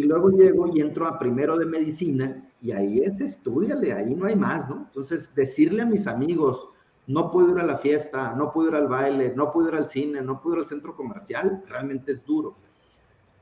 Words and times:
Y 0.00 0.04
luego 0.04 0.30
llego 0.30 0.74
y 0.74 0.80
entro 0.80 1.06
a 1.06 1.18
primero 1.18 1.58
de 1.58 1.66
medicina 1.66 2.42
y 2.62 2.72
ahí 2.72 3.00
es 3.00 3.20
estudiale, 3.20 3.92
ahí 3.92 4.14
no 4.14 4.24
hay 4.24 4.34
más, 4.34 4.66
¿no? 4.66 4.86
Entonces, 4.86 5.34
decirle 5.34 5.82
a 5.82 5.84
mis 5.86 6.06
amigos, 6.06 6.70
no 7.06 7.30
puedo 7.30 7.50
ir 7.50 7.58
a 7.58 7.66
la 7.66 7.76
fiesta, 7.76 8.34
no 8.34 8.50
puedo 8.50 8.70
ir 8.70 8.76
al 8.76 8.88
baile, 8.88 9.34
no 9.36 9.52
puedo 9.52 9.68
ir 9.68 9.74
al 9.74 9.86
cine, 9.86 10.22
no 10.22 10.40
puedo 10.40 10.56
ir 10.56 10.62
al 10.62 10.68
centro 10.68 10.96
comercial, 10.96 11.62
realmente 11.68 12.12
es 12.12 12.24
duro. 12.24 12.56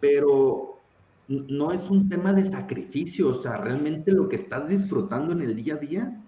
Pero 0.01 0.81
no 1.29 1.71
es 1.71 1.89
un 1.91 2.09
tema 2.09 2.33
de 2.33 2.45
sacrificio, 2.45 3.29
o 3.29 3.41
sea, 3.41 3.59
realmente 3.59 4.11
lo 4.11 4.29
que 4.29 4.35
estás 4.35 4.69
disfrutando 4.69 5.33
en 5.33 5.43
el 5.43 5.55
día 5.55 5.75
a 5.75 5.79
día 5.79 6.25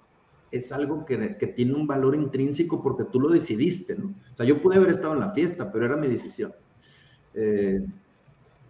es 0.52 0.70
algo 0.70 1.04
que, 1.04 1.16
tiene 1.56 1.74
un 1.74 1.88
valor 1.88 2.14
intrínseco 2.14 2.80
porque 2.80 3.02
tú 3.02 3.18
lo 3.18 3.30
decidiste, 3.30 3.96
¿no? 3.96 4.14
O 4.30 4.34
sea, 4.36 4.46
yo 4.46 4.62
pude 4.62 4.76
haber 4.76 4.90
estado 4.90 5.14
en 5.14 5.20
la 5.20 5.32
fiesta, 5.32 5.72
pero 5.72 5.86
era 5.86 5.96
mi 5.96 6.06
decisión. 6.06 6.54
Eh, 7.34 7.84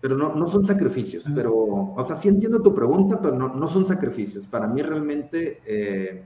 pero 0.01 0.17
no, 0.17 0.35
no 0.35 0.49
son 0.49 0.65
sacrificios, 0.65 1.25
pero, 1.35 1.55
o 1.55 2.05
sea, 2.05 2.17
sí 2.17 2.29
entiendo 2.29 2.63
tu 2.63 2.75
pregunta, 2.75 3.21
pero 3.21 3.37
no, 3.37 3.55
no 3.55 3.69
son 3.69 3.87
sacrificios. 3.87 4.47
Para 4.47 4.67
mí 4.67 4.81
realmente 4.81 5.61
eh, 5.67 6.25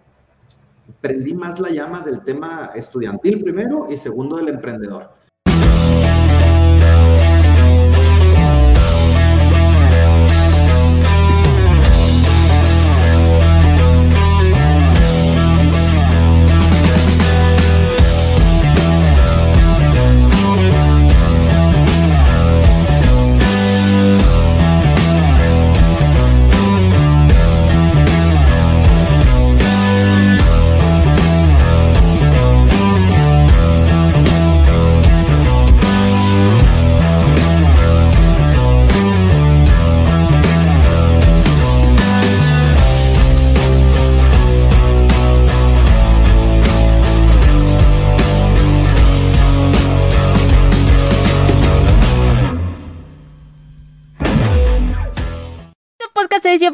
prendí 1.00 1.34
más 1.34 1.58
la 1.58 1.70
llama 1.70 2.00
del 2.00 2.22
tema 2.22 2.70
estudiantil 2.74 3.42
primero 3.42 3.86
y 3.90 3.96
segundo 3.96 4.36
del 4.36 4.48
emprendedor. 4.48 5.10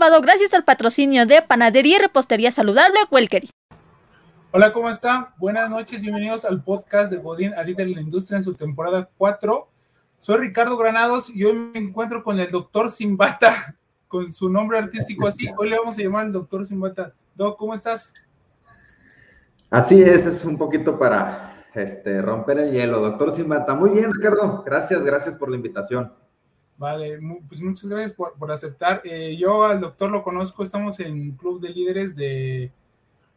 Llevado 0.01 0.23
gracias 0.23 0.55
al 0.55 0.65
patrocinio 0.65 1.27
de 1.27 1.43
Panadería 1.43 1.97
y 1.97 2.01
Repostería 2.01 2.51
Saludable 2.51 3.01
Welkery. 3.11 3.51
Hola, 4.51 4.73
¿cómo 4.73 4.89
está? 4.89 5.35
Buenas 5.37 5.69
noches, 5.69 6.01
bienvenidos 6.01 6.47
al 6.47 6.65
podcast 6.65 7.13
de 7.13 7.19
Godín, 7.19 7.53
a 7.53 7.65
de 7.65 7.85
la 7.85 8.01
industria 8.01 8.39
en 8.39 8.43
su 8.43 8.55
temporada 8.55 9.11
4. 9.19 9.69
Soy 10.19 10.39
Ricardo 10.39 10.79
Granados 10.79 11.29
y 11.29 11.45
hoy 11.45 11.53
me 11.53 11.79
encuentro 11.79 12.23
con 12.23 12.41
el 12.41 12.51
doctor 12.51 12.89
Simbata, 12.89 13.77
con 14.09 14.33
su 14.33 14.49
nombre 14.49 14.79
artístico 14.79 15.27
así. 15.27 15.51
Hoy 15.59 15.69
le 15.69 15.77
vamos 15.77 15.99
a 15.99 16.03
llamar 16.03 16.25
el 16.25 16.33
doctor 16.33 16.65
Simbata. 16.65 17.13
Doc, 17.35 17.59
¿cómo 17.59 17.75
estás? 17.75 18.15
Así 19.69 20.01
es, 20.01 20.25
es 20.25 20.47
un 20.47 20.57
poquito 20.57 20.99
para 20.99 21.67
este, 21.75 22.23
romper 22.23 22.59
el 22.59 22.73
hielo. 22.73 23.01
Doctor 23.01 23.37
Simbata, 23.37 23.75
muy 23.75 23.91
bien, 23.91 24.11
Ricardo. 24.15 24.63
Gracias, 24.65 25.05
gracias 25.05 25.37
por 25.37 25.51
la 25.51 25.57
invitación. 25.57 26.11
Vale, 26.81 27.21
pues 27.47 27.61
muchas 27.61 27.87
gracias 27.87 28.15
por, 28.15 28.51
aceptar. 28.51 29.03
Eh, 29.05 29.37
yo 29.37 29.65
al 29.65 29.83
doctor 29.83 30.11
lo 30.11 30.23
conozco, 30.23 30.63
estamos 30.63 30.99
en 30.99 31.33
club 31.33 31.61
de 31.61 31.69
líderes 31.69 32.17
de, 32.17 32.73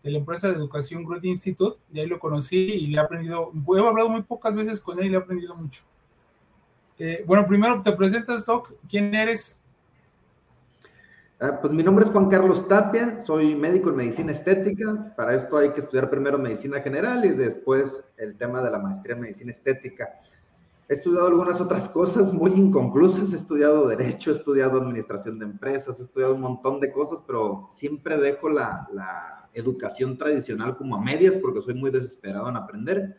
la 0.01 0.17
empresa 0.17 0.47
de 0.47 0.55
educación 0.55 1.03
Growth 1.03 1.25
Institute, 1.25 1.77
y 1.91 1.99
ahí 1.99 2.07
lo 2.07 2.19
conocí 2.19 2.55
y 2.55 2.87
le 2.87 2.95
he 2.95 2.99
aprendido, 3.01 3.51
he 3.75 3.85
hablado 3.85 4.07
muy 4.07 4.21
pocas 4.21 4.55
veces 4.55 4.79
con 4.79 4.97
él 4.97 5.07
y 5.07 5.09
le 5.09 5.17
he 5.17 5.19
aprendido 5.19 5.55
mucho. 5.55 5.83
Eh, 6.97 7.25
bueno, 7.27 7.45
primero 7.45 7.81
te 7.81 7.91
presentas, 7.91 8.45
Doc, 8.45 8.75
¿quién 8.87 9.13
eres? 9.13 9.61
Ah, 11.41 11.59
pues 11.59 11.73
mi 11.73 11.83
nombre 11.83 12.05
es 12.05 12.11
Juan 12.11 12.29
Carlos 12.29 12.65
Tapia, 12.69 13.25
soy 13.25 13.55
médico 13.55 13.89
en 13.89 13.97
medicina 13.97 14.31
estética. 14.31 15.13
Para 15.17 15.35
esto 15.35 15.57
hay 15.57 15.73
que 15.73 15.81
estudiar 15.81 16.09
primero 16.09 16.37
medicina 16.37 16.79
general 16.79 17.25
y 17.25 17.29
después 17.31 18.05
el 18.15 18.37
tema 18.37 18.61
de 18.61 18.71
la 18.71 18.79
maestría 18.79 19.15
en 19.15 19.21
medicina 19.21 19.51
estética. 19.51 20.17
He 20.89 20.93
estudiado 20.93 21.27
algunas 21.27 21.61
otras 21.61 21.87
cosas 21.87 22.33
muy 22.33 22.51
inconclusas, 22.51 23.31
he 23.31 23.37
estudiado 23.37 23.87
derecho, 23.87 24.31
he 24.31 24.33
estudiado 24.33 24.81
administración 24.81 25.39
de 25.39 25.45
empresas, 25.45 25.99
he 25.99 26.03
estudiado 26.03 26.35
un 26.35 26.41
montón 26.41 26.81
de 26.81 26.91
cosas, 26.91 27.23
pero 27.25 27.67
siempre 27.71 28.17
dejo 28.17 28.49
la, 28.49 28.87
educación 29.55 30.17
tradicional 30.17 30.75
como 30.75 30.95
a 30.95 30.99
medias 30.99 31.35
porque 31.35 31.61
soy 31.61 31.75
muy 31.75 31.91
desesperado 31.91 32.49
en 32.49 32.57
aprender. 32.57 33.17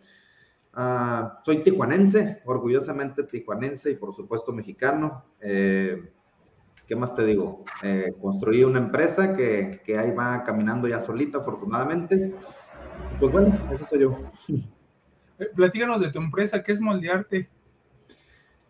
Ah, 0.73 1.41
soy 1.45 1.63
tijuanense, 1.63 2.43
orgullosamente 2.45 3.23
tijuanense 3.23 3.93
y 3.93 3.95
por 3.95 4.17
supuesto 4.17 4.53
mexicano. 4.53 5.25
Eh, 5.41 6.11
¿Qué 6.89 6.97
más 6.97 7.15
te 7.15 7.25
digo? 7.25 7.65
Eh, 7.85 8.13
construí 8.21 8.65
una 8.65 8.81
empresa 8.81 9.37
que, 9.37 9.81
que 9.85 9.97
ahí 9.97 10.11
va 10.11 10.43
caminando 10.43 10.89
ya 10.89 11.01
solita, 11.01 11.39
afortunadamente. 11.39 12.35
Pues 13.21 13.31
bueno, 13.31 13.55
ese 13.73 13.85
soy 13.87 14.01
yo. 14.01 14.19
Eh, 15.39 15.51
platíganos 15.55 16.01
de 16.01 16.11
tu 16.11 16.19
empresa, 16.19 16.63
¿qué 16.63 16.73
es 16.73 16.81
Moldearte? 16.81 17.49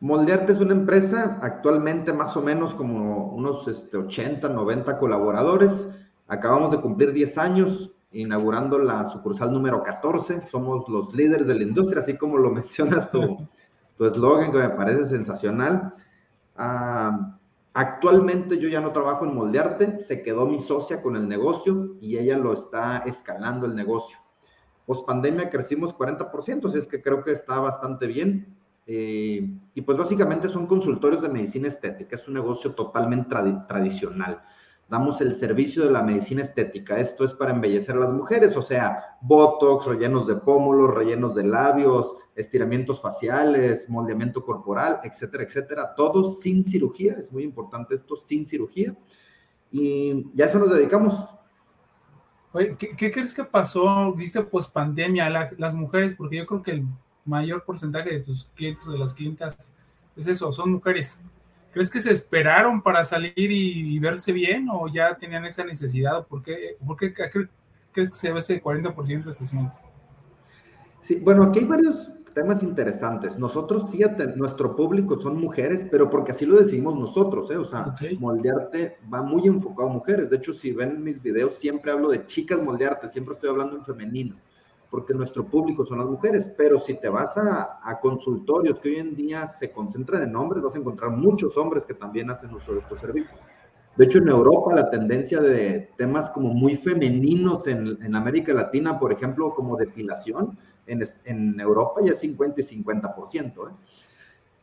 Moldearte 0.00 0.52
es 0.52 0.60
una 0.60 0.72
empresa 0.72 1.38
actualmente 1.40 2.12
más 2.12 2.36
o 2.36 2.42
menos 2.42 2.74
como 2.74 3.28
unos 3.28 3.68
este, 3.68 3.96
80, 3.96 4.48
90 4.48 4.98
colaboradores. 4.98 5.88
Acabamos 6.28 6.70
de 6.70 6.80
cumplir 6.80 7.12
10 7.12 7.38
años 7.38 7.90
inaugurando 8.12 8.78
la 8.78 9.04
sucursal 9.04 9.52
número 9.52 9.82
14. 9.82 10.48
Somos 10.50 10.88
los 10.88 11.14
líderes 11.14 11.46
de 11.46 11.54
la 11.54 11.62
industria, 11.62 12.00
así 12.02 12.16
como 12.16 12.38
lo 12.38 12.50
menciona 12.52 13.10
tu 13.10 14.04
eslogan, 14.04 14.52
que 14.52 14.58
me 14.58 14.70
parece 14.70 15.06
sensacional. 15.06 15.94
Ah, 16.56 17.36
actualmente 17.72 18.58
yo 18.58 18.68
ya 18.68 18.80
no 18.80 18.92
trabajo 18.92 19.24
en 19.24 19.34
Moldearte, 19.34 20.00
se 20.00 20.22
quedó 20.22 20.46
mi 20.46 20.60
socia 20.60 21.02
con 21.02 21.16
el 21.16 21.28
negocio 21.28 21.96
y 22.00 22.16
ella 22.18 22.38
lo 22.38 22.52
está 22.52 22.98
escalando 22.98 23.66
el 23.66 23.74
negocio. 23.74 24.18
Post 24.86 25.06
pandemia 25.06 25.50
crecimos 25.50 25.94
40%, 25.96 26.68
así 26.68 26.78
es 26.78 26.86
que 26.86 27.02
creo 27.02 27.22
que 27.24 27.32
está 27.32 27.58
bastante 27.58 28.06
bien. 28.06 28.54
Eh, 28.86 29.50
y 29.72 29.80
pues 29.80 29.96
básicamente 29.96 30.48
son 30.48 30.66
consultorios 30.66 31.22
de 31.22 31.30
medicina 31.30 31.68
estética, 31.68 32.16
es 32.16 32.28
un 32.28 32.34
negocio 32.34 32.74
totalmente 32.74 33.34
tradicional. 33.66 34.42
Damos 34.90 35.22
el 35.22 35.34
servicio 35.34 35.84
de 35.84 35.90
la 35.90 36.02
medicina 36.02 36.42
estética, 36.42 36.98
esto 36.98 37.24
es 37.24 37.32
para 37.32 37.52
embellecer 37.52 37.96
a 37.96 38.00
las 38.00 38.12
mujeres, 38.12 38.54
o 38.58 38.62
sea, 38.62 39.16
botox, 39.22 39.86
rellenos 39.86 40.26
de 40.26 40.36
pómulos, 40.36 40.92
rellenos 40.92 41.34
de 41.34 41.44
labios, 41.44 42.14
estiramientos 42.36 43.00
faciales, 43.00 43.88
moldeamiento 43.88 44.44
corporal, 44.44 45.00
etcétera, 45.02 45.44
etcétera, 45.44 45.94
todo 45.94 46.32
sin 46.32 46.62
cirugía, 46.62 47.14
es 47.18 47.32
muy 47.32 47.44
importante 47.44 47.94
esto, 47.94 48.16
sin 48.16 48.46
cirugía. 48.46 48.94
Y 49.70 50.30
ya 50.34 50.44
eso 50.44 50.58
nos 50.58 50.70
dedicamos. 50.70 51.14
Oye, 52.54 52.76
¿qué, 52.78 53.10
crees 53.10 53.34
que 53.34 53.42
pasó, 53.42 54.14
dice, 54.16 54.40
post 54.42 54.72
pandemia, 54.72 55.28
las 55.58 55.74
mujeres? 55.74 56.14
Porque 56.14 56.36
yo 56.36 56.46
creo 56.46 56.62
que 56.62 56.70
el 56.70 56.84
mayor 57.24 57.64
porcentaje 57.64 58.10
de 58.10 58.20
tus 58.20 58.44
clientes 58.54 58.86
o 58.86 58.92
de 58.92 58.98
las 58.98 59.12
clientas 59.12 59.68
es 60.16 60.28
eso, 60.28 60.52
son 60.52 60.70
mujeres. 60.70 61.20
¿Crees 61.72 61.90
que 61.90 62.00
se 62.00 62.12
esperaron 62.12 62.80
para 62.80 63.04
salir 63.04 63.32
y, 63.36 63.98
verse 63.98 64.30
bien 64.30 64.68
o 64.70 64.86
ya 64.86 65.16
tenían 65.16 65.44
esa 65.44 65.64
necesidad? 65.64 66.24
¿Por 66.28 66.44
qué, 66.44 66.76
por 66.86 66.96
qué 66.96 67.12
crees 67.12 68.10
que 68.10 68.16
se 68.16 68.32
ve 68.32 68.38
ese 68.38 68.62
40% 68.62 69.24
de 69.24 69.34
crecimiento? 69.34 69.76
Sí, 71.00 71.16
bueno, 71.16 71.42
aquí 71.42 71.58
hay 71.58 71.64
varios 71.64 72.12
temas 72.34 72.62
interesantes. 72.62 73.38
Nosotros 73.38 73.90
sí, 73.90 74.00
nuestro 74.36 74.76
público 74.76 75.20
son 75.20 75.40
mujeres, 75.40 75.86
pero 75.90 76.10
porque 76.10 76.32
así 76.32 76.44
lo 76.44 76.56
decidimos 76.56 76.98
nosotros, 76.98 77.50
¿eh? 77.50 77.56
O 77.56 77.64
sea, 77.64 77.94
moldearte 78.18 78.98
va 79.12 79.22
muy 79.22 79.46
enfocado 79.46 79.88
a 79.88 79.92
mujeres. 79.92 80.30
De 80.30 80.36
hecho, 80.36 80.52
si 80.52 80.72
ven 80.72 81.02
mis 81.02 81.22
videos, 81.22 81.54
siempre 81.54 81.92
hablo 81.92 82.08
de 82.08 82.26
chicas 82.26 82.62
moldearte, 82.62 83.08
siempre 83.08 83.34
estoy 83.34 83.50
hablando 83.50 83.76
en 83.76 83.84
femenino 83.84 84.36
porque 84.94 85.12
nuestro 85.12 85.44
público 85.44 85.84
son 85.84 85.98
las 85.98 86.06
mujeres, 86.06 86.52
pero 86.56 86.78
si 86.78 86.96
te 87.00 87.08
vas 87.08 87.36
a, 87.36 87.98
consultorios 88.00 88.78
que 88.78 88.90
hoy 88.90 88.96
en 88.98 89.16
día 89.16 89.44
se 89.48 89.72
concentran 89.72 90.22
en 90.22 90.36
hombres, 90.36 90.62
vas 90.62 90.76
a 90.76 90.78
encontrar 90.78 91.10
muchos 91.10 91.56
hombres 91.56 91.84
que 91.84 91.94
también 91.94 92.30
hacen 92.30 92.54
uso 92.54 92.74
de 92.74 92.78
estos 92.78 93.00
servicios. 93.00 93.36
De 93.96 94.04
hecho, 94.04 94.18
en 94.18 94.28
Europa 94.28 94.72
la 94.72 94.90
tendencia 94.90 95.40
de 95.40 95.90
temas 95.96 96.30
como 96.30 96.54
muy 96.54 96.76
femeninos 96.76 97.66
en, 97.66 98.14
América 98.14 98.54
Latina, 98.54 99.00
por 99.00 99.12
ejemplo, 99.12 99.52
como 99.52 99.76
depilación, 99.76 100.56
en, 100.86 101.02
en 101.24 101.60
Europa 101.60 102.00
ya 102.04 102.12
es 102.12 102.18
50 102.20 102.60
y 102.60 102.64
50%. 102.64 103.44
¿eh? 103.46 103.74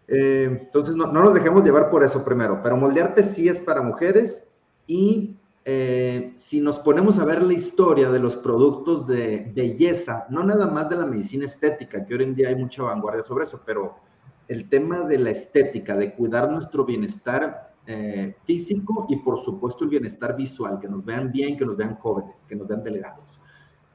Eh, 0.08 0.60
entonces, 0.64 0.96
no, 0.96 1.08
no, 1.08 1.24
nos 1.24 1.34
dejemos 1.34 1.64
llevar 1.64 1.90
por 1.90 2.04
eso 2.04 2.24
primero, 2.24 2.62
pero 2.62 2.76
moldearte 2.78 3.24
sí 3.24 3.48
es 3.48 3.60
para 3.60 3.82
mujeres 3.82 4.48
y 4.88 5.38
eh, 5.64 6.34
si 6.36 6.60
nos 6.60 6.80
ponemos 6.80 7.20
a 7.20 7.26
ver 7.26 7.44
la 7.44 7.54
historia 7.54 8.10
de 8.10 8.20
los 8.20 8.36
productos 8.36 9.06
de 9.06 9.52
belleza, 9.56 10.26
no 10.30 10.44
nada 10.44 10.68
más 10.68 10.90
de 10.90 10.96
la 10.96 11.06
medicina 11.06 11.46
estética, 11.46 12.04
que 12.04 12.16
hoy 12.16 12.24
en 12.24 12.36
día 12.36 12.50
hay 12.50 12.56
mucha 12.56 12.82
vanguardia 12.84 13.24
sobre 13.24 13.46
eso, 13.46 13.62
pero 13.66 13.96
el 14.48 14.68
tema 14.70 15.02
de 15.02 15.20
la 15.20 15.30
estética, 15.30 15.96
de 15.96 16.14
cuidar 16.14 16.52
nuestro 16.52 16.84
bienestar 16.84 17.74
eh, 17.86 18.36
físico, 18.44 19.06
y 19.08 19.18
por 19.18 19.44
supuesto 19.44 19.84
el 19.84 19.92
bienestar 19.92 20.36
visual, 20.36 20.80
que 20.80 20.88
nos 20.88 21.06
vean 21.06 21.32
bien, 21.32 21.56
que 21.56 21.66
nos 21.66 21.78
vean 21.78 21.96
jóvenes, 21.96 22.44
que 22.44 22.56
nos 22.56 22.68
vean 22.68 22.84
delgados. 22.84 23.40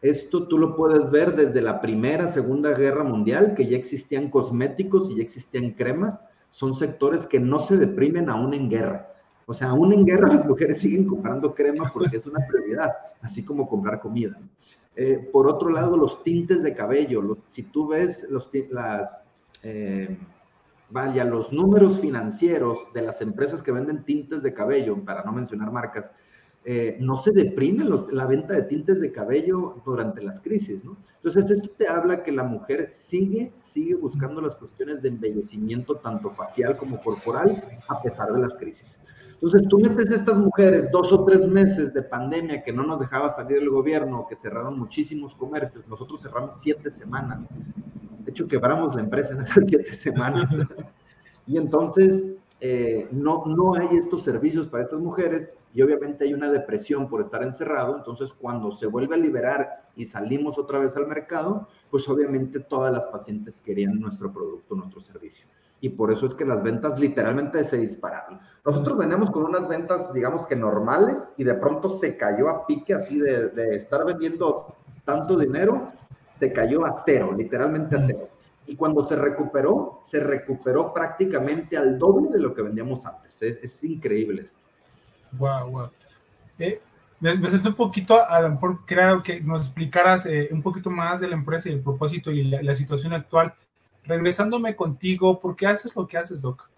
Esto 0.02 0.46
tú 0.46 0.58
lo 0.58 0.76
puedes 0.76 1.10
ver 1.10 1.34
desde 1.34 1.62
la 1.62 1.80
Primera, 1.80 2.28
Segunda 2.28 2.72
Guerra 2.72 3.02
Mundial, 3.02 3.54
que 3.54 3.66
ya 3.66 3.76
existían 3.76 4.30
cosméticos 4.30 5.10
y 5.10 5.16
ya 5.16 5.22
existían 5.22 5.70
cremas. 5.72 6.24
Son 6.50 6.74
sectores 6.74 7.26
que 7.26 7.40
no 7.40 7.60
se 7.60 7.76
deprimen 7.76 8.28
aún 8.28 8.54
en 8.54 8.68
guerra. 8.68 9.12
O 9.46 9.54
sea, 9.54 9.70
aún 9.70 9.92
en 9.92 10.04
guerra 10.04 10.28
las 10.28 10.44
mujeres 10.44 10.78
siguen 10.78 11.06
comprando 11.06 11.54
crema 11.54 11.90
porque 11.92 12.16
es 12.16 12.26
una 12.26 12.44
prioridad, 12.46 12.92
así 13.22 13.44
como 13.44 13.68
comprar 13.68 14.00
comida. 14.00 14.38
Eh, 14.96 15.28
por 15.32 15.46
otro 15.46 15.70
lado, 15.70 15.96
los 15.96 16.24
tintes 16.24 16.62
de 16.62 16.74
cabello. 16.74 17.38
si 17.46 17.62
tú 17.62 17.88
ves 17.88 18.26
los, 18.28 18.50
las, 18.70 19.28
eh, 19.62 20.18
vaya, 20.90 21.24
los 21.24 21.52
números 21.52 22.00
financieros 22.00 22.78
de 22.92 23.02
las 23.02 23.20
empresas 23.20 23.62
que 23.62 23.72
venden 23.72 24.04
tintes 24.04 24.42
de 24.42 24.52
cabello, 24.52 25.04
para 25.04 25.22
no 25.22 25.32
mencionar 25.32 25.70
marcas, 25.70 26.12
eh, 26.68 26.96
no 26.98 27.16
se 27.16 27.30
deprime 27.30 27.88
la 28.10 28.26
venta 28.26 28.54
de 28.54 28.62
tintes 28.62 29.00
de 29.00 29.12
cabello 29.12 29.80
durante 29.84 30.20
las 30.20 30.40
crisis, 30.40 30.84
¿no? 30.84 30.96
Entonces, 31.14 31.48
esto 31.48 31.70
te 31.78 31.86
habla 31.86 32.24
que 32.24 32.32
la 32.32 32.42
mujer 32.42 32.90
sigue, 32.90 33.52
sigue 33.60 33.94
buscando 33.94 34.40
las 34.40 34.56
cuestiones 34.56 35.00
de 35.00 35.10
embellecimiento, 35.10 35.94
tanto 35.98 36.32
facial 36.32 36.76
como 36.76 37.00
corporal, 37.00 37.62
a 37.88 38.02
pesar 38.02 38.32
de 38.32 38.40
las 38.40 38.56
crisis. 38.56 39.00
Entonces, 39.34 39.62
tú 39.68 39.78
metes 39.78 40.10
a 40.10 40.16
estas 40.16 40.38
mujeres 40.38 40.90
dos 40.90 41.12
o 41.12 41.24
tres 41.24 41.46
meses 41.46 41.94
de 41.94 42.02
pandemia 42.02 42.64
que 42.64 42.72
no 42.72 42.82
nos 42.82 42.98
dejaba 42.98 43.30
salir 43.30 43.58
el 43.58 43.70
gobierno, 43.70 44.26
que 44.28 44.34
cerraron 44.34 44.76
muchísimos 44.76 45.36
comercios, 45.36 45.86
nosotros 45.86 46.20
cerramos 46.20 46.60
siete 46.60 46.90
semanas. 46.90 47.44
De 48.24 48.32
hecho, 48.32 48.48
quebramos 48.48 48.92
la 48.92 49.02
empresa 49.02 49.34
en 49.34 49.42
esas 49.42 49.62
siete 49.68 49.94
semanas. 49.94 50.50
y 51.46 51.58
entonces, 51.58 52.32
eh, 52.60 53.06
no, 53.10 53.44
no 53.44 53.74
hay 53.74 53.98
estos 53.98 54.22
servicios 54.22 54.66
para 54.66 54.82
estas 54.82 55.00
mujeres 55.00 55.58
y 55.74 55.82
obviamente 55.82 56.24
hay 56.24 56.32
una 56.32 56.50
depresión 56.50 57.06
por 57.06 57.20
estar 57.20 57.42
encerrado, 57.42 57.98
entonces 57.98 58.32
cuando 58.32 58.72
se 58.72 58.86
vuelve 58.86 59.14
a 59.14 59.18
liberar 59.18 59.88
y 59.94 60.06
salimos 60.06 60.56
otra 60.56 60.78
vez 60.78 60.96
al 60.96 61.06
mercado, 61.06 61.68
pues 61.90 62.08
obviamente 62.08 62.60
todas 62.60 62.92
las 62.92 63.06
pacientes 63.08 63.60
querían 63.60 64.00
nuestro 64.00 64.32
producto, 64.32 64.74
nuestro 64.74 65.02
servicio. 65.02 65.46
Y 65.82 65.90
por 65.90 66.10
eso 66.10 66.26
es 66.26 66.34
que 66.34 66.46
las 66.46 66.62
ventas 66.62 66.98
literalmente 66.98 67.62
se 67.62 67.76
dispararon. 67.76 68.40
Nosotros 68.64 68.96
venimos 68.96 69.30
con 69.30 69.44
unas 69.44 69.68
ventas, 69.68 70.14
digamos 70.14 70.46
que 70.46 70.56
normales, 70.56 71.34
y 71.36 71.44
de 71.44 71.54
pronto 71.54 71.90
se 71.90 72.16
cayó 72.16 72.48
a 72.48 72.66
pique 72.66 72.94
así 72.94 73.18
de, 73.18 73.50
de 73.50 73.76
estar 73.76 74.06
vendiendo 74.06 74.74
tanto 75.04 75.38
dinero, 75.38 75.92
se 76.38 76.50
cayó 76.50 76.86
a 76.86 77.02
cero, 77.04 77.34
literalmente 77.36 77.96
a 77.96 78.00
cero 78.00 78.28
y 78.66 78.76
cuando 78.76 79.04
se 79.04 79.16
recuperó, 79.16 80.00
se 80.02 80.20
recuperó 80.20 80.92
prácticamente 80.92 81.76
al 81.76 81.98
doble 81.98 82.30
de 82.30 82.40
lo 82.40 82.54
que 82.54 82.62
vendíamos 82.62 83.06
antes. 83.06 83.40
Es, 83.42 83.84
increíble 83.84 84.42
esto. 84.42 84.58
Wow, 85.32 85.70
wow. 85.70 85.90
Eh, 86.58 86.80
me 87.20 87.48
siento 87.48 87.68
un 87.68 87.74
poquito, 87.74 88.28
a 88.28 88.40
lo 88.40 88.50
mejor 88.50 88.84
creo 88.84 89.22
que 89.22 89.40
nos 89.40 89.66
explicaras 89.66 90.26
eh, 90.26 90.48
un 90.50 90.62
poquito 90.62 90.90
más 90.90 91.20
de 91.20 91.28
la 91.28 91.36
empresa 91.36 91.68
y 91.68 91.72
el 91.72 91.80
propósito 91.80 92.30
y 92.30 92.44
la, 92.44 92.62
la, 92.62 92.74
situación 92.74 93.12
actual. 93.12 93.54
Regresándome 94.04 94.76
contigo, 94.76 95.40
¿por 95.40 95.56
qué 95.56 95.66
haces 95.66 95.94
lo 95.94 96.06
que 96.06 96.18
haces, 96.18 96.42
Doc? 96.42 96.68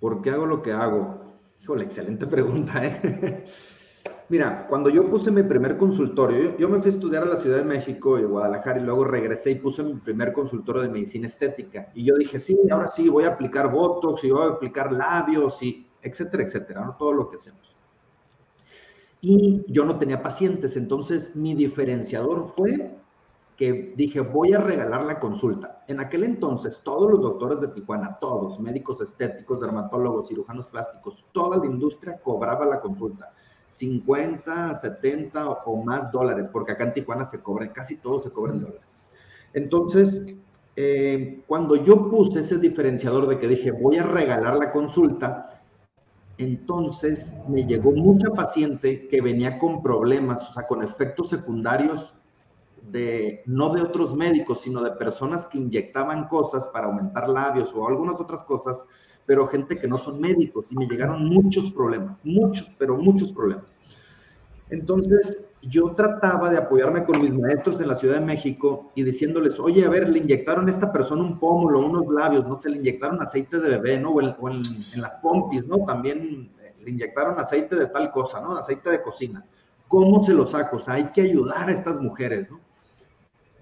¿Por 0.00 0.22
qué 0.22 0.30
hago 0.30 0.46
lo 0.46 0.62
que 0.62 0.72
hago? 0.72 1.24
Híjole, 1.62 1.84
excelente 1.84 2.26
pregunta, 2.28 2.84
¿eh? 2.84 3.46
Mira, 4.30 4.66
cuando 4.68 4.90
yo 4.90 5.08
puse 5.08 5.30
mi 5.30 5.42
primer 5.42 5.78
consultorio, 5.78 6.56
yo, 6.58 6.68
me 6.68 6.80
fui 6.80 6.90
a 6.90 6.94
estudiar 6.94 7.22
a 7.22 7.26
la 7.26 7.38
Ciudad 7.38 7.58
de 7.58 7.64
México 7.64 8.18
y 8.18 8.24
Guadalajara 8.24 8.78
y 8.78 8.82
luego 8.82 9.04
regresé 9.04 9.52
y 9.52 9.54
puse 9.54 9.82
mi 9.82 9.94
primer 9.94 10.34
consultorio 10.34 10.82
de 10.82 10.90
medicina 10.90 11.26
estética. 11.26 11.90
Y 11.94 12.04
yo 12.04 12.14
dije, 12.16 12.38
sí, 12.38 12.58
ahora 12.70 12.88
sí, 12.88 13.08
voy 13.08 13.24
a 13.24 13.34
aplicar 13.34 13.72
Botox 13.72 14.22
y 14.24 14.30
voy 14.30 14.46
a 14.46 14.50
aplicar 14.50 14.92
labios 14.92 15.62
y 15.62 15.86
etcétera, 16.02 16.42
etcétera, 16.42 16.84
¿no? 16.84 16.96
todo 16.96 17.14
lo 17.14 17.30
que 17.30 17.36
hacemos. 17.36 17.74
Y 19.22 19.64
yo 19.66 19.86
no 19.86 19.98
tenía 19.98 20.22
pacientes, 20.22 20.76
entonces 20.76 21.34
mi 21.34 21.54
diferenciador 21.54 22.52
fue 22.54 22.98
que 23.56 23.94
dije, 23.96 24.20
voy 24.20 24.52
a 24.52 24.60
regalar 24.60 25.04
la 25.04 25.18
consulta. 25.18 25.82
En 25.88 26.00
aquel 26.00 26.22
entonces, 26.22 26.80
todos 26.84 27.10
los 27.10 27.20
doctores 27.20 27.60
de 27.60 27.68
Tijuana, 27.68 28.18
todos, 28.20 28.60
médicos 28.60 29.00
estéticos, 29.00 29.60
dermatólogos, 29.60 30.28
cirujanos 30.28 30.66
plásticos, 30.66 31.24
toda 31.32 31.56
la 31.56 31.66
industria 31.66 32.20
cobraba 32.22 32.66
la 32.66 32.80
consulta. 32.80 33.32
50, 33.68 34.76
70 34.76 35.48
o 35.50 35.84
más 35.84 36.10
dólares, 36.10 36.48
porque 36.52 36.72
acá 36.72 36.84
en 36.84 36.94
Tijuana 36.94 37.24
se 37.24 37.40
cobra, 37.40 37.72
casi 37.72 37.96
todo 37.96 38.22
se 38.22 38.30
cobra 38.30 38.52
en 38.52 38.60
dólares. 38.60 38.96
Entonces, 39.52 40.36
eh, 40.76 41.42
cuando 41.46 41.76
yo 41.76 42.08
puse 42.08 42.40
ese 42.40 42.58
diferenciador 42.58 43.26
de 43.26 43.38
que 43.38 43.48
dije, 43.48 43.72
voy 43.72 43.98
a 43.98 44.04
regalar 44.04 44.56
la 44.56 44.72
consulta, 44.72 45.62
entonces 46.38 47.34
me 47.48 47.64
llegó 47.64 47.90
mucha 47.90 48.30
paciente 48.30 49.08
que 49.08 49.20
venía 49.20 49.58
con 49.58 49.82
problemas, 49.82 50.48
o 50.48 50.52
sea, 50.52 50.66
con 50.66 50.82
efectos 50.82 51.30
secundarios 51.30 52.14
de, 52.82 53.42
no 53.46 53.74
de 53.74 53.82
otros 53.82 54.14
médicos, 54.14 54.60
sino 54.62 54.82
de 54.82 54.92
personas 54.92 55.46
que 55.46 55.58
inyectaban 55.58 56.28
cosas 56.28 56.68
para 56.68 56.86
aumentar 56.86 57.28
labios 57.28 57.70
o 57.74 57.88
algunas 57.88 58.20
otras 58.20 58.44
cosas, 58.44 58.86
pero 59.28 59.46
gente 59.46 59.76
que 59.76 59.86
no 59.86 59.98
son 59.98 60.22
médicos 60.22 60.72
y 60.72 60.74
me 60.74 60.86
llegaron 60.86 61.26
muchos 61.26 61.70
problemas, 61.72 62.18
muchos, 62.24 62.66
pero 62.78 62.96
muchos 62.96 63.30
problemas. 63.30 63.78
Entonces, 64.70 65.50
yo 65.60 65.92
trataba 65.94 66.48
de 66.48 66.56
apoyarme 66.56 67.04
con 67.04 67.20
mis 67.20 67.34
maestros 67.34 67.78
en 67.78 67.88
la 67.88 67.94
Ciudad 67.94 68.20
de 68.20 68.24
México 68.24 68.88
y 68.94 69.02
diciéndoles, 69.02 69.60
oye, 69.60 69.84
a 69.84 69.90
ver, 69.90 70.08
le 70.08 70.20
inyectaron 70.20 70.66
a 70.66 70.70
esta 70.70 70.90
persona 70.90 71.22
un 71.22 71.38
pómulo, 71.38 71.80
unos 71.80 72.10
labios, 72.10 72.48
¿no? 72.48 72.58
Se 72.58 72.70
le 72.70 72.78
inyectaron 72.78 73.20
aceite 73.20 73.60
de 73.60 73.68
bebé, 73.68 73.98
¿no? 73.98 74.12
O, 74.12 74.20
en, 74.22 74.62
las 74.96 75.12
pompis, 75.22 75.66
¿no? 75.66 75.84
También 75.84 76.50
eh, 76.62 76.74
le 76.82 76.90
inyectaron 76.90 77.38
aceite 77.38 77.76
de 77.76 77.86
tal 77.88 78.10
cosa, 78.10 78.40
¿no? 78.40 78.56
Aceite 78.56 78.88
de 78.88 79.02
cocina. 79.02 79.44
¿Cómo 79.88 80.24
se 80.24 80.32
lo 80.32 80.46
saco? 80.46 80.76
O 80.76 80.80
sea, 80.80 80.94
hay 80.94 81.12
que 81.12 81.20
ayudar 81.20 81.68
a 81.68 81.72
estas 81.72 82.00
mujeres, 82.00 82.50
¿no? 82.50 82.60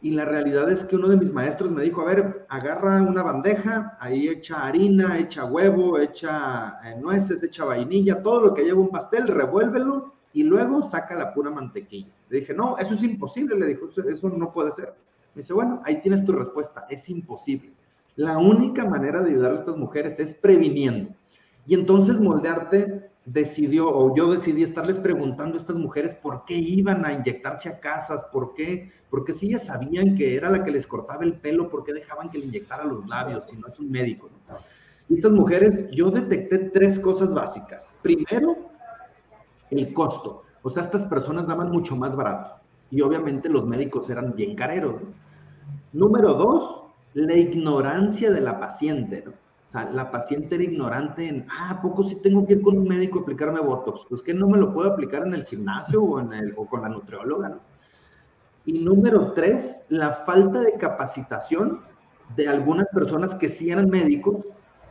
Y 0.02 0.10
la 0.10 0.25
realidad 0.25 0.70
es 0.70 0.84
que 0.84 0.96
uno 0.96 1.08
de 1.08 1.16
mis 1.16 1.32
maestros 1.32 1.70
me 1.70 1.82
dijo, 1.82 2.02
a 2.02 2.14
ver, 2.14 2.46
agarra 2.48 3.02
una 3.02 3.22
bandeja, 3.22 3.96
ahí 3.98 4.28
echa 4.28 4.66
harina, 4.66 5.19
echa 5.19 5.44
huevo, 5.44 5.98
echa 5.98 6.78
eh, 6.84 6.96
nueces, 7.00 7.43
echa 7.43 7.64
vainilla, 7.64 8.22
todo 8.22 8.40
lo 8.40 8.54
que 8.54 8.64
lleva 8.64 8.81
un 8.81 8.90
pastel, 8.90 9.26
revuélvelo 9.26 10.12
y 10.34 10.43
luego 10.43 10.82
saca 10.82 11.14
la 11.14 11.32
pura 11.32 11.50
mantequilla. 11.50 12.10
Le 12.28 12.40
dije, 12.40 12.52
no, 12.52 12.76
eso 12.76 12.94
es 12.94 13.02
imposible, 13.02 13.56
le 13.56 13.66
dijo, 13.69 13.88
eso 13.88 14.28
no 14.28 14.52
puede 14.52 14.70
ser. 14.72 14.94
Me 15.34 15.40
dice, 15.40 15.54
bueno, 15.54 15.81
ahí 15.84 16.00
tienes 16.02 16.25
tu 16.25 16.32
respuesta, 16.32 16.87
es 16.90 17.08
imposible. 17.08 17.72
La 18.16 18.38
única 18.38 18.84
manera 18.84 19.22
de 19.22 19.31
ayudar 19.31 19.52
a 19.52 19.54
estas 19.56 19.76
mujeres 19.76 20.20
es 20.20 20.34
previniendo. 20.34 21.14
Y 21.66 21.75
entonces 21.75 22.20
moldearte 22.20 23.10
decidió, 23.26 23.88
o 23.90 24.15
yo 24.17 24.31
decidí 24.31 24.62
estarles 24.62 25.01
preguntando 25.01 25.55
a 25.55 25.60
estas 25.60 25.77
mujeres 25.77 26.15
por 26.15 26.44
qué 26.44 26.55
iban 26.55 27.05
a 27.05 27.12
inyectarse 27.12 27.69
a 27.69 27.81
casas, 27.81 28.24
por 28.32 28.55
qué, 28.55 28.93
porque 29.10 29.32
si 29.32 29.48
ellas 29.48 29.65
sabían 29.65 30.15
que 30.15 30.36
era 30.36 30.48
la 30.48 30.62
que 30.62 30.70
les 30.70 30.86
cortaba 30.86 31.24
el 31.24 31.34
pelo, 31.34 31.69
por 31.69 31.84
qué 31.84 31.93
dejaban 31.93 32.29
que 32.29 32.39
le 32.39 32.46
inyectara 32.46 32.84
los 32.84 33.06
labios 33.06 33.48
si 33.48 33.56
no 33.56 33.67
es 33.67 33.79
un 33.81 33.91
médico. 33.91 34.31
Y 35.08 35.15
estas 35.15 35.32
mujeres, 35.32 35.91
yo 35.91 36.10
detecté 36.10 36.70
tres 36.70 36.98
cosas 37.01 37.34
básicas. 37.34 37.94
Primero, 38.01 38.56
el 39.70 39.93
costo. 39.93 40.44
O 40.62 40.70
sea, 40.70 40.84
estas 40.84 41.05
personas 41.06 41.46
daban 41.46 41.70
mucho 41.70 41.96
más 41.96 42.15
barato. 42.15 42.60
Y 42.91 43.01
obviamente 43.01 43.48
los 43.48 43.67
médicos 43.67 44.08
eran 44.08 44.34
bien 44.34 44.55
careros. 44.55 45.03
Número 45.93 46.34
dos, 46.34 46.84
la 47.15 47.34
ignorancia 47.34 48.31
de 48.31 48.41
la 48.41 48.58
paciente. 48.58 49.24
¿no? 49.27 49.32
O 49.69 49.70
sea, 49.70 49.91
la 49.91 50.11
paciente 50.11 50.55
era 50.55 50.65
ignorante 50.65 51.27
en, 51.29 51.46
ah, 51.51 51.81
poco 51.82 52.05
sí 52.05 52.17
tengo 52.23 52.46
que 52.46 52.55
ir 52.55 52.63
con 52.63 52.79
un 52.79 52.87
médico 52.87 53.19
a 53.19 53.23
aplicarme 53.23 53.61
Botox? 53.61 54.03
Pues 54.08 54.23
que 54.23 54.32
no 54.32 54.49
me 54.49 54.58
lo 54.58 54.73
puedo 54.73 54.93
aplicar 54.93 55.27
en 55.27 55.35
el 55.35 55.44
gimnasio 55.44 56.03
o, 56.03 56.20
en 56.20 56.32
el, 56.32 56.55
o 56.56 56.67
con 56.67 56.82
la 56.82 56.89
nutrióloga, 56.89 57.49
¿no? 57.49 57.61
Y 58.65 58.81
número 58.81 59.32
tres, 59.32 59.82
la 59.89 60.13
falta 60.13 60.61
de 60.61 60.75
capacitación 60.75 61.81
de 62.35 62.49
algunas 62.49 62.87
personas 62.89 63.35
que 63.35 63.49
sí 63.49 63.70
eran 63.70 63.89
médicos 63.89 64.44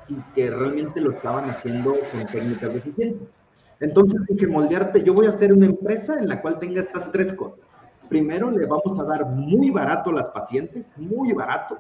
y 0.08 0.16
que 0.34 0.50
realmente 0.50 1.02
lo 1.02 1.12
estaban 1.12 1.50
haciendo 1.50 1.96
con 2.12 2.26
técnicas 2.28 2.74
deficientes. 2.74 3.28
Entonces 3.80 4.22
dije, 4.30 4.48
moldearte, 4.48 5.04
yo 5.04 5.14
voy 5.14 5.26
a 5.26 5.30
hacer 5.30 5.52
una 5.52 5.66
empresa 5.66 6.18
en 6.18 6.30
la 6.30 6.42
cual 6.42 6.60
tenga 6.60 6.80
estas 6.80 7.12
tres 7.12 7.34
cosas. 7.34 7.60
Primero, 8.08 8.52
le 8.52 8.66
vamos 8.66 9.00
a 9.00 9.04
dar 9.04 9.26
muy 9.26 9.70
barato 9.72 10.12
a 10.12 10.14
las 10.14 10.30
pacientes, 10.30 10.94
muy 10.98 11.34
barato. 11.34 11.80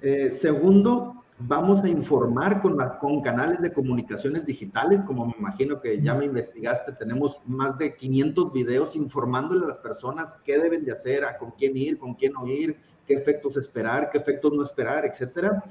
Eh, 0.00 0.30
segundo, 0.30 1.23
Vamos 1.38 1.82
a 1.82 1.88
informar 1.88 2.62
con, 2.62 2.78
con 3.00 3.20
canales 3.20 3.60
de 3.60 3.72
comunicaciones 3.72 4.46
digitales, 4.46 5.00
como 5.00 5.26
me 5.26 5.34
imagino 5.36 5.80
que 5.80 6.00
ya 6.00 6.14
me 6.14 6.26
investigaste, 6.26 6.92
tenemos 6.92 7.40
más 7.44 7.76
de 7.76 7.96
500 7.96 8.52
videos 8.52 8.94
informándole 8.94 9.64
a 9.64 9.68
las 9.68 9.80
personas 9.80 10.38
qué 10.44 10.58
deben 10.58 10.84
de 10.84 10.92
hacer, 10.92 11.24
a 11.24 11.36
con 11.36 11.50
quién 11.50 11.76
ir, 11.76 11.98
con 11.98 12.14
quién 12.14 12.34
no 12.34 12.46
ir, 12.46 12.76
qué 13.04 13.14
efectos 13.14 13.56
esperar, 13.56 14.10
qué 14.10 14.18
efectos 14.18 14.52
no 14.52 14.62
esperar, 14.62 15.04
etcétera. 15.04 15.64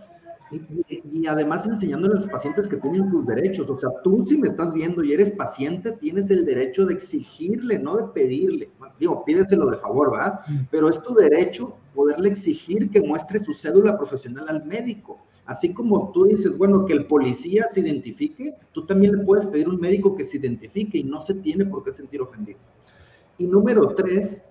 Y, 0.52 1.26
además 1.28 1.66
enseñándole 1.66 2.16
a 2.16 2.18
los 2.18 2.28
pacientes 2.28 2.68
que 2.68 2.76
tienen 2.78 3.10
sus 3.10 3.26
derechos. 3.26 3.68
O 3.70 3.80
sea, 3.80 3.90
tú 4.04 4.26
si 4.28 4.38
me 4.38 4.50
estás 4.50 4.74
viendo 4.74 5.02
y 5.02 5.14
eres 5.14 5.32
paciente, 5.32 5.94
tienes 5.94 6.30
el 6.30 6.46
derecho 6.46 6.86
de 6.86 6.94
exigirle, 6.94 7.80
no 7.80 7.96
de 7.96 8.04
pedirle. 8.14 8.70
Digo, 9.00 9.24
pídeselo 9.24 9.68
de 9.68 9.78
favor, 9.78 10.12
¿verdad? 10.12 10.42
Pero 10.70 10.90
es 10.90 11.02
tu 11.02 11.16
derecho 11.16 11.78
poderle 11.96 12.30
exigir 12.30 12.92
que 12.92 13.02
muestre 13.02 13.40
su 13.40 13.54
cédula 13.54 13.98
profesional 13.98 14.46
al 14.50 14.66
médico 14.66 15.20
Así 15.46 15.74
como 15.74 16.12
tú 16.14 16.26
dices, 16.26 16.58
bueno, 16.58 16.86
que 16.86 16.94
el 16.94 17.06
policía 17.06 17.66
se 17.70 17.82
identifique, 17.82 18.56
tú 18.72 18.86
también 18.86 19.18
le 19.18 19.26
puedes 19.26 19.46
pedir 19.46 19.68
a 19.68 19.72
un 19.72 19.80
médico 19.80 20.16
que 20.16 20.24
se 20.24 20.38
identifique 20.38 20.98
y 20.98 21.04
no 21.04 21.22
se 21.22 21.34
tiene 21.36 21.66
por 21.66 21.84
qué 21.84 21.92
sentir 21.92 22.22
ofendido. 22.22 22.60
Y 23.38 23.46
número 23.46 23.94
tres, 23.96 24.44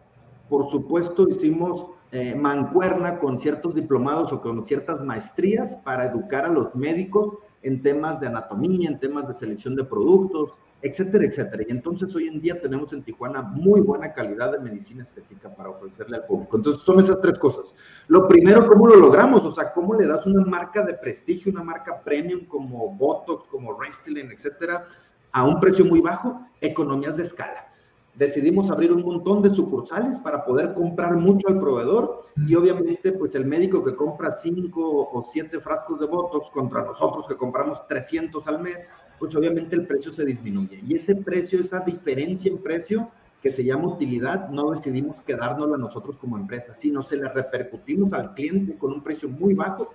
por 0.49 0.71
supuesto, 0.71 1.27
hicimos 1.29 1.87
eh, 2.11 2.35
mancuerna 2.35 3.19
con 3.19 3.39
ciertos 3.39 3.75
diplomados 3.75 4.33
o 4.35 4.43
con 4.43 4.65
ciertas 4.67 5.03
maestrías 5.03 5.79
para 5.79 6.11
educar 6.11 6.45
a 6.45 6.49
los 6.49 6.75
médicos 6.75 7.39
en 7.63 7.81
temas 7.81 8.21
de 8.21 8.27
anatomía, 8.27 8.91
en 8.91 8.99
temas 8.99 9.29
de 9.29 9.35
selección 9.35 9.77
de 9.77 9.85
productos, 9.85 10.51
etcétera, 10.83 11.25
etcétera. 11.25 11.65
Y 11.67 11.71
entonces 11.71 12.15
hoy 12.15 12.27
en 12.27 12.41
día 12.41 12.61
tenemos 12.61 12.93
en 12.93 13.03
Tijuana 13.03 13.41
muy 13.41 13.81
buena 13.81 14.13
calidad 14.13 14.53
de 14.53 14.59
medicina 14.59 15.03
estética 15.03 15.55
para 15.55 15.71
ofrecerle 15.71 16.17
al 16.17 16.27
público. 16.27 16.57
Entonces 16.57 16.83
son 16.83 17.01
esas 17.01 17.21
tres 17.23 17.39
cosas. 17.39 17.75
Lo 18.09 18.29
primero, 18.29 18.67
¿cómo 18.67 18.89
lo 18.89 18.97
logramos? 18.97 19.45
O 19.45 19.55
sea, 19.55 19.73
¿cómo 19.73 19.95
le 19.95 20.07
das 20.07 20.27
una 20.27 20.45
marca 20.45 20.83
de 20.85 20.95
prestigio, 20.95 21.53
una 21.53 21.63
marca 21.63 22.03
premium 22.03 22.45
como 22.47 22.95
Botox, 22.95 23.49
como 23.49 23.81
Restylane, 23.81 24.35
etcétera, 24.35 24.87
a 25.31 25.45
un 25.45 25.61
precio 25.61 25.85
muy 25.85 26.01
bajo? 26.01 26.47
Economías 26.61 27.17
de 27.17 27.23
escala 27.23 27.73
decidimos 28.15 28.71
abrir 28.71 28.93
un 28.93 29.03
montón 29.03 29.43
de 29.43 29.55
sucursales 29.55 30.19
para 30.19 30.45
poder 30.45 30.75
comprar 30.75 31.17
mucho 31.17 31.49
al 31.49 31.59
proveedor 31.59 32.25
y 32.37 32.55
obviamente 32.55 33.13
pues 33.13 33.35
el 33.35 33.47
médico 33.47 33.83
que 33.83 33.97
compra 33.97 34.31
cinco 34.31 35.09
o 35.11 35.25
siete 35.25 35.61
frascos 35.61 35.99
de 35.99 36.07
Botox 36.07 36.51
contra 36.51 36.83
nosotros 36.83 37.27
que 37.27 37.37
compramos 37.37 37.87
300 37.89 38.47
al 38.47 38.61
mes, 38.61 38.89
pues 39.23 39.37
obviamente 39.37 39.77
el 39.77 39.87
precio 39.87 40.13
se 40.13 40.25
disminuye. 40.25 40.81
Y 40.85 40.97
ese 40.97 41.15
precio, 41.15 41.61
esa 41.61 41.79
diferencia 41.79 42.51
en 42.51 42.59
precio 42.59 43.09
que 43.41 43.53
se 43.53 43.63
llama 43.63 43.87
utilidad, 43.87 44.49
no 44.49 44.73
decidimos 44.73 45.21
quedárnosla 45.21 45.79
nosotros 45.79 46.17
como 46.17 46.37
empresa, 46.37 46.75
sino 46.75 47.05
se 47.05 47.19
la 47.19 47.29
repercutimos 47.29 48.13
al 48.15 48.35
cliente 48.35 48.77
con 48.77 48.95
un 48.95 49.01
precio 49.01 49.29
muy 49.29 49.55
bajo 49.55 49.91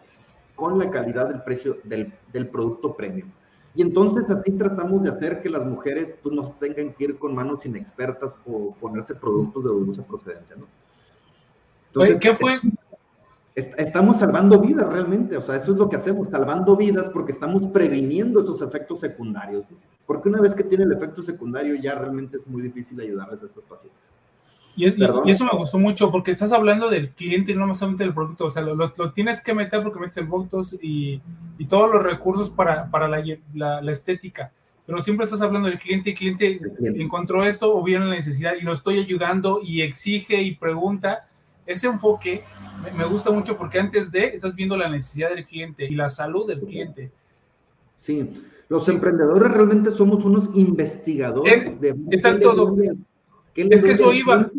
con 0.55 0.79
la 0.79 0.89
calidad 0.89 1.27
del 1.27 1.41
precio 1.41 1.77
del, 1.83 2.13
del 2.31 2.47
producto 2.47 2.95
premium. 2.95 3.29
Y 3.75 3.81
entonces 3.81 4.29
así 4.29 4.53
tratamos 4.53 5.03
de 5.03 5.09
hacer 5.09 5.41
que 5.41 5.49
las 5.49 5.65
mujeres 5.65 6.17
pues, 6.23 6.33
no 6.33 6.49
tengan 6.51 6.93
que 6.93 7.03
ir 7.03 7.19
con 7.19 7.35
manos 7.35 7.65
inexpertas 7.65 8.33
o 8.45 8.73
ponerse 8.79 9.13
productos 9.13 9.61
de 9.61 9.69
dudosa 9.71 10.07
procedencia, 10.07 10.55
¿no? 10.55 10.67
Entonces, 11.87 12.17
¿qué 12.21 12.33
fue? 12.33 12.61
Estamos 13.57 14.17
salvando 14.17 14.59
vidas 14.59 14.87
realmente, 14.87 15.35
o 15.35 15.41
sea, 15.41 15.55
eso 15.55 15.71
es 15.71 15.79
lo 15.79 15.89
que 15.89 15.95
hacemos, 15.95 16.29
salvando 16.29 16.75
vidas 16.75 17.09
porque 17.09 17.31
estamos 17.31 17.65
previniendo 17.67 18.39
esos 18.39 18.61
efectos 18.61 18.99
secundarios, 18.99 19.69
¿no? 19.71 19.77
porque 20.05 20.29
una 20.29 20.39
vez 20.39 20.53
que 20.53 20.63
tiene 20.63 20.85
el 20.85 20.91
efecto 20.93 21.23
secundario 21.23 21.75
ya 21.75 21.95
realmente 21.95 22.37
es 22.37 22.47
muy 22.47 22.61
difícil 22.61 23.01
ayudarles 23.01 23.41
a 23.43 23.47
estos 23.47 23.63
pacientes. 23.65 24.01
Y, 24.77 24.85
eso 25.31 25.43
me 25.43 25.57
gustó 25.57 25.79
mucho 25.79 26.11
porque 26.11 26.29
estás 26.29 26.53
hablando 26.53 26.87
del 26.87 27.09
cliente 27.09 27.51
y 27.51 27.55
no 27.55 27.73
solamente 27.73 28.03
del 28.03 28.13
producto, 28.13 28.45
o 28.45 28.49
sea, 28.51 28.61
lo, 28.61 28.91
tienes 29.11 29.41
que 29.41 29.55
meter 29.55 29.81
porque 29.81 29.99
metes 29.99 30.17
el 30.17 30.27
Botox 30.27 30.77
y, 30.79 31.19
y 31.57 31.65
todos 31.65 31.91
los 31.91 32.03
recursos 32.03 32.51
para, 32.51 32.89
para 32.91 33.07
la, 33.07 33.23
la, 33.55 33.91
estética, 33.91 34.51
pero 34.85 35.01
siempre 35.01 35.23
estás 35.23 35.41
hablando 35.41 35.67
del 35.67 35.79
cliente 35.79 36.11
y 36.11 36.13
el 36.13 36.17
cliente, 36.17 36.59
encontró 37.01 37.43
esto 37.43 37.75
o 37.75 37.83
vio 37.83 37.97
la 37.97 38.05
necesidad 38.05 38.53
y 38.53 38.63
lo 38.63 38.71
estoy 38.71 38.99
ayudando 38.99 39.61
y 39.63 39.81
exige 39.81 40.43
y 40.43 40.55
pregunta. 40.55 41.25
Ese 41.67 41.87
enfoque 41.87 42.43
me, 42.95 43.03
gusta 43.05 43.29
mucho 43.29 43.57
porque 43.57 43.79
antes 43.79 44.11
de 44.11 44.25
estás 44.27 44.55
viendo 44.55 44.75
la 44.77 44.89
necesidad 44.89 45.29
del 45.29 45.45
cliente 45.45 45.85
y 45.85 45.95
la 45.95 46.09
salud 46.09 46.47
del 46.47 46.61
cliente. 46.61 47.11
Sí, 47.97 48.29
los 48.69 48.87
emprendedores 48.87 49.51
realmente 49.51 49.91
somos 49.91 50.23
unos 50.23 50.49
investigadores 50.55 51.79
de... 51.79 51.89
Exacto, 52.09 52.75
es 53.53 53.83
que 53.83 53.91
eso 53.91 54.13
iba. 54.13 54.49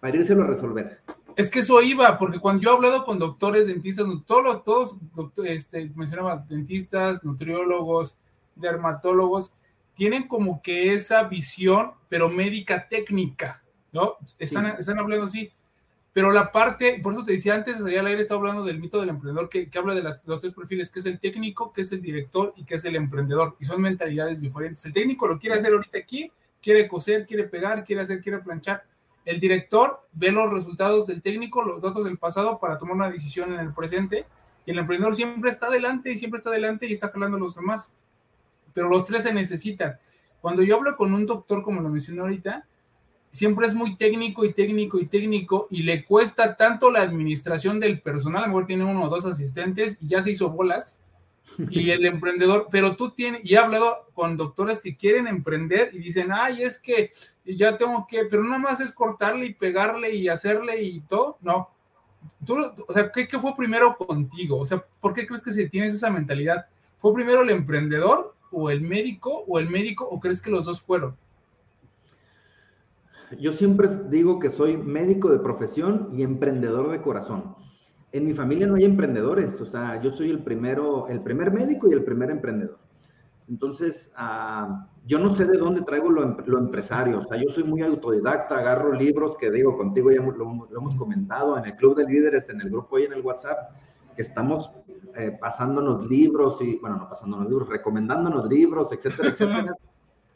Para 0.00 0.16
írselo 0.16 0.44
a 0.44 0.46
resolver. 0.46 1.00
Es 1.36 1.50
que 1.50 1.60
eso 1.60 1.80
iba, 1.82 2.18
porque 2.18 2.38
cuando 2.38 2.62
yo 2.62 2.70
he 2.70 2.74
hablado 2.74 3.04
con 3.04 3.18
doctores, 3.18 3.66
dentistas, 3.66 4.06
todos 4.26 4.42
los, 4.42 4.64
todos, 4.64 4.96
este, 5.44 5.90
mencionaba 5.94 6.44
dentistas, 6.48 7.22
nutriólogos, 7.22 8.16
dermatólogos, 8.56 9.52
tienen 9.94 10.26
como 10.26 10.62
que 10.62 10.92
esa 10.92 11.24
visión, 11.24 11.92
pero 12.08 12.28
médica 12.28 12.88
técnica, 12.88 13.62
¿no? 13.92 14.16
Están, 14.38 14.66
están 14.66 14.98
hablando 14.98 15.26
así. 15.26 15.50
Pero 16.12 16.32
la 16.32 16.50
parte, 16.50 16.98
por 17.02 17.12
eso 17.12 17.24
te 17.24 17.32
decía 17.32 17.54
antes 17.54 17.78
salir 17.78 18.00
al 18.00 18.06
aire, 18.06 18.22
estaba 18.22 18.40
hablando 18.40 18.64
del 18.64 18.80
mito 18.80 18.98
del 18.98 19.10
emprendedor, 19.10 19.48
que, 19.48 19.70
que 19.70 19.78
habla 19.78 19.94
de 19.94 20.02
los 20.02 20.40
tres 20.40 20.52
perfiles, 20.52 20.90
que 20.90 20.98
es 20.98 21.06
el 21.06 21.20
técnico, 21.20 21.72
que 21.72 21.82
es 21.82 21.92
el 21.92 22.02
director 22.02 22.52
y 22.56 22.64
que 22.64 22.74
es 22.74 22.84
el 22.84 22.96
emprendedor. 22.96 23.56
Y 23.60 23.64
son 23.64 23.80
mentalidades 23.80 24.40
diferentes. 24.40 24.84
El 24.84 24.92
técnico 24.92 25.28
lo 25.28 25.38
quiere 25.38 25.56
hacer 25.56 25.72
ahorita 25.72 25.98
aquí, 25.98 26.32
quiere 26.60 26.88
coser, 26.88 27.26
quiere 27.26 27.44
pegar, 27.44 27.84
quiere 27.84 28.02
hacer, 28.02 28.20
quiere 28.20 28.38
planchar. 28.40 28.84
El 29.24 29.38
director 29.38 30.00
ve 30.12 30.32
los 30.32 30.50
resultados 30.50 31.06
del 31.06 31.22
técnico, 31.22 31.62
los 31.62 31.82
datos 31.82 32.04
del 32.04 32.18
pasado 32.18 32.58
para 32.58 32.76
tomar 32.78 32.96
una 32.96 33.10
decisión 33.10 33.52
en 33.52 33.60
el 33.60 33.72
presente. 33.72 34.26
Y 34.66 34.72
el 34.72 34.78
emprendedor 34.78 35.14
siempre 35.14 35.50
está 35.50 35.66
adelante 35.66 36.10
y 36.10 36.18
siempre 36.18 36.38
está 36.38 36.50
adelante 36.50 36.86
y 36.86 36.92
está 36.92 37.08
jalando 37.10 37.36
a 37.36 37.40
los 37.40 37.54
demás. 37.54 37.94
Pero 38.74 38.88
los 38.88 39.04
tres 39.04 39.22
se 39.22 39.32
necesitan. 39.32 39.98
Cuando 40.40 40.62
yo 40.62 40.76
hablo 40.76 40.96
con 40.96 41.14
un 41.14 41.26
doctor, 41.26 41.62
como 41.62 41.80
lo 41.80 41.88
mencioné 41.88 42.20
ahorita, 42.20 42.66
siempre 43.30 43.66
es 43.66 43.74
muy 43.74 43.96
técnico 43.96 44.44
y 44.44 44.52
técnico 44.52 44.98
y 44.98 45.06
técnico 45.06 45.66
y 45.70 45.82
le 45.82 46.04
cuesta 46.04 46.56
tanto 46.56 46.90
la 46.90 47.02
administración 47.02 47.80
del 47.80 48.00
personal, 48.00 48.44
a 48.44 48.46
lo 48.46 48.52
mejor 48.52 48.66
tiene 48.66 48.84
uno 48.84 49.04
o 49.04 49.08
dos 49.08 49.26
asistentes 49.26 49.96
y 50.00 50.08
ya 50.08 50.22
se 50.22 50.32
hizo 50.32 50.50
bolas, 50.50 51.00
y 51.70 51.90
el 51.90 52.06
emprendedor, 52.06 52.68
pero 52.70 52.96
tú 52.96 53.10
tienes, 53.10 53.40
y 53.44 53.54
he 53.54 53.58
hablado 53.58 54.06
con 54.14 54.36
doctores 54.36 54.80
que 54.80 54.96
quieren 54.96 55.26
emprender 55.26 55.90
y 55.92 55.98
dicen, 55.98 56.30
ay, 56.32 56.62
es 56.62 56.78
que 56.78 57.10
ya 57.44 57.76
tengo 57.76 58.06
que, 58.06 58.24
pero 58.24 58.42
nada 58.44 58.58
más 58.58 58.80
es 58.80 58.92
cortarle 58.92 59.46
y 59.46 59.54
pegarle 59.54 60.14
y 60.14 60.28
hacerle 60.28 60.82
y 60.82 61.00
todo, 61.00 61.38
no. 61.40 61.70
Tú, 62.44 62.56
o 62.86 62.92
sea, 62.92 63.10
¿qué, 63.10 63.26
fue 63.38 63.56
primero 63.56 63.96
contigo? 63.96 64.58
O 64.58 64.64
sea, 64.64 64.84
¿por 65.00 65.14
qué 65.14 65.26
crees 65.26 65.42
que 65.42 65.52
si 65.52 65.68
tienes 65.68 65.94
esa 65.94 66.10
mentalidad? 66.10 66.66
¿Fue 66.98 67.14
primero 67.14 67.42
el 67.42 67.50
emprendedor 67.50 68.34
o 68.50 68.70
el 68.70 68.82
médico 68.82 69.44
o 69.46 69.58
el 69.58 69.70
médico 69.70 70.06
o 70.06 70.20
crees 70.20 70.40
que 70.40 70.50
los 70.50 70.66
dos 70.66 70.82
fueron? 70.82 71.16
Yo 73.38 73.52
siempre 73.52 73.88
digo 74.08 74.38
que 74.38 74.50
soy 74.50 74.76
médico 74.76 75.30
de 75.30 75.38
profesión 75.38 76.10
y 76.12 76.22
emprendedor 76.22 76.90
de 76.90 77.00
corazón 77.00 77.54
en 78.12 78.26
mi 78.26 78.34
familia 78.34 78.66
no 78.66 78.74
hay 78.74 78.84
emprendedores, 78.84 79.60
o 79.60 79.66
sea, 79.66 80.00
yo 80.02 80.10
soy 80.10 80.30
el 80.30 80.42
primero, 80.42 81.08
el 81.08 81.22
primer 81.22 81.52
médico 81.52 81.88
y 81.88 81.92
el 81.92 82.04
primer 82.04 82.30
emprendedor. 82.30 82.78
Entonces, 83.48 84.12
ah, 84.16 84.88
yo 85.06 85.18
no 85.18 85.34
sé 85.34 85.44
de 85.44 85.58
dónde 85.58 85.82
traigo 85.82 86.10
lo, 86.10 86.24
lo, 86.24 86.58
empresario, 86.58 87.18
o 87.18 87.24
sea, 87.24 87.36
yo 87.36 87.52
soy 87.52 87.64
muy 87.64 87.82
autodidacta, 87.82 88.58
agarro 88.58 88.92
libros 88.92 89.36
que 89.36 89.50
digo, 89.50 89.76
contigo 89.76 90.10
ya 90.10 90.22
lo, 90.22 90.68
hemos 90.76 90.94
comentado 90.94 91.58
en 91.58 91.64
el 91.66 91.76
Club 91.76 91.96
de 91.96 92.04
Líderes, 92.04 92.48
en 92.48 92.60
el 92.60 92.70
grupo 92.70 92.98
y 92.98 93.04
en 93.04 93.12
el 93.12 93.22
WhatsApp, 93.22 93.72
que 94.14 94.22
estamos 94.22 94.70
eh, 95.16 95.36
pasándonos 95.40 96.08
libros 96.08 96.60
y, 96.62 96.78
bueno, 96.78 96.96
no 96.96 97.08
pasándonos 97.08 97.48
libros, 97.48 97.68
recomendándonos 97.68 98.48
libros, 98.48 98.92
etcétera, 98.92 99.30
etcétera. 99.30 99.74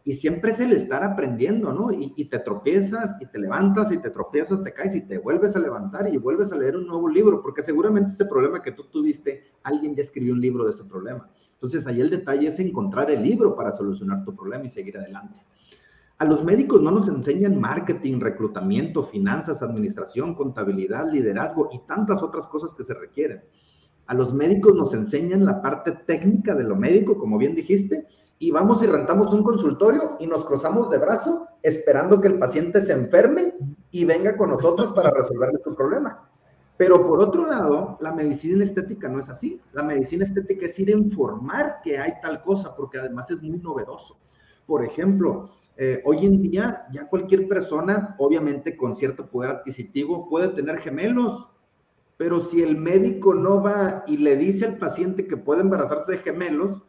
y 0.06 0.12
siempre 0.12 0.50
es 0.50 0.60
el 0.60 0.72
estar 0.72 1.02
aprendiendo, 1.02 1.72
¿no? 1.72 1.90
Y, 1.90 2.26
te 2.26 2.38
tropiezas 2.38 3.16
y 3.20 3.26
te 3.26 3.38
levantas 3.38 3.90
y 3.90 3.96
te 3.96 4.10
tropiezas, 4.10 4.62
te 4.62 4.74
caes 4.74 4.94
y 4.94 5.00
te 5.00 5.18
vuelves 5.18 5.56
a 5.56 5.60
levantar 5.60 6.12
y 6.12 6.18
vuelves 6.18 6.52
a 6.52 6.56
leer 6.56 6.76
un 6.76 6.86
nuevo 6.86 7.08
libro, 7.08 7.40
porque 7.40 7.62
seguramente 7.62 8.10
ese 8.10 8.26
problema 8.26 8.62
que 8.62 8.72
tú 8.72 8.84
tuviste, 8.84 9.44
alguien 9.62 9.96
ya 9.96 10.02
escribió 10.02 10.34
un 10.34 10.42
libro 10.42 10.64
de 10.64 10.72
ese 10.72 10.84
problema. 10.84 11.30
Entonces 11.54 11.86
ahí 11.86 12.02
el 12.02 12.10
detalle 12.10 12.48
es 12.48 12.58
encontrar 12.58 13.10
el 13.10 13.22
libro 13.22 13.56
para 13.56 13.72
solucionar 13.72 14.24
tu 14.24 14.36
problema 14.36 14.66
y 14.66 14.68
seguir 14.68 14.98
adelante. 14.98 15.40
A 16.18 16.26
los 16.26 16.44
médicos 16.44 16.82
no 16.82 16.90
nos 16.90 17.08
enseñan 17.08 17.58
marketing, 17.58 18.20
reclutamiento, 18.20 19.04
finanzas, 19.04 19.62
administración, 19.62 20.34
contabilidad, 20.34 21.10
liderazgo 21.10 21.70
y 21.72 21.78
tantas 21.86 22.22
otras 22.22 22.46
cosas 22.46 22.74
que 22.74 22.84
se 22.84 22.92
requieren. 22.92 23.40
A 24.06 24.12
los 24.14 24.34
médicos 24.34 24.74
nos 24.74 24.92
enseñan 24.92 25.46
la 25.46 25.62
parte 25.62 25.92
técnica 26.06 26.54
de 26.54 26.64
lo 26.64 26.76
médico, 26.76 27.16
como 27.16 27.38
bien 27.38 27.54
dijiste, 27.54 28.06
y 28.38 28.50
vamos 28.50 28.82
y 28.82 28.86
rentamos 28.86 29.32
un 29.32 29.42
consultorio 29.42 30.16
y 30.18 30.26
nos 30.26 30.44
cruzamos 30.44 30.90
de 30.90 30.98
brazo 30.98 31.46
esperando 31.62 32.20
que 32.20 32.28
el 32.28 32.38
paciente 32.38 32.80
se 32.82 32.92
enferme 32.92 33.54
y 33.90 34.04
venga 34.04 34.36
con 34.36 34.50
nosotros 34.50 34.92
para 34.92 35.10
resolverle 35.10 35.60
su 35.62 35.74
problema. 35.74 36.28
Pero 36.76 37.06
por 37.06 37.20
otro 37.20 37.46
lado, 37.46 37.96
la 38.00 38.12
medicina 38.12 38.64
estética 38.64 39.08
no 39.08 39.20
es 39.20 39.28
así. 39.28 39.60
La 39.72 39.82
medicina 39.82 40.24
estética 40.24 40.66
es 40.66 40.78
ir 40.78 40.88
a 40.88 40.98
informar 40.98 41.80
que 41.82 41.98
hay 41.98 42.14
tal 42.20 42.42
cosa, 42.42 42.74
porque 42.74 42.98
además 42.98 43.30
es 43.30 43.40
muy 43.42 43.58
novedoso. 43.58 44.18
Por 44.66 44.84
ejemplo, 44.84 45.50
eh, 45.76 46.02
hoy 46.04 46.26
en 46.26 46.42
día 46.42 46.86
ya 46.92 47.08
cualquier 47.08 47.46
persona, 47.46 48.16
obviamente 48.18 48.76
con 48.76 48.96
cierto 48.96 49.28
poder 49.28 49.50
adquisitivo, 49.50 50.28
puede 50.28 50.48
tener 50.48 50.78
gemelos, 50.78 51.48
pero 52.16 52.40
si 52.40 52.62
el 52.62 52.76
médico 52.76 53.34
no 53.34 53.62
va 53.62 54.04
y 54.06 54.16
le 54.16 54.36
dice 54.36 54.66
al 54.66 54.78
paciente 54.78 55.26
que 55.26 55.36
puede 55.36 55.62
embarazarse 55.62 56.12
de 56.12 56.18
gemelos, 56.18 56.82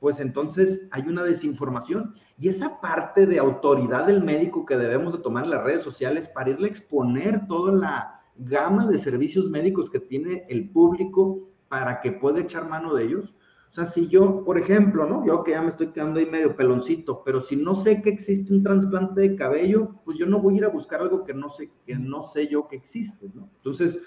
pues 0.00 0.20
entonces 0.20 0.88
hay 0.90 1.02
una 1.02 1.24
desinformación. 1.24 2.14
Y 2.36 2.48
esa 2.48 2.80
parte 2.80 3.26
de 3.26 3.38
autoridad 3.38 4.06
del 4.06 4.22
médico 4.22 4.64
que 4.64 4.76
debemos 4.76 5.12
de 5.12 5.18
tomar 5.18 5.44
en 5.44 5.50
las 5.50 5.64
redes 5.64 5.82
sociales 5.82 6.28
para 6.28 6.50
irle 6.50 6.66
a 6.66 6.70
exponer 6.70 7.46
toda 7.48 7.72
la 7.72 8.20
gama 8.36 8.86
de 8.86 8.98
servicios 8.98 9.50
médicos 9.50 9.90
que 9.90 10.00
tiene 10.00 10.46
el 10.48 10.70
público 10.70 11.48
para 11.68 12.00
que 12.00 12.12
pueda 12.12 12.40
echar 12.40 12.68
mano 12.68 12.94
de 12.94 13.04
ellos. 13.04 13.34
O 13.70 13.74
sea, 13.74 13.84
si 13.84 14.08
yo, 14.08 14.44
por 14.44 14.58
ejemplo, 14.58 15.06
¿no? 15.06 15.26
Yo 15.26 15.42
que 15.44 15.50
ya 15.50 15.60
me 15.60 15.68
estoy 15.68 15.88
quedando 15.88 16.18
ahí 16.20 16.26
medio 16.26 16.56
peloncito, 16.56 17.22
pero 17.22 17.42
si 17.42 17.56
no 17.56 17.74
sé 17.74 18.00
que 18.00 18.08
existe 18.08 18.52
un 18.52 18.62
trasplante 18.62 19.20
de 19.20 19.36
cabello, 19.36 19.96
pues 20.04 20.16
yo 20.16 20.24
no 20.24 20.40
voy 20.40 20.54
a 20.54 20.56
ir 20.58 20.64
a 20.64 20.68
buscar 20.68 21.02
algo 21.02 21.24
que 21.24 21.34
no 21.34 21.50
sé, 21.50 21.70
que 21.84 21.96
no 21.96 22.22
sé 22.22 22.48
yo 22.48 22.66
que 22.66 22.76
existe, 22.76 23.30
¿no? 23.34 23.50
Entonces, 23.56 24.00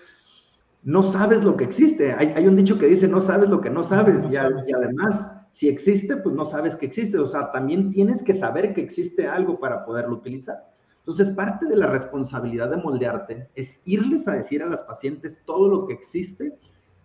no 0.83 1.03
sabes 1.03 1.43
lo 1.43 1.55
que 1.57 1.65
existe. 1.65 2.11
Hay, 2.11 2.47
un 2.47 2.55
dicho 2.55 2.79
que 2.79 2.87
dice, 2.87 3.07
no 3.07 3.21
sabes 3.21 3.49
lo 3.49 3.61
que 3.61 3.69
no 3.69 3.83
sabes. 3.83 4.27
y, 4.33 4.35
además, 4.35 5.31
si 5.51 5.67
existe, 5.69 6.17
pues 6.17 6.33
no 6.35 6.45
sabes 6.45 6.75
que 6.75 6.85
existe. 6.85 7.17
O 7.19 7.27
sea, 7.27 7.51
también 7.51 7.91
tienes 7.91 8.23
que 8.23 8.33
saber 8.33 8.73
que 8.73 8.81
existe 8.81 9.27
algo 9.27 9.59
para 9.59 9.85
poderlo 9.85 10.15
utilizar. 10.15 10.71
Entonces, 10.99 11.31
parte 11.31 11.65
de 11.65 11.75
la 11.75 11.87
responsabilidad 11.87 12.69
de 12.69 12.77
moldearte 12.77 13.49
es 13.55 13.81
irles 13.85 14.27
a 14.27 14.33
decir 14.33 14.63
a 14.63 14.67
las 14.67 14.83
pacientes 14.83 15.39
todo 15.45 15.67
lo 15.67 15.87
que 15.87 15.93
existe 15.93 16.57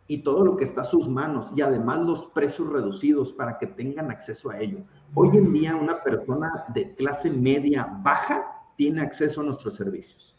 y 0.06 0.18
todo 0.18 0.44
lo 0.44 0.56
que 0.56 0.64
está 0.64 0.82
a 0.82 0.84
sus 0.84 1.08
manos 1.08 1.52
y 1.56 1.62
además 1.62 2.04
los 2.04 2.26
precios 2.26 2.68
reducidos 2.68 3.32
para 3.32 3.58
que 3.58 3.66
tengan 3.66 4.10
acceso 4.10 4.50
a 4.50 4.60
ello. 4.60 4.78
Hoy 5.14 5.36
en 5.36 5.52
día 5.52 5.74
una 5.74 5.94
persona 5.96 6.64
de 6.74 6.94
clase 6.94 7.30
media 7.30 7.88
baja 8.02 8.46
tiene 8.76 9.00
acceso 9.00 9.40
a 9.40 9.44
nuestros 9.44 9.74
servicios. 9.74 10.38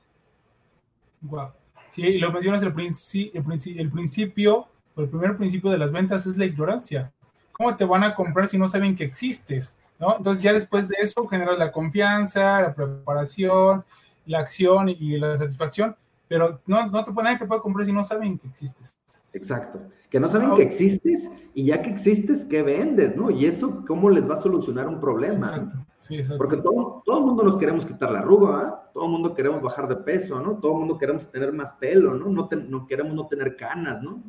Wow. 1.21 1.49
Sí, 1.89 2.03
y 2.03 2.19
lo 2.19 2.31
mencionas, 2.31 2.61
el, 2.63 2.73
principio, 2.73 3.31
el, 3.33 3.89
principio, 3.89 4.67
el 4.95 5.09
primer 5.09 5.37
principio 5.37 5.71
de 5.71 5.77
las 5.77 5.91
ventas 5.91 6.27
es 6.27 6.37
la 6.37 6.45
ignorancia. 6.45 7.11
¿Cómo 7.57 7.75
te 7.75 7.85
van 7.85 8.03
a 8.03 8.13
comprar 8.13 8.47
si 8.47 8.57
no 8.57 8.67
saben 8.67 8.95
que 8.95 9.03
existes? 9.03 9.75
¿no? 9.99 10.15
Entonces 10.17 10.43
ya 10.43 10.53
después 10.53 10.87
de 10.87 10.95
eso 10.99 11.27
generas 11.27 11.57
la 11.57 11.71
confianza, 11.71 12.61
la 12.61 12.73
preparación, 12.73 13.83
la 14.25 14.39
acción 14.39 14.89
y 14.89 15.17
la 15.17 15.35
satisfacción, 15.35 15.95
pero 16.27 16.61
no, 16.65 16.87
no 16.87 17.03
te, 17.03 17.11
nadie 17.13 17.39
te 17.39 17.45
puede 17.45 17.61
comprar 17.61 17.85
si 17.85 17.93
no 17.93 18.03
saben 18.03 18.37
que 18.37 18.47
existes. 18.47 18.95
Exacto. 19.33 19.79
Que 20.09 20.19
no 20.19 20.29
saben 20.29 20.55
que 20.55 20.61
existes 20.61 21.29
y 21.53 21.65
ya 21.65 21.81
que 21.81 21.89
existes, 21.89 22.45
¿qué 22.45 22.63
vendes? 22.63 23.15
¿no? 23.15 23.29
Y 23.29 23.45
eso, 23.45 23.83
¿cómo 23.85 24.09
les 24.09 24.29
va 24.29 24.35
a 24.35 24.41
solucionar 24.41 24.87
un 24.87 24.99
problema? 24.99 25.47
Exacto. 25.47 25.75
Sí, 25.97 26.15
exacto. 26.15 26.37
Porque 26.37 26.57
todo, 26.57 27.01
todo 27.05 27.19
el 27.19 27.25
mundo 27.25 27.43
nos 27.43 27.57
queremos 27.57 27.85
quitar 27.85 28.11
la 28.11 28.19
arruga, 28.19 28.59
¿ah? 28.59 28.89
todo 28.93 29.05
el 29.05 29.11
mundo 29.11 29.33
queremos 29.33 29.61
bajar 29.61 29.87
de 29.87 29.97
peso, 29.97 30.39
¿no? 30.39 30.55
Todo 30.57 30.73
el 30.73 30.79
mundo 30.79 30.97
queremos 30.97 31.29
tener 31.31 31.51
más 31.51 31.73
pelo, 31.73 32.13
¿no? 32.13 32.29
No, 32.29 32.49
no 32.69 32.87
queremos 32.87 33.13
no 33.13 33.27
tener 33.27 33.55
canas, 33.55 34.01
¿no? 34.01 34.21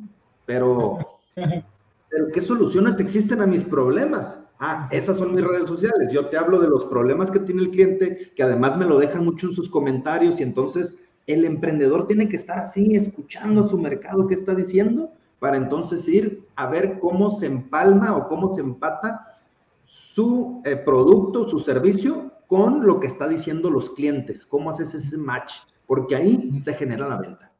Pero, 0.45 0.97
pero, 2.09 2.27
¿qué 2.31 2.41
soluciones 2.41 2.99
existen 2.99 3.41
a 3.41 3.47
mis 3.47 3.63
problemas? 3.63 4.39
Ah, 4.59 4.83
esas 4.91 5.17
son 5.17 5.31
mis 5.31 5.41
redes 5.41 5.67
sociales. 5.67 6.09
Yo 6.11 6.25
te 6.25 6.37
hablo 6.37 6.59
de 6.59 6.67
los 6.67 6.85
problemas 6.85 7.31
que 7.31 7.39
tiene 7.39 7.61
el 7.61 7.71
cliente, 7.71 8.31
que 8.35 8.43
además 8.43 8.77
me 8.77 8.85
lo 8.85 8.97
dejan 8.97 9.23
mucho 9.23 9.47
en 9.47 9.53
sus 9.53 9.69
comentarios 9.69 10.39
y 10.39 10.43
entonces 10.43 10.97
el 11.27 11.45
emprendedor 11.45 12.07
tiene 12.07 12.27
que 12.27 12.35
estar 12.35 12.59
así, 12.59 12.95
escuchando 12.95 13.69
su 13.69 13.77
mercado, 13.77 14.27
qué 14.27 14.33
está 14.33 14.55
diciendo, 14.55 15.11
para 15.39 15.57
entonces 15.57 16.07
ir 16.07 16.43
a 16.55 16.67
ver 16.67 16.99
cómo 16.99 17.31
se 17.31 17.45
empalma 17.45 18.17
o 18.17 18.27
cómo 18.27 18.51
se 18.51 18.61
empata 18.61 19.37
su 19.85 20.61
eh, 20.65 20.75
producto, 20.75 21.47
su 21.47 21.59
servicio 21.59 22.31
con 22.47 22.85
lo 22.85 22.99
que 22.99 23.07
está 23.07 23.27
diciendo 23.27 23.69
los 23.69 23.91
clientes, 23.91 24.45
cómo 24.45 24.71
haces 24.71 24.95
ese 24.95 25.17
match, 25.17 25.53
porque 25.85 26.15
ahí 26.15 26.59
se 26.61 26.73
genera 26.73 27.07
la 27.07 27.17
venta. 27.17 27.51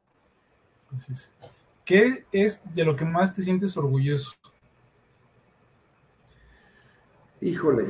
¿Qué 1.90 2.24
es 2.32 2.62
de 2.76 2.86
lo 2.86 2.96
que 2.96 3.04
más 3.04 3.34
te 3.34 3.42
sientes 3.42 3.76
orgulloso? 3.76 4.34
Híjole, 7.42 7.88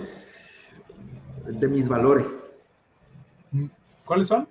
de 1.45 1.67
mis 1.67 1.89
valores. 1.89 2.27
¿Cuáles 4.05 4.27
son? 4.27 4.47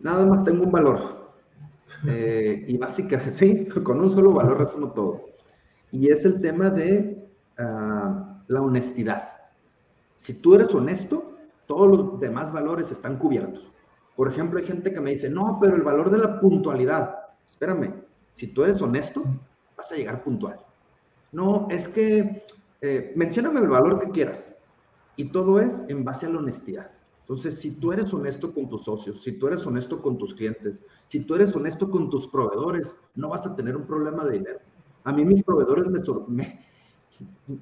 Nada 0.00 0.26
más 0.26 0.44
tengo 0.44 0.62
un 0.62 0.70
valor. 0.70 1.32
Eh, 2.06 2.64
y 2.68 2.78
básicamente, 2.78 3.32
sí, 3.36 3.66
con 3.66 4.00
un 4.00 4.12
solo 4.12 4.32
valor 4.32 4.58
resumo 4.58 4.92
todo. 4.92 5.24
Y 5.90 6.10
es 6.10 6.24
el 6.24 6.40
tema 6.40 6.70
de 6.70 7.28
ah, 7.58 8.44
la 8.46 8.62
honestidad. 8.62 9.30
Si 10.14 10.34
tú 10.34 10.54
eres 10.54 10.72
honesto, 10.72 11.36
todos 11.66 11.88
los 11.88 12.20
demás 12.20 12.52
valores 12.52 12.92
están 12.92 13.18
cubiertos. 13.18 13.72
Por 14.16 14.28
ejemplo, 14.28 14.58
hay 14.58 14.66
gente 14.66 14.92
que 14.92 15.00
me 15.00 15.10
dice, 15.10 15.28
no, 15.28 15.58
pero 15.60 15.76
el 15.76 15.82
valor 15.82 16.10
de 16.10 16.18
la 16.18 16.40
puntualidad. 16.40 17.16
Espérame, 17.48 17.94
si 18.32 18.48
tú 18.48 18.64
eres 18.64 18.80
honesto, 18.80 19.22
vas 19.76 19.92
a 19.92 19.96
llegar 19.96 20.24
puntual. 20.24 20.58
No, 21.32 21.68
es 21.70 21.86
que 21.88 22.44
eh, 22.80 23.14
el 23.14 23.68
valor 23.68 24.00
que 24.00 24.10
quieras. 24.10 24.54
Y 25.16 25.26
todo 25.26 25.60
es 25.60 25.84
en 25.88 26.04
base 26.04 26.26
a 26.26 26.30
la 26.30 26.38
honestidad. 26.38 26.90
Entonces, 27.20 27.58
si 27.58 27.72
tú 27.72 27.92
eres 27.92 28.12
honesto 28.14 28.54
con 28.54 28.68
tus 28.68 28.84
socios, 28.84 29.22
si 29.22 29.32
tú 29.32 29.48
eres 29.48 29.66
honesto 29.66 30.00
con 30.00 30.16
tus 30.16 30.34
clientes, 30.34 30.82
si 31.06 31.20
tú 31.20 31.34
eres 31.34 31.54
honesto 31.54 31.90
con 31.90 32.08
tus 32.08 32.28
proveedores, 32.28 32.94
no 33.16 33.30
vas 33.30 33.44
a 33.46 33.56
tener 33.56 33.76
un 33.76 33.86
problema 33.86 34.24
de 34.24 34.38
dinero. 34.38 34.60
A 35.04 35.12
mí 35.12 35.24
mis 35.24 35.42
proveedores 35.42 35.88
me, 36.28 36.60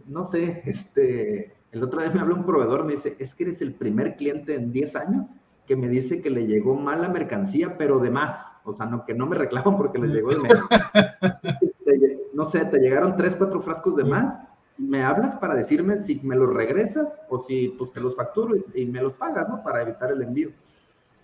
no 0.06 0.24
sé, 0.24 0.62
este, 0.66 1.54
el 1.72 1.82
otro 1.82 2.00
día 2.00 2.10
me 2.10 2.20
habló 2.20 2.34
un 2.34 2.44
proveedor, 2.44 2.84
me 2.84 2.92
dice, 2.92 3.16
es 3.18 3.34
que 3.34 3.44
eres 3.44 3.62
el 3.62 3.74
primer 3.74 4.16
cliente 4.16 4.54
en 4.54 4.70
10 4.70 4.96
años 4.96 5.34
que 5.66 5.77
me 5.77 5.88
dice 5.88 6.20
que 6.20 6.31
le 6.31 6.46
llegó 6.46 6.74
mal 6.74 7.03
la 7.03 7.09
mercancía, 7.09 7.77
pero 7.79 7.98
de 7.98 8.11
más. 8.11 8.53
O 8.64 8.72
sea, 8.72 8.87
no, 8.87 9.05
que 9.05 9.14
no 9.14 9.27
me 9.27 9.37
reclaman 9.37 9.77
porque 9.77 9.98
le 9.98 10.09
llegó 10.09 10.31
de 10.31 10.40
menos. 10.40 10.68
no 12.35 12.44
sé, 12.44 12.64
te 12.64 12.79
llegaron 12.79 13.16
3, 13.16 13.37
4 13.37 13.61
frascos 13.62 13.96
de 13.96 14.05
más 14.05 14.46
me 14.77 15.03
hablas 15.03 15.37
para 15.37 15.55
decirme 15.55 15.98
si 15.98 16.20
me 16.22 16.37
los 16.37 16.53
regresas 16.53 17.20
o 17.29 17.40
si 17.40 17.68
pues 17.79 17.92
te 17.92 18.00
los 18.00 18.16
facturo 18.16 18.57
y, 18.74 18.87
me 18.87 19.00
los 19.00 19.14
pagas, 19.14 19.48
¿no? 19.48 19.62
Para 19.62 19.83
evitar 19.83 20.11
el 20.11 20.22
envío. 20.22 20.50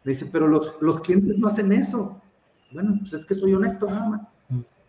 Me 0.04 0.12
dice, 0.12 0.26
pero 0.30 0.46
los, 0.46 0.76
los 0.80 1.00
clientes 1.00 1.36
no 1.38 1.48
hacen 1.48 1.72
eso. 1.72 2.20
Bueno, 2.72 2.96
pues 3.00 3.12
es 3.12 3.26
que 3.26 3.34
soy 3.34 3.54
honesto 3.54 3.86
nada 3.86 4.08
más. 4.08 4.28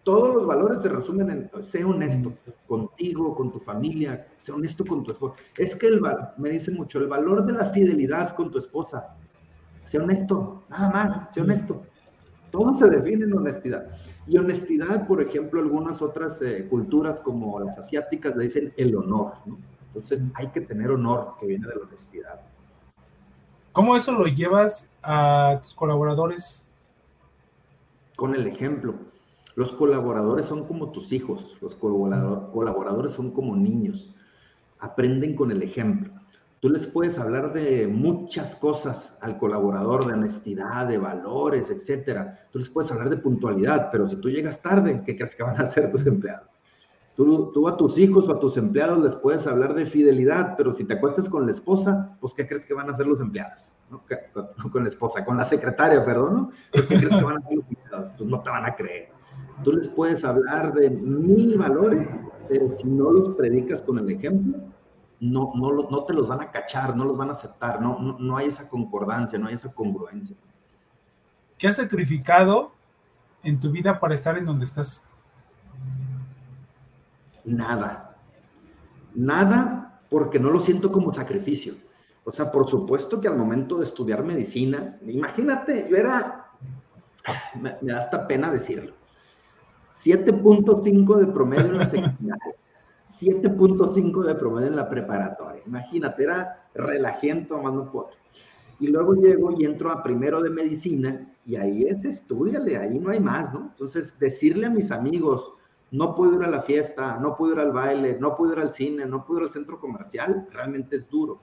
Todos 0.03 0.33
los 0.33 0.47
valores 0.47 0.81
se 0.81 0.89
resumen 0.89 1.29
en, 1.29 1.61
sé 1.61 1.83
honesto 1.83 2.31
contigo, 2.67 3.35
con 3.35 3.51
tu 3.51 3.59
familia, 3.59 4.27
sé 4.37 4.51
honesto 4.51 4.83
con 4.83 5.03
tu 5.03 5.11
esposa. 5.11 5.35
Es 5.57 5.75
que 5.75 5.87
el, 5.87 6.01
me 6.37 6.49
dice 6.49 6.71
mucho, 6.71 6.97
el 6.99 7.07
valor 7.07 7.45
de 7.45 7.53
la 7.53 7.65
fidelidad 7.65 8.35
con 8.35 8.49
tu 8.49 8.57
esposa. 8.57 9.15
Sé 9.91 9.99
honesto, 9.99 10.63
nada 10.69 10.89
más, 10.89 11.33
sé 11.33 11.41
honesto. 11.41 11.83
Todo 12.49 12.73
se 12.75 12.89
define 12.89 13.25
en 13.25 13.33
honestidad. 13.33 13.87
Y 14.25 14.37
honestidad, 14.37 15.05
por 15.05 15.21
ejemplo, 15.21 15.59
algunas 15.59 16.01
otras 16.01 16.41
eh, 16.41 16.65
culturas 16.69 17.19
como 17.19 17.59
las 17.59 17.77
asiáticas 17.77 18.37
le 18.37 18.45
dicen 18.45 18.73
el 18.77 18.95
honor. 18.95 19.33
¿no? 19.45 19.57
Entonces 19.87 20.21
hay 20.35 20.47
que 20.47 20.61
tener 20.61 20.91
honor 20.91 21.33
que 21.41 21.45
viene 21.45 21.67
de 21.67 21.75
la 21.75 21.81
honestidad. 21.81 22.39
¿Cómo 23.73 23.97
eso 23.97 24.13
lo 24.13 24.27
llevas 24.27 24.89
a 25.03 25.59
tus 25.61 25.73
colaboradores? 25.73 26.65
Con 28.15 28.33
el 28.33 28.47
ejemplo. 28.47 28.95
Los 29.55 29.73
colaboradores 29.73 30.45
son 30.45 30.67
como 30.67 30.93
tus 30.93 31.11
hijos, 31.11 31.57
los 31.59 31.75
colaboradores 31.75 33.11
son 33.11 33.31
como 33.31 33.57
niños. 33.57 34.15
Aprenden 34.79 35.35
con 35.35 35.51
el 35.51 35.61
ejemplo. 35.61 36.20
Tú 36.61 36.69
les 36.69 36.85
puedes 36.85 37.17
hablar 37.17 37.53
de 37.53 37.87
muchas 37.87 38.55
cosas 38.55 39.17
al 39.21 39.39
colaborador, 39.39 40.05
de 40.05 40.13
honestidad, 40.13 40.87
de 40.87 40.99
valores, 40.99 41.71
etcétera. 41.71 42.47
Tú 42.51 42.59
les 42.59 42.69
puedes 42.69 42.91
hablar 42.91 43.09
de 43.09 43.17
puntualidad, 43.17 43.89
pero 43.91 44.07
si 44.07 44.15
tú 44.17 44.29
llegas 44.29 44.61
tarde, 44.61 45.01
¿qué 45.03 45.15
crees 45.15 45.35
que 45.35 45.41
van 45.41 45.59
a 45.59 45.63
hacer 45.63 45.91
tus 45.91 46.05
empleados? 46.05 46.47
Tú, 47.15 47.67
a 47.67 47.77
tus 47.77 47.97
hijos 47.97 48.29
o 48.29 48.31
a 48.31 48.39
tus 48.39 48.57
empleados 48.57 49.03
les 49.03 49.15
puedes 49.15 49.47
hablar 49.47 49.73
de 49.73 49.87
fidelidad, 49.87 50.53
pero 50.55 50.71
si 50.71 50.85
te 50.85 50.93
acuestas 50.93 51.27
con 51.27 51.47
la 51.47 51.51
esposa, 51.51 52.15
pues 52.21 52.35
¿qué 52.35 52.47
crees 52.47 52.63
que 52.63 52.75
van 52.75 52.89
a 52.89 52.93
hacer 52.93 53.07
los 53.07 53.19
empleados? 53.21 53.71
¿No? 53.89 54.03
Con, 54.69 54.83
la 54.83 54.89
esposa, 54.89 55.25
con 55.25 55.37
la 55.37 55.43
secretaria, 55.43 56.05
perdón, 56.05 56.33
¿no? 56.35 56.51
Pues, 56.71 56.85
¿Qué 56.85 56.97
crees 56.97 57.15
que 57.15 57.23
van 57.23 57.37
a 57.37 57.39
hacer 57.39 57.57
los 57.57 57.65
empleados? 57.69 58.11
Pues 58.15 58.29
no 58.29 58.39
te 58.39 58.49
van 58.51 58.65
a 58.65 58.75
creer. 58.75 59.09
Tú 59.63 59.73
les 59.73 59.87
puedes 59.87 60.23
hablar 60.23 60.73
de 60.73 60.91
mil 60.91 61.57
valores, 61.57 62.15
pero 62.47 62.77
si 62.77 62.87
no 62.87 63.11
los 63.11 63.35
predicas 63.35 63.81
con 63.81 63.97
el 63.97 64.09
ejemplo, 64.11 64.59
no, 65.21 65.51
no, 65.55 65.71
no 65.89 66.03
te 66.03 66.13
los 66.13 66.27
van 66.27 66.41
a 66.41 66.49
cachar, 66.49 66.97
no 66.97 67.05
los 67.05 67.15
van 67.15 67.29
a 67.29 67.33
aceptar, 67.33 67.79
no, 67.79 68.17
no, 68.19 68.37
hay 68.37 68.47
esa 68.47 68.67
concordancia, 68.67 69.37
no 69.37 69.47
hay 69.47 69.53
esa 69.53 69.71
congruencia. 69.71 70.35
¿Qué 71.59 71.67
has 71.67 71.75
sacrificado 71.75 72.71
en 73.43 73.59
tu 73.59 73.71
vida 73.71 73.99
para 73.99 74.15
estar 74.15 74.35
en 74.35 74.45
donde 74.45 74.65
estás? 74.65 75.05
Nada. 77.45 78.17
Nada 79.13 80.01
porque 80.09 80.39
no 80.39 80.49
lo 80.49 80.59
siento 80.59 80.91
como 80.91 81.13
sacrificio. 81.13 81.75
O 82.23 82.31
sea, 82.31 82.51
por 82.51 82.67
supuesto 82.67 83.21
que 83.21 83.27
al 83.27 83.37
momento 83.37 83.77
de 83.77 83.83
estudiar 83.83 84.23
medicina, 84.23 84.97
imagínate, 85.05 85.87
yo 85.87 85.97
era, 85.97 86.47
me, 87.59 87.77
me 87.79 87.93
da 87.93 87.99
hasta 87.99 88.27
pena 88.27 88.49
decirlo, 88.49 88.95
7.5 89.93 91.15
de 91.17 91.27
promedio 91.27 91.65
en 91.67 91.77
la 91.77 91.85
secundaria. 91.85 92.55
7.5 93.19 94.23
de 94.23 94.35
promedio 94.35 94.67
en 94.67 94.75
la 94.75 94.89
preparatoria. 94.89 95.61
Imagínate, 95.65 96.23
era 96.23 96.67
relajiento 96.73 97.55
tomando 97.55 97.91
poder. 97.91 98.15
Y 98.79 98.87
luego 98.87 99.13
llego 99.13 99.51
y 99.59 99.65
entro 99.65 99.91
a 99.91 100.01
primero 100.01 100.41
de 100.41 100.49
medicina 100.49 101.27
y 101.45 101.55
ahí 101.55 101.83
es 101.83 102.03
estudiale, 102.03 102.77
ahí 102.77 102.99
no 102.99 103.11
hay 103.11 103.19
más, 103.19 103.53
¿no? 103.53 103.69
Entonces, 103.71 104.17
decirle 104.19 104.67
a 104.67 104.69
mis 104.69 104.91
amigos, 104.91 105.53
no 105.91 106.15
puedo 106.15 106.35
ir 106.35 106.43
a 106.43 106.49
la 106.49 106.61
fiesta, 106.61 107.19
no 107.19 107.35
puedo 107.35 107.53
ir 107.53 107.59
al 107.59 107.71
baile, 107.71 108.17
no 108.19 108.35
puedo 108.35 108.53
ir 108.53 108.59
al 108.59 108.71
cine, 108.71 109.05
no 109.05 109.25
puedo 109.25 109.41
ir 109.41 109.45
al 109.45 109.51
centro 109.51 109.79
comercial, 109.79 110.47
realmente 110.51 110.95
es 110.95 111.09
duro. 111.09 111.39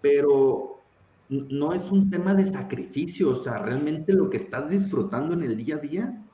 Pero 0.00 0.80
no 1.28 1.72
es 1.72 1.90
un 1.90 2.08
tema 2.08 2.34
de 2.34 2.46
sacrificio, 2.46 3.30
o 3.30 3.42
sea, 3.42 3.58
realmente 3.58 4.12
lo 4.12 4.30
que 4.30 4.36
estás 4.36 4.70
disfrutando 4.70 5.34
en 5.34 5.42
el 5.42 5.56
día 5.56 5.76
a 5.76 5.78
día 5.78 6.25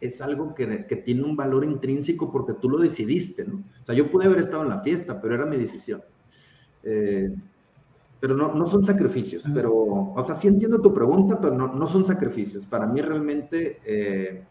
es 0.00 0.20
algo 0.20 0.54
que, 0.54 0.66
tiene 1.04 1.22
un 1.22 1.36
valor 1.36 1.64
intrínseco 1.64 2.30
porque 2.30 2.54
tú 2.54 2.68
lo 2.68 2.78
decidiste, 2.78 3.44
¿no? 3.44 3.64
O 3.80 3.84
sea, 3.84 3.94
yo 3.94 4.10
pude 4.10 4.26
haber 4.26 4.40
estado 4.40 4.62
en 4.62 4.70
la 4.70 4.80
fiesta, 4.80 5.20
pero 5.20 5.34
era 5.34 5.46
mi 5.46 5.56
decisión. 5.56 6.02
Eh, 6.82 7.34
pero 8.20 8.34
no, 8.34 8.54
no 8.54 8.66
son 8.66 8.82
sacrificios, 8.82 9.44
pero, 9.52 9.74
o 9.74 10.22
sea, 10.22 10.34
sí 10.34 10.48
entiendo 10.48 10.80
tu 10.80 10.92
pregunta, 10.92 11.38
pero 11.40 11.54
no, 11.54 11.74
no 11.74 11.86
son 11.86 12.04
sacrificios. 12.04 12.64
Para 12.64 12.86
mí 12.86 13.00
realmente 13.00 13.80
eh, 13.84 14.42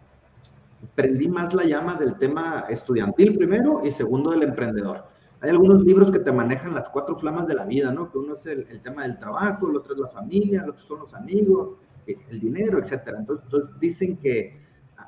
prendí 0.94 1.28
más 1.28 1.54
la 1.54 1.64
llama 1.64 1.96
del 1.96 2.18
tema 2.18 2.66
estudiantil 2.70 3.36
primero 3.38 3.82
y 3.84 3.92
segundo 3.92 4.32
del 4.32 4.44
emprendedor. 4.44 5.06
Hay 5.42 5.50
algunos 5.50 5.84
libros 5.84 6.12
que 6.12 6.20
te 6.20 6.32
manejan 6.32 6.74
las 6.74 6.90
cuatro 6.90 7.18
flamas 7.18 7.48
de 7.48 7.56
la 7.56 7.66
vida, 7.66 7.92
¿no? 7.92 8.12
Que 8.12 8.18
uno 8.18 8.36
es 8.36 8.46
el, 8.46 8.66
el 8.70 8.82
tema 8.82 9.04
del 9.04 9.18
trabajo, 9.18 9.70
el 9.70 9.76
otro 9.76 9.94
es 9.94 10.00
la 10.00 10.08
familia, 10.10 10.62
el 10.64 10.70
otro 10.70 10.84
son 10.84 11.00
los 11.00 11.14
amigos, 11.14 11.78
eh, 12.08 12.16
el 12.30 12.40
dinero, 12.40 12.80
etcétera. 12.80 13.20
Entonces, 13.20 13.46
entonces 13.46 13.80
dicen 13.80 14.18
que 14.18 14.65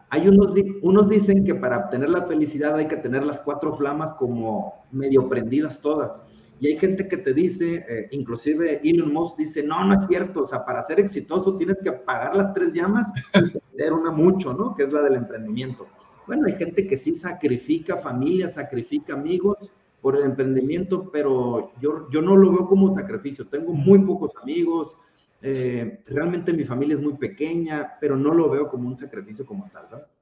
hay 0.10 0.28
unos, 0.28 0.54
unos 0.82 1.10
dicen 1.10 1.44
que 1.44 1.56
para 1.56 1.80
obtener 1.80 2.10
la 2.10 2.24
felicidad 2.24 2.76
hay 2.76 2.88
que 2.88 2.98
tener 2.98 3.24
las 3.24 3.40
cuatro 3.42 3.76
flamas 3.76 4.12
como 4.14 4.86
medio 4.92 5.28
prendidas 5.28 5.82
todas. 5.82 6.22
Y 6.60 6.68
hay 6.68 6.78
gente 6.78 7.08
que 7.08 7.18
te 7.18 7.34
dice, 7.34 7.86
eh, 7.88 8.08
inclusive 8.12 8.82
Elon 8.84 9.14
Musk 9.14 9.38
dice, 9.38 9.62
no, 9.62 9.84
no 9.86 9.94
es 9.94 10.08
cierto, 10.08 10.44
o 10.44 10.48
sea, 10.48 10.66
para 10.66 10.82
ser 10.82 11.00
exitoso 11.00 11.56
tienes 11.58 11.78
que 11.84 11.90
apagar 11.90 12.36
las 12.36 12.54
tres 12.54 12.74
llamas 12.74 13.08
y 13.34 13.60
tener 13.78 13.94
una 13.94 14.12
mucho, 14.12 14.54
¿no? 14.54 14.74
Que 14.76 14.84
es 14.84 14.92
la 14.92 15.04
del 15.04 15.16
emprendimiento. 15.16 15.88
Bueno, 16.26 16.48
hay 16.48 16.56
gente 16.56 16.88
que 16.88 16.98
sí 16.98 17.14
sacrifica 17.14 17.98
familia, 17.98 18.50
sacrifica 18.50 19.14
amigos 19.14 19.72
por 20.02 20.16
el 20.16 20.24
emprendimiento, 20.24 21.10
pero 21.12 21.72
yo, 21.80 22.10
yo 22.10 22.22
no 22.22 22.36
lo 22.36 22.52
veo 22.52 22.68
como 22.68 22.94
sacrificio. 22.94 23.48
Tengo 23.48 23.74
muy 23.74 24.00
pocos 24.00 24.32
amigos, 24.42 24.96
eh, 25.42 26.02
realmente 26.06 26.54
mi 26.54 26.66
familia 26.66 26.96
es 26.96 27.02
muy 27.02 27.14
pequeña, 27.14 27.98
pero 28.02 28.16
no 28.16 28.34
lo 28.34 28.50
veo 28.50 28.68
como 28.68 28.88
un 28.88 28.98
sacrificio 28.98 29.46
como 29.46 29.70
tal, 29.70 29.88
¿sabes? 29.90 30.18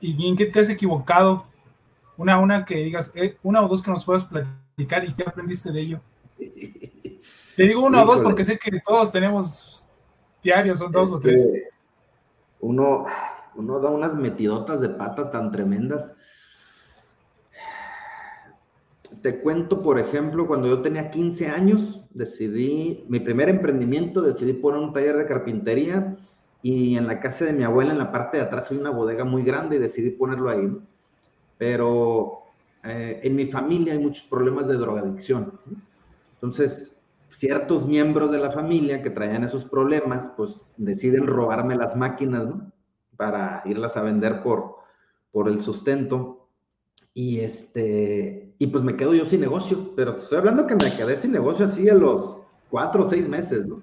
¿Y 0.00 0.14
bien 0.14 0.36
qué 0.36 0.46
te 0.46 0.60
has 0.60 0.68
equivocado? 0.68 1.46
Una, 2.16 2.38
una 2.38 2.64
que 2.64 2.76
digas, 2.76 3.12
eh, 3.14 3.36
una 3.42 3.62
o 3.62 3.68
dos 3.68 3.82
que 3.82 3.90
nos 3.90 4.04
puedas 4.04 4.24
platicar 4.24 5.04
y 5.04 5.14
qué 5.14 5.22
aprendiste 5.24 5.70
de 5.70 5.80
ello. 5.80 6.00
Te 7.56 7.64
digo 7.64 7.84
una 7.84 8.02
o 8.02 8.06
dos 8.06 8.20
porque 8.20 8.44
sé 8.44 8.58
que 8.58 8.80
todos 8.80 9.10
tenemos 9.10 9.84
diarios, 10.42 10.78
son 10.78 10.92
dos 10.92 11.10
o 11.10 11.18
tres. 11.18 11.40
Este, 11.40 11.68
uno, 12.60 13.06
uno 13.56 13.80
da 13.80 13.90
unas 13.90 14.14
metidotas 14.14 14.80
de 14.80 14.90
pata 14.90 15.30
tan 15.30 15.50
tremendas 15.50 16.12
te 19.28 19.40
cuento, 19.40 19.82
por 19.82 19.98
ejemplo, 19.98 20.46
cuando 20.46 20.68
yo 20.68 20.80
tenía 20.80 21.10
15 21.10 21.48
años, 21.48 22.00
decidí, 22.14 23.04
mi 23.10 23.20
primer 23.20 23.50
emprendimiento, 23.50 24.22
decidí 24.22 24.54
poner 24.54 24.80
un 24.80 24.94
taller 24.94 25.18
de 25.18 25.26
carpintería 25.26 26.16
y 26.62 26.96
en 26.96 27.06
la 27.06 27.20
casa 27.20 27.44
de 27.44 27.52
mi 27.52 27.62
abuela, 27.62 27.92
en 27.92 27.98
la 27.98 28.10
parte 28.10 28.38
de 28.38 28.44
atrás, 28.44 28.70
hay 28.70 28.78
una 28.78 28.88
bodega 28.88 29.24
muy 29.24 29.42
grande 29.42 29.76
y 29.76 29.80
decidí 29.80 30.12
ponerlo 30.12 30.48
ahí. 30.48 30.74
Pero 31.58 32.38
eh, 32.84 33.20
en 33.22 33.36
mi 33.36 33.44
familia 33.44 33.92
hay 33.92 33.98
muchos 33.98 34.24
problemas 34.24 34.66
de 34.66 34.78
drogadicción. 34.78 35.60
Entonces, 36.36 36.98
ciertos 37.28 37.86
miembros 37.86 38.32
de 38.32 38.38
la 38.38 38.50
familia 38.50 39.02
que 39.02 39.10
traían 39.10 39.44
esos 39.44 39.66
problemas, 39.66 40.30
pues 40.38 40.62
deciden 40.78 41.26
robarme 41.26 41.76
las 41.76 41.94
máquinas, 41.96 42.46
¿no? 42.46 42.72
Para 43.18 43.60
irlas 43.66 43.94
a 43.98 44.00
vender 44.00 44.42
por, 44.42 44.76
por 45.32 45.48
el 45.48 45.62
sustento. 45.62 46.37
Y 47.18 47.40
este, 47.40 48.54
y 48.58 48.68
pues 48.68 48.84
me 48.84 48.94
quedo 48.94 49.12
yo 49.12 49.26
sin 49.26 49.40
negocio, 49.40 49.90
pero 49.96 50.14
te 50.14 50.22
estoy 50.22 50.38
hablando 50.38 50.68
que 50.68 50.76
me 50.76 50.96
quedé 50.96 51.16
sin 51.16 51.32
negocio 51.32 51.64
así 51.64 51.88
a 51.88 51.94
los 51.94 52.38
cuatro 52.70 53.02
o 53.02 53.08
seis 53.08 53.28
meses, 53.28 53.66
¿no? 53.66 53.82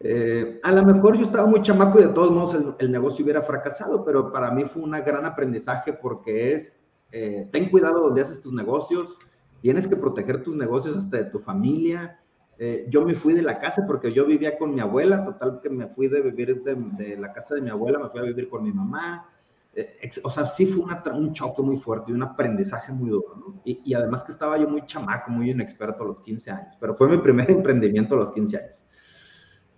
Eh, 0.00 0.60
a 0.62 0.70
lo 0.70 0.84
mejor 0.84 1.16
yo 1.16 1.24
estaba 1.24 1.46
muy 1.46 1.62
chamaco 1.62 1.98
y 1.98 2.02
de 2.02 2.10
todos 2.10 2.30
modos 2.30 2.74
el, 2.78 2.92
negocio 2.92 3.24
hubiera 3.24 3.40
fracasado, 3.40 4.04
pero 4.04 4.30
para 4.30 4.50
mí 4.50 4.64
fue 4.64 4.82
un 4.82 4.90
gran 4.90 5.24
aprendizaje 5.24 5.94
porque 5.94 6.52
es, 6.52 6.82
eh, 7.10 7.48
ten 7.50 7.70
cuidado 7.70 8.02
donde 8.02 8.20
haces 8.20 8.42
tus 8.42 8.52
negocios, 8.52 9.16
tienes 9.62 9.88
que 9.88 9.96
proteger 9.96 10.42
tus 10.42 10.54
negocios 10.54 10.98
hasta 10.98 11.16
de 11.16 11.24
tu 11.30 11.38
familia. 11.38 12.20
Eh, 12.58 12.84
yo 12.90 13.02
me 13.02 13.14
fui 13.14 13.32
de 13.32 13.40
la 13.40 13.60
casa 13.60 13.86
porque 13.86 14.12
yo 14.12 14.26
vivía 14.26 14.58
con 14.58 14.74
mi 14.74 14.82
abuela, 14.82 15.24
total 15.24 15.60
que 15.62 15.70
me 15.70 15.86
fui 15.86 16.08
de 16.08 16.20
vivir 16.20 16.62
de, 16.62 17.16
la 17.16 17.32
casa 17.32 17.54
de 17.54 17.62
mi 17.62 17.70
abuela, 17.70 17.98
me 17.98 18.10
fui 18.10 18.20
a 18.20 18.24
vivir 18.24 18.50
con 18.50 18.62
mi 18.62 18.72
mamá, 18.72 19.31
o 20.22 20.30
sea, 20.30 20.46
sí 20.46 20.66
fue 20.66 20.84
un 21.14 21.32
choque 21.32 21.62
muy 21.62 21.76
fuerte 21.76 22.10
y 22.10 22.14
un 22.14 22.22
aprendizaje 22.22 22.92
muy 22.92 23.10
duro, 23.10 23.34
¿no? 23.36 23.60
Y, 23.64 23.94
además 23.94 24.22
que 24.22 24.32
estaba 24.32 24.58
yo 24.58 24.68
muy 24.68 24.84
chamaco, 24.84 25.30
muy 25.30 25.50
inexperto 25.50 26.04
a 26.04 26.06
los 26.06 26.20
15 26.20 26.50
años, 26.50 26.76
pero 26.78 26.94
fue 26.94 27.08
mi 27.08 27.18
primer 27.18 27.50
emprendimiento 27.50 28.14
a 28.14 28.18
los 28.18 28.32
15 28.32 28.56
años. 28.56 28.86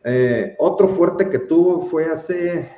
Eh, 0.04 0.56
otro 0.58 0.88
fuerte 0.88 1.30
que 1.30 1.38
tuvo 1.38 1.86
fue 1.86 2.06
hace, 2.06 2.68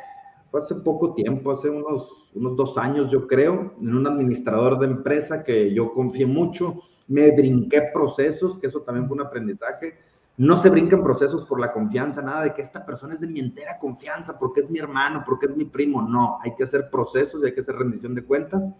fue 0.50 0.60
hace 0.60 0.74
poco 0.76 1.14
tiempo, 1.14 1.52
hace 1.52 1.70
unos, 1.70 2.30
unos 2.34 2.56
dos 2.56 2.76
años 2.76 3.10
yo 3.10 3.26
creo, 3.26 3.74
en 3.80 3.94
un 3.94 4.06
administrador 4.06 4.78
de 4.78 4.86
empresa 4.86 5.42
que 5.42 5.72
yo 5.72 5.92
confié 5.92 6.26
mucho, 6.26 6.82
me 7.08 7.30
brinqué 7.30 7.82
procesos, 7.94 8.58
que 8.58 8.66
eso 8.66 8.82
también 8.82 9.06
fue 9.08 9.16
un 9.16 9.22
aprendizaje, 9.22 9.94
no 10.38 10.56
se 10.58 10.68
brincan 10.68 11.02
procesos 11.02 11.44
por 11.44 11.58
la 11.58 11.72
confianza, 11.72 12.20
nada 12.20 12.42
de 12.42 12.54
que 12.54 12.60
esta 12.60 12.84
persona 12.84 13.14
es 13.14 13.20
de 13.20 13.26
mi 13.26 13.40
entera 13.40 13.78
confianza, 13.78 14.38
porque 14.38 14.60
es 14.60 14.70
mi 14.70 14.78
hermano, 14.78 15.22
porque 15.24 15.46
es 15.46 15.56
mi 15.56 15.64
primo. 15.64 16.02
No, 16.02 16.38
hay 16.42 16.54
que 16.54 16.64
hacer 16.64 16.90
procesos 16.90 17.42
y 17.42 17.46
hay 17.46 17.54
que 17.54 17.60
hacer 17.60 17.76
rendición 17.76 18.14
de 18.14 18.24
cuentas. 18.24 18.74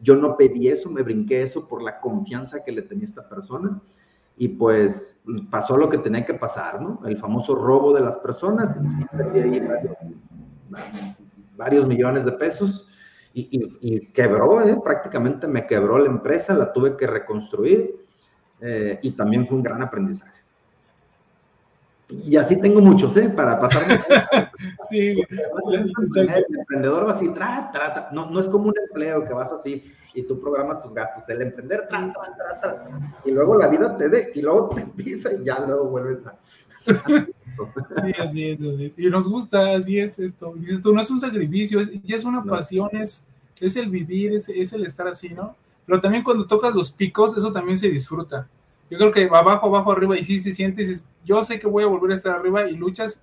Yo 0.00 0.16
no 0.16 0.36
pedí 0.36 0.68
eso, 0.68 0.90
me 0.90 1.02
brinqué 1.02 1.42
eso 1.42 1.68
por 1.68 1.82
la 1.82 2.00
confianza 2.00 2.64
que 2.64 2.72
le 2.72 2.82
tenía 2.82 3.04
esta 3.04 3.28
persona. 3.28 3.80
Y 4.36 4.48
pues 4.48 5.22
pasó 5.48 5.76
lo 5.76 5.88
que 5.88 5.98
tenía 5.98 6.26
que 6.26 6.34
pasar, 6.34 6.82
¿no? 6.82 7.00
El 7.06 7.16
famoso 7.18 7.54
robo 7.54 7.92
de 7.94 8.00
las 8.02 8.18
personas. 8.18 8.74
Y 8.76 9.60
varios, 11.56 11.86
millones 11.86 12.24
de 12.24 12.32
pesos. 12.32 12.88
Y, 13.32 14.08
quebró, 14.08 14.60
¿eh? 14.62 14.78
prácticamente 14.82 15.46
me 15.46 15.66
quebró 15.66 15.98
la 15.98 16.10
empresa, 16.10 16.54
la 16.54 16.72
tuve 16.72 16.96
que 16.96 17.06
reconstruir. 17.06 18.04
Eh, 18.60 18.98
y 19.02 19.12
también 19.12 19.46
fue 19.46 19.56
un 19.56 19.62
gran 19.62 19.82
aprendizaje. 19.82 20.45
Y 22.08 22.36
así 22.36 22.60
tengo 22.60 22.80
muchos, 22.80 23.16
¿eh? 23.16 23.28
Para 23.28 23.58
pasar. 23.58 24.50
sí. 24.88 25.20
El 25.28 26.44
emprendedor 26.58 27.08
va 27.08 27.12
así, 27.12 27.28
trata, 27.30 27.72
trata. 27.72 28.08
No, 28.12 28.30
no 28.30 28.38
es 28.38 28.46
como 28.46 28.68
un 28.68 28.74
empleo 28.88 29.26
que 29.26 29.34
vas 29.34 29.52
así 29.52 29.92
y 30.14 30.22
tú 30.22 30.40
programas 30.40 30.80
tus 30.80 30.94
gastos. 30.94 31.28
El 31.28 31.42
emprender, 31.42 31.88
trata, 31.88 32.14
trata. 32.36 32.88
Y 33.24 33.32
luego 33.32 33.58
la 33.58 33.66
vida 33.68 33.96
te 33.96 34.08
dé, 34.08 34.30
y 34.34 34.42
luego 34.42 34.70
te 34.74 34.82
pisa 34.96 35.32
y 35.32 35.44
ya 35.44 35.58
luego 35.66 35.86
vuelves 35.86 36.24
a. 36.26 36.38
sí, 36.86 38.12
así 38.20 38.44
es, 38.50 38.62
así. 38.62 38.94
Y 38.96 39.08
nos 39.08 39.28
gusta, 39.28 39.74
así 39.74 39.98
es 39.98 40.18
esto. 40.20 40.54
Dices 40.56 40.80
tú, 40.80 40.94
no 40.94 41.00
es 41.00 41.10
un 41.10 41.18
sacrificio, 41.18 41.80
es, 41.80 41.90
ya 42.04 42.14
es 42.14 42.24
una 42.24 42.42
pasión, 42.44 42.88
es, 42.92 43.24
es 43.58 43.76
el 43.76 43.90
vivir, 43.90 44.32
es, 44.34 44.48
es 44.48 44.72
el 44.72 44.86
estar 44.86 45.08
así, 45.08 45.30
¿no? 45.30 45.56
Pero 45.84 45.98
también 45.98 46.22
cuando 46.22 46.46
tocas 46.46 46.72
los 46.72 46.92
picos, 46.92 47.36
eso 47.36 47.52
también 47.52 47.78
se 47.78 47.88
disfruta 47.88 48.48
yo 48.90 48.98
creo 48.98 49.12
que 49.12 49.24
abajo, 49.24 49.66
abajo, 49.66 49.92
arriba, 49.92 50.18
y 50.18 50.24
si 50.24 50.42
te 50.42 50.52
sientes, 50.52 51.04
yo 51.24 51.42
sé 51.44 51.58
que 51.58 51.66
voy 51.66 51.84
a 51.84 51.88
volver 51.88 52.12
a 52.12 52.14
estar 52.14 52.36
arriba 52.36 52.68
y 52.68 52.76
luchas 52.76 53.20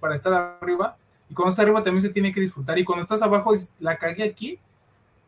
para 0.00 0.14
estar 0.14 0.58
arriba. 0.60 0.96
Y 1.30 1.34
cuando 1.34 1.50
estás 1.50 1.64
arriba 1.64 1.82
también 1.82 2.02
se 2.02 2.08
tiene 2.08 2.32
que 2.32 2.40
disfrutar. 2.40 2.78
Y 2.78 2.84
cuando 2.84 3.02
estás 3.02 3.20
abajo, 3.22 3.54
la 3.80 3.98
cagué 3.98 4.22
aquí, 4.22 4.58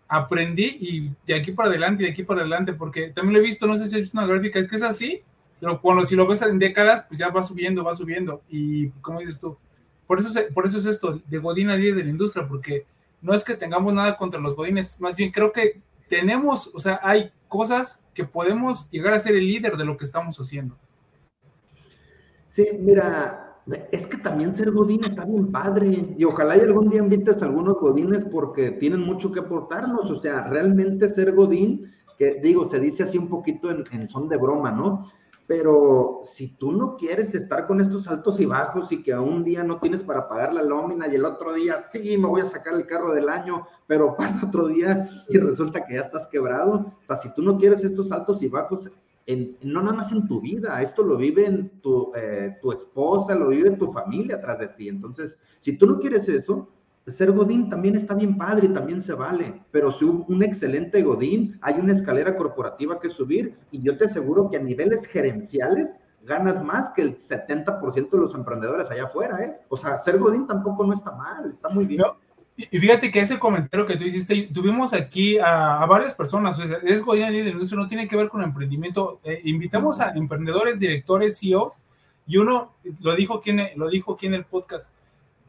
aprendí 0.08 0.78
y 0.80 1.12
de 1.26 1.34
aquí 1.34 1.52
para 1.52 1.68
adelante 1.68 2.02
y 2.02 2.06
de 2.06 2.12
aquí 2.12 2.22
para 2.22 2.40
adelante, 2.40 2.72
porque 2.72 3.10
también 3.10 3.34
lo 3.34 3.38
he 3.40 3.42
visto, 3.42 3.66
no 3.66 3.76
sé 3.76 3.86
si 3.86 3.98
es 3.98 4.14
una 4.14 4.26
gráfica, 4.26 4.58
es 4.58 4.66
que 4.66 4.76
es 4.76 4.82
así, 4.82 5.22
pero 5.60 5.80
cuando 5.80 6.04
si 6.04 6.16
lo 6.16 6.26
ves 6.26 6.42
en 6.42 6.58
décadas, 6.58 7.04
pues 7.06 7.18
ya 7.18 7.28
va 7.28 7.42
subiendo, 7.42 7.84
va 7.84 7.94
subiendo. 7.94 8.42
Y 8.48 8.88
como 9.02 9.20
dices 9.20 9.38
tú, 9.38 9.58
por 10.06 10.18
eso, 10.18 10.40
por 10.54 10.66
eso 10.66 10.78
es 10.78 10.86
esto, 10.86 11.20
de 11.24 11.38
Godín 11.38 11.68
líder 11.68 11.96
de 11.96 12.04
la 12.04 12.10
industria, 12.10 12.48
porque 12.48 12.86
no 13.20 13.34
es 13.34 13.44
que 13.44 13.54
tengamos 13.54 13.92
nada 13.92 14.16
contra 14.16 14.40
los 14.40 14.56
Godines, 14.56 15.00
más 15.00 15.14
bien 15.14 15.30
creo 15.30 15.52
que 15.52 15.80
tenemos, 16.10 16.70
o 16.74 16.80
sea, 16.80 17.00
hay 17.02 17.30
cosas 17.48 18.02
que 18.12 18.24
podemos 18.24 18.90
llegar 18.90 19.14
a 19.14 19.20
ser 19.20 19.36
el 19.36 19.46
líder 19.46 19.76
de 19.76 19.84
lo 19.84 19.96
que 19.96 20.04
estamos 20.04 20.36
haciendo. 20.38 20.76
Sí, 22.48 22.66
mira, 22.80 23.56
es 23.92 24.08
que 24.08 24.18
también 24.18 24.52
ser 24.52 24.72
Godín 24.72 25.00
está 25.04 25.24
bien 25.24 25.52
padre 25.52 26.14
y 26.18 26.24
ojalá 26.24 26.56
y 26.56 26.60
algún 26.60 26.90
día 26.90 26.98
invites 26.98 27.40
a 27.40 27.46
algunos 27.46 27.78
Godines 27.78 28.24
porque 28.24 28.72
tienen 28.72 29.00
mucho 29.00 29.30
que 29.30 29.38
aportarnos, 29.38 30.10
o 30.10 30.20
sea, 30.20 30.48
realmente 30.48 31.08
ser 31.08 31.32
Godín, 31.32 31.92
que 32.18 32.40
digo, 32.42 32.66
se 32.66 32.80
dice 32.80 33.04
así 33.04 33.16
un 33.16 33.28
poquito 33.28 33.70
en, 33.70 33.84
en 33.92 34.08
son 34.08 34.28
de 34.28 34.36
broma, 34.36 34.72
¿no? 34.72 35.10
Pero 35.50 36.20
si 36.22 36.56
tú 36.58 36.70
no 36.70 36.96
quieres 36.96 37.34
estar 37.34 37.66
con 37.66 37.80
estos 37.80 38.06
altos 38.06 38.38
y 38.38 38.46
bajos 38.46 38.92
y 38.92 39.02
que 39.02 39.12
un 39.18 39.42
día 39.42 39.64
no 39.64 39.80
tienes 39.80 40.04
para 40.04 40.28
pagar 40.28 40.54
la 40.54 40.62
nómina 40.62 41.08
y 41.08 41.16
el 41.16 41.24
otro 41.24 41.52
día 41.52 41.76
sí 41.76 42.16
me 42.16 42.28
voy 42.28 42.42
a 42.42 42.44
sacar 42.44 42.74
el 42.74 42.86
carro 42.86 43.12
del 43.12 43.28
año, 43.28 43.66
pero 43.88 44.14
pasa 44.16 44.46
otro 44.46 44.68
día 44.68 45.08
y 45.28 45.38
resulta 45.38 45.84
que 45.84 45.94
ya 45.94 46.02
estás 46.02 46.28
quebrado. 46.28 46.94
O 47.02 47.02
sea, 47.02 47.16
si 47.16 47.34
tú 47.34 47.42
no 47.42 47.58
quieres 47.58 47.82
estos 47.82 48.12
altos 48.12 48.44
y 48.44 48.48
bajos, 48.48 48.88
en, 49.26 49.56
no 49.62 49.82
nada 49.82 49.96
más 49.96 50.12
en 50.12 50.28
tu 50.28 50.40
vida, 50.40 50.80
esto 50.82 51.02
lo 51.02 51.16
vive 51.16 51.68
tu, 51.82 52.12
eh, 52.14 52.56
tu 52.62 52.70
esposa, 52.70 53.34
lo 53.34 53.48
vive 53.48 53.72
tu 53.72 53.90
familia 53.90 54.36
atrás 54.36 54.60
de 54.60 54.68
ti. 54.68 54.88
Entonces, 54.88 55.40
si 55.58 55.76
tú 55.76 55.84
no 55.84 55.98
quieres 55.98 56.28
eso, 56.28 56.68
ser 57.06 57.32
Godín 57.32 57.68
también 57.68 57.96
está 57.96 58.14
bien 58.14 58.36
padre 58.36 58.66
y 58.66 58.70
también 58.70 59.00
se 59.00 59.14
vale, 59.14 59.62
pero 59.70 59.90
si 59.90 60.04
un 60.04 60.42
excelente 60.42 61.02
Godín, 61.02 61.58
hay 61.62 61.74
una 61.74 61.92
escalera 61.92 62.36
corporativa 62.36 63.00
que 63.00 63.10
subir 63.10 63.56
y 63.70 63.82
yo 63.82 63.96
te 63.96 64.04
aseguro 64.04 64.50
que 64.50 64.58
a 64.58 64.60
niveles 64.60 65.06
gerenciales 65.06 65.98
ganas 66.22 66.62
más 66.62 66.90
que 66.90 67.02
el 67.02 67.16
70% 67.16 68.10
de 68.10 68.18
los 68.18 68.34
emprendedores 68.34 68.90
allá 68.90 69.04
afuera, 69.04 69.42
¿eh? 69.42 69.60
O 69.68 69.76
sea, 69.76 69.98
ser 69.98 70.18
Godín 70.18 70.46
tampoco 70.46 70.86
no 70.86 70.92
está 70.92 71.12
mal, 71.12 71.48
está 71.50 71.68
muy 71.68 71.86
bien. 71.86 72.02
Y 72.56 72.78
fíjate 72.78 73.10
que 73.10 73.20
ese 73.20 73.38
comentario 73.38 73.86
que 73.86 73.96
tú 73.96 74.04
hiciste, 74.04 74.50
tuvimos 74.52 74.92
aquí 74.92 75.38
a, 75.38 75.84
varias 75.86 76.12
personas, 76.12 76.58
o 76.58 76.66
sea, 76.66 76.78
es 76.82 77.02
Godín 77.02 77.32
de 77.32 77.44
la 77.44 77.50
industria, 77.50 77.80
no 77.80 77.88
tiene 77.88 78.06
que 78.06 78.16
ver 78.16 78.28
con 78.28 78.42
emprendimiento. 78.42 79.20
Eh, 79.24 79.40
invitamos 79.44 80.00
a 80.00 80.10
emprendedores, 80.10 80.78
directores, 80.78 81.38
CEOs, 81.38 81.74
y 82.26 82.36
uno 82.36 82.74
lo 83.00 83.16
dijo 83.16 83.38
aquí 83.38 83.52
lo 83.76 83.88
dijo 83.88 84.12
aquí 84.12 84.26
en 84.26 84.34
el 84.34 84.44
podcast, 84.44 84.92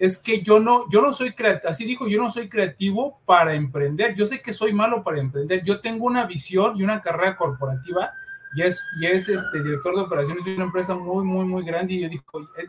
es 0.02 0.18
que 0.18 0.42
yo 0.42 0.60
no, 0.60 0.90
yo 0.90 1.02
no 1.02 1.14
soy 1.14 1.34
creativo, 1.34 1.70
así 1.70 1.86
dijo, 1.86 2.08
yo 2.08 2.22
no 2.22 2.32
soy 2.32 2.50
creativo 2.50 3.22
para 3.26 3.54
emprender, 3.54 4.16
yo 4.16 4.26
sé 4.26 4.42
que 4.42 4.52
soy 4.52 4.74
malo 4.74 5.04
para 5.04 5.20
emprender, 5.20 5.64
yo 5.64 5.80
tengo 5.80 6.06
una 6.06 6.26
visión 6.26 6.76
y 6.76 6.84
una 6.84 7.02
carrera 7.02 7.38
corporativa 7.38 8.12
y 8.56 8.64
es, 8.64 8.84
y 9.00 9.06
es 9.06 9.30
este 9.30 9.64
director 9.64 9.96
de 9.96 10.02
operaciones 10.02 10.44
de 10.44 10.56
una 10.56 10.66
empresa 10.66 10.96
muy, 10.96 11.24
muy, 11.24 11.46
muy 11.46 11.64
grande 11.64 11.94
y 11.94 12.02
yo 12.02 12.10
digo, 12.10 12.24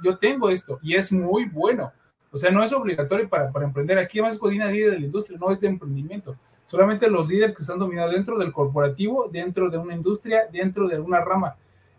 yo 0.05 0.19
tengo 0.19 0.51
esto 0.51 0.79
y 0.83 0.95
es 0.95 1.11
muy 1.11 1.47
bueno 1.47 1.93
o 2.33 2.39
sea, 2.39 2.51
no 2.51 2.65
es 2.65 2.73
obligatorio 2.73 3.29
para, 3.29 3.53
para 3.53 3.67
emprender. 3.67 3.99
Aquí 3.99 4.19
además 4.19 4.35
es 4.35 4.41
Codina 4.41 4.67
líder 4.67 4.93
de 4.93 5.01
la 5.01 5.07
industria, 5.07 5.39
no 5.39 5.51
es 5.51 5.61
de 5.61 5.67
emprendimiento. 5.69 6.35
Solamente 6.65 7.11
los 7.11 7.29
líderes 7.29 7.55
que 7.55 7.61
están 7.61 7.79
dominados 7.79 8.13
dentro 8.13 8.39
del 8.39 8.51
corporativo, 8.51 9.29
dentro 9.31 9.69
de 9.69 9.77
una 9.77 9.95
industria, 9.95 10.45
dentro 10.51 10.89
de 10.89 10.95
alguna 10.95 11.21
rama. 11.21 11.57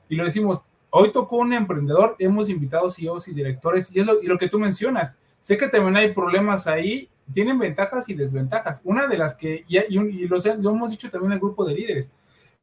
Y 0.09 0.15
lo 0.15 0.25
decimos, 0.25 0.63
hoy 0.95 1.11
tocó 1.11 1.37
un 1.37 1.53
emprendedor, 1.53 2.15
hemos 2.19 2.49
invitado 2.49 2.89
CEOs 2.89 3.27
y 3.27 3.33
directores, 3.33 3.93
y, 3.95 3.99
es 3.99 4.05
lo, 4.05 4.21
y 4.21 4.27
lo 4.27 4.37
que 4.37 4.47
tú 4.47 4.59
mencionas, 4.59 5.17
sé 5.39 5.57
que 5.57 5.67
también 5.67 5.95
hay 5.97 6.13
problemas 6.13 6.67
ahí, 6.67 7.09
tienen 7.33 7.57
ventajas 7.57 8.09
y 8.09 8.13
desventajas. 8.13 8.79
Una 8.83 9.07
de 9.07 9.17
las 9.17 9.33
que, 9.33 9.63
y, 9.67 9.77
y, 9.79 10.27
lo, 10.27 10.37
lo 10.59 10.69
hemos 10.69 10.91
dicho 10.91 11.09
también 11.09 11.31
en 11.31 11.33
el 11.33 11.39
grupo 11.39 11.65
de 11.65 11.73
líderes, 11.73 12.11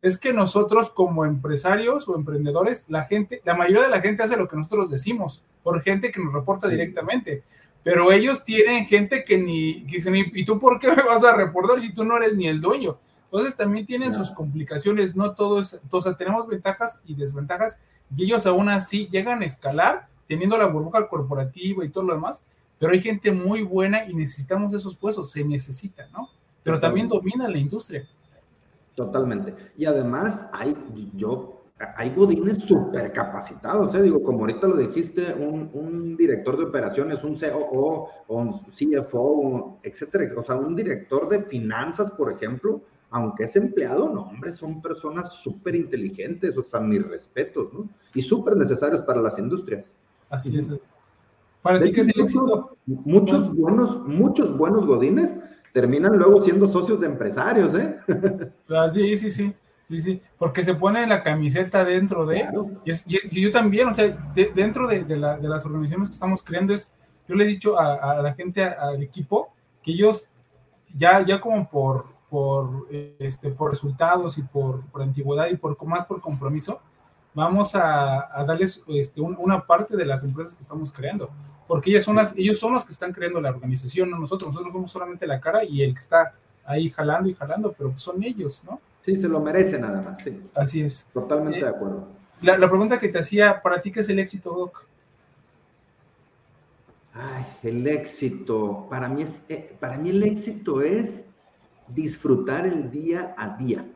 es 0.00 0.16
que 0.16 0.32
nosotros 0.32 0.90
como 0.90 1.24
empresarios 1.24 2.08
o 2.08 2.14
emprendedores, 2.14 2.86
la 2.88 3.04
gente, 3.04 3.42
la 3.44 3.56
mayoría 3.56 3.82
de 3.82 3.90
la 3.90 4.00
gente 4.00 4.22
hace 4.22 4.36
lo 4.36 4.46
que 4.46 4.56
nosotros 4.56 4.90
decimos, 4.90 5.42
por 5.64 5.82
gente 5.82 6.12
que 6.12 6.22
nos 6.22 6.32
reporta 6.32 6.68
directamente, 6.68 7.42
pero 7.82 8.12
ellos 8.12 8.44
tienen 8.44 8.86
gente 8.86 9.24
que 9.24 9.38
ni, 9.38 9.82
que 9.86 9.96
dicen, 9.96 10.14
¿y 10.14 10.44
tú 10.44 10.60
por 10.60 10.78
qué 10.78 10.88
me 10.94 11.02
vas 11.02 11.24
a 11.24 11.34
reportar 11.34 11.80
si 11.80 11.92
tú 11.92 12.04
no 12.04 12.16
eres 12.16 12.36
ni 12.36 12.46
el 12.46 12.60
dueño? 12.60 12.96
Entonces 13.30 13.54
también 13.54 13.86
tienen 13.86 14.12
sus 14.12 14.32
complicaciones, 14.32 15.14
no 15.14 15.34
todo 15.34 15.60
es, 15.60 15.80
o 15.88 16.00
sea, 16.00 16.16
tenemos 16.16 16.48
ventajas 16.48 16.98
y 17.06 17.14
desventajas, 17.14 17.78
y 18.16 18.24
ellos 18.24 18.44
aún 18.44 18.68
así 18.68 19.06
llegan 19.08 19.42
a 19.42 19.44
escalar 19.44 20.08
teniendo 20.26 20.58
la 20.58 20.66
burbuja 20.66 21.08
corporativa 21.08 21.84
y 21.84 21.90
todo 21.90 22.04
lo 22.04 22.14
demás, 22.14 22.44
pero 22.80 22.92
hay 22.92 23.00
gente 23.00 23.30
muy 23.30 23.62
buena 23.62 24.04
y 24.08 24.14
necesitamos 24.14 24.74
esos 24.74 24.96
puestos, 24.96 25.30
se 25.30 25.44
necesita, 25.44 26.08
¿no? 26.12 26.28
Pero 26.64 26.80
también 26.80 27.08
domina 27.08 27.48
la 27.48 27.58
industria. 27.58 28.08
Totalmente. 28.96 29.54
Y 29.76 29.84
además 29.84 30.46
hay, 30.52 30.76
yo, 31.14 31.62
hay 31.96 32.10
godines 32.10 32.58
súper 32.58 33.12
capacitados, 33.12 33.94
¿eh? 33.94 34.02
digo, 34.02 34.22
como 34.22 34.40
ahorita 34.40 34.66
lo 34.66 34.76
dijiste, 34.76 35.32
un, 35.34 35.70
un, 35.72 36.16
director 36.16 36.58
de 36.58 36.64
operaciones, 36.64 37.22
un 37.22 37.36
COO, 37.36 38.08
un 38.28 38.60
CFO, 38.70 39.78
etcétera, 39.82 40.26
o 40.36 40.44
sea, 40.44 40.56
un 40.56 40.74
director 40.74 41.28
de 41.28 41.44
finanzas, 41.44 42.10
por 42.10 42.32
ejemplo, 42.32 42.82
aunque 43.10 43.44
es 43.44 43.56
empleado, 43.56 44.08
no, 44.08 44.22
hombre, 44.22 44.52
son 44.52 44.80
personas 44.80 45.34
súper 45.34 45.74
inteligentes, 45.74 46.56
o 46.56 46.62
sea, 46.62 46.80
mis 46.80 47.06
respetos, 47.06 47.72
¿no? 47.72 47.88
Y 48.14 48.22
súper 48.22 48.56
necesarios 48.56 49.02
para 49.02 49.20
las 49.20 49.38
industrias. 49.38 49.92
Así 50.28 50.56
es. 50.56 50.68
Para 51.62 51.80
ti, 51.80 51.92
¿qué 51.92 52.00
es 52.00 52.08
el 52.08 52.20
éxito? 52.22 52.76
Muchos 52.86 53.54
buenos, 53.54 54.06
muchos 54.06 54.56
buenos 54.56 54.86
godines 54.86 55.40
terminan 55.72 56.16
luego 56.16 56.42
siendo 56.42 56.68
socios 56.68 57.00
de 57.00 57.06
empresarios, 57.06 57.74
¿eh? 57.74 57.98
Ah, 58.68 58.88
sí, 58.88 59.16
sí, 59.16 59.28
sí, 59.28 59.52
sí, 59.88 60.00
sí, 60.00 60.22
porque 60.38 60.64
se 60.64 60.74
pone 60.74 61.06
la 61.06 61.22
camiseta 61.22 61.84
dentro 61.84 62.24
de, 62.24 62.48
y, 62.84 63.40
yo 63.40 63.50
también, 63.50 63.88
o 63.88 63.92
sea, 63.92 64.32
dentro 64.54 64.86
de, 64.86 65.04
las 65.16 65.66
organizaciones 65.66 66.08
que 66.08 66.14
estamos 66.14 66.42
creando, 66.42 66.72
es, 66.72 66.90
yo 67.28 67.34
le 67.34 67.44
he 67.44 67.48
dicho 67.48 67.78
a, 67.78 68.22
la 68.22 68.34
gente, 68.34 68.64
al 68.64 69.02
equipo, 69.02 69.52
que 69.82 69.92
ellos 69.92 70.26
ya, 70.94 71.24
ya 71.24 71.40
como 71.40 71.68
por, 71.68 72.06
por, 72.30 72.86
este, 73.18 73.50
por 73.50 73.70
resultados 73.70 74.38
y 74.38 74.42
por, 74.42 74.82
por 74.86 75.02
antigüedad 75.02 75.48
y 75.50 75.56
por 75.56 75.76
más 75.86 76.06
por 76.06 76.20
compromiso, 76.20 76.80
vamos 77.34 77.74
a, 77.74 78.44
darles 78.46 78.82
este, 78.88 79.20
una 79.20 79.66
parte 79.66 79.96
de 79.96 80.06
las 80.06 80.24
empresas 80.24 80.54
que 80.54 80.62
estamos 80.62 80.90
creando 80.92 81.30
porque 81.70 81.90
ellas 81.90 82.02
son 82.02 82.16
las, 82.16 82.34
ellos 82.36 82.58
son 82.58 82.72
los 82.72 82.84
que 82.84 82.90
están 82.90 83.12
creando 83.12 83.40
la 83.40 83.50
organización, 83.50 84.10
no 84.10 84.18
nosotros, 84.18 84.48
nosotros 84.48 84.72
somos 84.72 84.90
solamente 84.90 85.24
la 85.24 85.40
cara 85.40 85.62
y 85.62 85.82
el 85.82 85.94
que 85.94 86.00
está 86.00 86.34
ahí 86.64 86.88
jalando 86.88 87.28
y 87.28 87.34
jalando, 87.34 87.72
pero 87.78 87.96
son 87.96 88.20
ellos, 88.24 88.60
¿no? 88.64 88.80
Sí, 89.02 89.16
se 89.16 89.28
lo 89.28 89.38
merecen 89.38 89.82
nada 89.82 90.02
más, 90.02 90.20
sí. 90.20 90.36
Así 90.56 90.82
es. 90.82 91.06
Totalmente 91.14 91.60
eh, 91.60 91.62
de 91.62 91.68
acuerdo. 91.68 92.08
La, 92.42 92.68
pregunta 92.68 92.98
que 92.98 93.08
te 93.08 93.20
hacía, 93.20 93.62
¿para 93.62 93.80
ti 93.80 93.92
qué 93.92 94.00
es 94.00 94.08
el 94.08 94.18
éxito, 94.18 94.52
Doc? 94.52 94.84
Ay, 97.14 97.46
el 97.62 97.86
éxito, 97.86 98.88
para 98.90 99.08
mí, 99.08 99.22
es, 99.22 99.44
eh, 99.48 99.76
para 99.78 99.96
mí 99.96 100.10
el 100.10 100.24
éxito 100.24 100.82
es 100.82 101.24
disfrutar 101.94 102.66
el 102.66 102.90
día 102.90 103.34
a 103.36 103.56
día. 103.56 103.90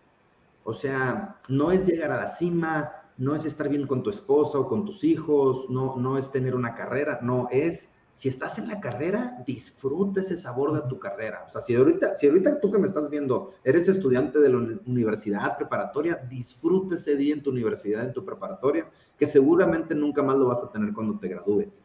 O 0.65 0.73
sea, 0.73 1.41
no 1.49 1.71
es 1.73 1.87
llegar 1.87 2.11
a 2.11 2.17
la 2.17 2.31
cima, 2.31 2.93
no 3.19 3.35
es 3.35 3.45
estar 3.45 3.69
bien 3.69 3.87
con 3.87 4.03
tu 4.03 4.11
esposa 4.11 4.59
o 4.59 4.69
con 4.69 4.85
tus 4.85 5.05
hijos, 5.05 5.69
no, 5.69 5.97
no 5.97 6.19
es 6.19 6.31
tener 6.33 6.55
una 6.55 6.75
carrera, 6.75 7.19
no, 7.23 7.49
es 7.51 7.89
si 8.15 8.29
estás 8.29 8.59
en 8.59 8.69
la 8.69 8.81
carrera, 8.81 9.43
disfruta 9.45 10.21
ese 10.21 10.37
sabor 10.37 10.73
de 10.73 10.89
tu 10.89 11.01
carrera. 11.01 11.45
O 11.47 11.51
sea, 11.51 11.61
si 11.61 11.75
ahorita, 11.75 12.15
si 12.15 12.29
ahorita 12.29 12.61
tú 12.61 12.71
que 12.71 12.79
me 12.79 12.87
estás 12.87 13.11
viendo 13.11 13.51
eres 13.65 13.89
estudiante 13.89 14.39
de 14.39 14.49
la 14.51 14.59
universidad 14.87 15.57
preparatoria, 15.57 16.15
disfruta 16.31 16.95
ese 16.95 17.17
día 17.17 17.35
en 17.35 17.43
tu 17.43 17.51
universidad, 17.51 18.05
en 18.05 18.13
tu 18.13 18.25
preparatoria, 18.25 18.89
que 19.19 19.27
seguramente 19.27 19.97
nunca 19.97 20.23
más 20.23 20.37
lo 20.37 20.47
vas 20.47 20.63
a 20.63 20.71
tener 20.71 20.95
cuando 20.95 21.19
te 21.19 21.27
gradúes. 21.27 21.83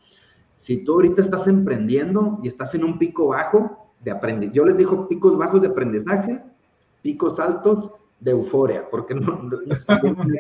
Si 0.56 0.84
tú 0.84 0.94
ahorita 0.94 1.24
estás 1.24 1.48
emprendiendo 1.48 2.40
y 2.44 2.48
estás 2.48 2.76
en 2.76 2.84
un 2.84 3.00
pico 3.00 3.30
bajo 3.30 3.89
de 4.02 4.12
aprendizaje, 4.12 4.56
yo 4.56 4.66
les 4.66 4.78
digo 4.78 5.08
picos 5.08 5.38
bajos 5.38 5.62
de 5.62 5.68
aprendizaje, 5.68 6.42
picos 7.02 7.40
altos 7.40 7.92
de 8.20 8.32
euforia, 8.32 8.90
porque 8.90 9.16
no, 9.16 9.50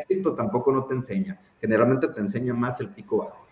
éxito 0.09 0.35
tampoco 0.35 0.71
no 0.71 0.85
te 0.85 0.95
enseña. 0.95 1.39
Generalmente 1.61 2.07
te 2.09 2.19
enseña 2.19 2.53
más 2.53 2.79
el 2.79 2.89
pico 2.89 3.17
bajo. 3.17 3.45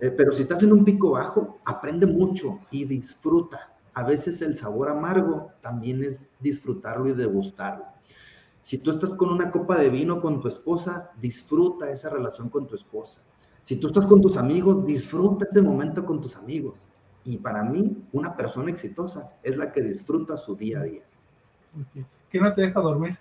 Eh, 0.00 0.10
pero 0.10 0.32
si 0.32 0.42
estás 0.42 0.62
en 0.62 0.72
un 0.72 0.84
pico 0.84 1.12
bajo, 1.12 1.58
aprende 1.64 2.06
mucho 2.06 2.60
y 2.70 2.84
disfruta. 2.84 3.72
A 3.94 4.02
veces 4.02 4.42
el 4.42 4.56
sabor 4.56 4.88
amargo 4.88 5.50
también 5.60 6.02
es 6.02 6.20
disfrutarlo 6.40 7.08
y 7.08 7.12
degustarlo. 7.12 7.84
Si 8.62 8.78
tú 8.78 8.92
estás 8.92 9.14
con 9.14 9.30
una 9.30 9.50
copa 9.50 9.78
de 9.78 9.90
vino 9.90 10.20
con 10.20 10.40
tu 10.40 10.48
esposa, 10.48 11.10
disfruta 11.20 11.90
esa 11.90 12.10
relación 12.10 12.48
con 12.48 12.66
tu 12.66 12.74
esposa. 12.74 13.20
Si 13.62 13.76
tú 13.76 13.88
estás 13.88 14.06
con 14.06 14.20
tus 14.20 14.36
amigos, 14.36 14.84
disfruta 14.84 15.46
ese 15.48 15.62
momento 15.62 16.04
con 16.04 16.20
tus 16.20 16.36
amigos. 16.36 16.88
Y 17.24 17.38
para 17.38 17.62
mí, 17.62 18.04
una 18.12 18.36
persona 18.36 18.70
exitosa 18.70 19.32
es 19.42 19.56
la 19.56 19.72
que 19.72 19.82
disfruta 19.82 20.36
su 20.36 20.54
día 20.54 20.80
a 20.80 20.82
día. 20.84 21.02
¿Qué 22.30 22.40
no 22.40 22.52
te 22.52 22.62
deja 22.62 22.80
dormir? 22.80 23.16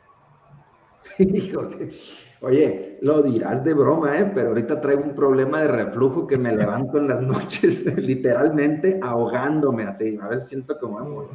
Oye, 2.41 2.97
lo 3.01 3.21
dirás 3.21 3.63
de 3.63 3.73
broma, 3.73 4.17
¿eh? 4.17 4.31
pero 4.33 4.49
ahorita 4.49 4.81
traigo 4.81 5.03
un 5.03 5.15
problema 5.15 5.61
de 5.61 5.67
reflujo 5.67 6.27
que 6.27 6.37
me 6.37 6.55
levanto 6.55 6.97
en 6.97 7.07
las 7.07 7.21
noches, 7.21 7.85
literalmente 7.97 8.99
ahogándome 9.01 9.83
así. 9.83 10.17
A 10.21 10.27
veces 10.27 10.49
siento 10.49 10.77
como, 10.79 11.27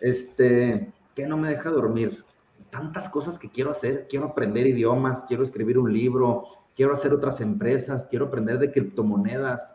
este, 0.00 0.92
que 1.14 1.26
no 1.26 1.36
me 1.36 1.48
deja 1.48 1.70
dormir. 1.70 2.24
Tantas 2.70 3.08
cosas 3.08 3.38
que 3.38 3.50
quiero 3.50 3.70
hacer. 3.70 4.06
Quiero 4.08 4.26
aprender 4.26 4.66
idiomas, 4.66 5.24
quiero 5.26 5.42
escribir 5.42 5.78
un 5.78 5.92
libro, 5.92 6.44
quiero 6.76 6.94
hacer 6.94 7.12
otras 7.12 7.40
empresas, 7.40 8.06
quiero 8.06 8.26
aprender 8.26 8.58
de 8.58 8.70
criptomonedas. 8.70 9.74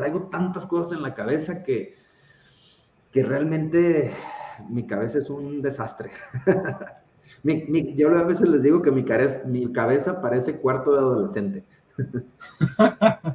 Traigo 0.00 0.28
tantas 0.28 0.64
cosas 0.64 0.96
en 0.96 1.02
la 1.02 1.12
cabeza 1.12 1.62
que, 1.62 1.94
que 3.12 3.22
realmente 3.22 4.10
mi 4.70 4.86
cabeza 4.86 5.18
es 5.18 5.28
un 5.28 5.60
desastre. 5.60 6.10
yo 7.44 8.16
a 8.16 8.22
veces 8.22 8.48
les 8.48 8.62
digo 8.62 8.80
que 8.80 8.90
mi, 8.90 9.04
mi 9.44 9.70
cabeza 9.74 10.22
parece 10.22 10.56
cuarto 10.56 10.92
de 10.92 10.98
adolescente. 11.00 11.64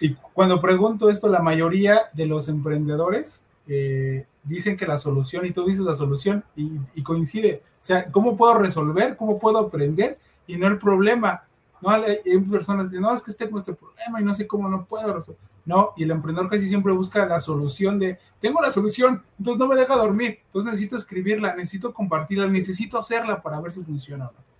y 0.00 0.14
cuando 0.32 0.60
pregunto 0.60 1.08
esto, 1.08 1.28
la 1.28 1.40
mayoría 1.40 2.00
de 2.14 2.26
los 2.26 2.48
emprendedores 2.48 3.44
eh, 3.68 4.26
dicen 4.42 4.76
que 4.76 4.88
la 4.88 4.98
solución, 4.98 5.46
y 5.46 5.52
tú 5.52 5.64
dices 5.64 5.84
la 5.84 5.94
solución, 5.94 6.42
y, 6.56 7.00
coincide. 7.04 7.62
O 7.64 7.78
sea, 7.78 8.10
¿cómo 8.10 8.36
puedo 8.36 8.58
resolver? 8.58 9.16
¿Cómo 9.16 9.38
puedo 9.38 9.58
aprender? 9.58 10.18
Y 10.48 10.56
no 10.56 10.66
el 10.66 10.78
problema. 10.78 11.44
No, 11.80 11.90
hay 11.90 12.40
personas 12.50 12.86
que 12.86 12.88
dicen, 12.88 13.02
no, 13.02 13.14
es 13.14 13.22
que 13.22 13.32
tengo 13.34 13.58
este 13.58 13.72
problema 13.72 14.20
y 14.20 14.24
no 14.24 14.34
sé 14.34 14.48
cómo 14.48 14.68
no 14.68 14.84
puedo 14.84 15.14
resolver. 15.14 15.49
¿No? 15.64 15.90
Y 15.96 16.04
el 16.04 16.10
emprendedor 16.10 16.50
casi 16.50 16.68
siempre 16.68 16.92
busca 16.92 17.26
la 17.26 17.40
solución 17.40 17.98
de, 17.98 18.18
tengo 18.40 18.60
la 18.60 18.70
solución, 18.70 19.22
entonces 19.38 19.58
no 19.58 19.66
me 19.66 19.76
deja 19.76 19.96
dormir, 19.96 20.38
entonces 20.46 20.72
necesito 20.72 20.96
escribirla, 20.96 21.54
necesito 21.54 21.92
compartirla, 21.92 22.46
necesito 22.46 22.98
hacerla 22.98 23.42
para 23.42 23.60
ver 23.60 23.72
si 23.72 23.82
funciona 23.82 24.28
o 24.28 24.32
no. 24.32 24.50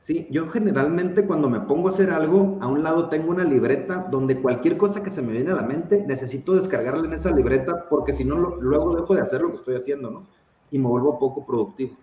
Sí, 0.00 0.26
yo 0.30 0.48
generalmente 0.48 1.26
cuando 1.26 1.50
me 1.50 1.60
pongo 1.60 1.88
a 1.88 1.92
hacer 1.92 2.10
algo, 2.10 2.58
a 2.62 2.66
un 2.66 2.82
lado 2.82 3.10
tengo 3.10 3.30
una 3.30 3.44
libreta 3.44 4.06
donde 4.10 4.40
cualquier 4.40 4.78
cosa 4.78 5.02
que 5.02 5.10
se 5.10 5.20
me 5.20 5.32
viene 5.32 5.50
a 5.52 5.56
la 5.56 5.62
mente, 5.62 6.04
necesito 6.06 6.54
descargarla 6.54 7.06
en 7.06 7.12
esa 7.12 7.30
libreta 7.30 7.84
porque 7.88 8.14
si 8.14 8.24
no, 8.24 8.56
luego 8.56 8.96
dejo 8.96 9.14
de 9.14 9.20
hacer 9.20 9.42
lo 9.42 9.50
que 9.50 9.56
estoy 9.56 9.74
haciendo, 9.74 10.10
¿no? 10.10 10.26
Y 10.70 10.78
me 10.78 10.88
vuelvo 10.88 11.18
poco 11.18 11.44
productivo. 11.44 11.96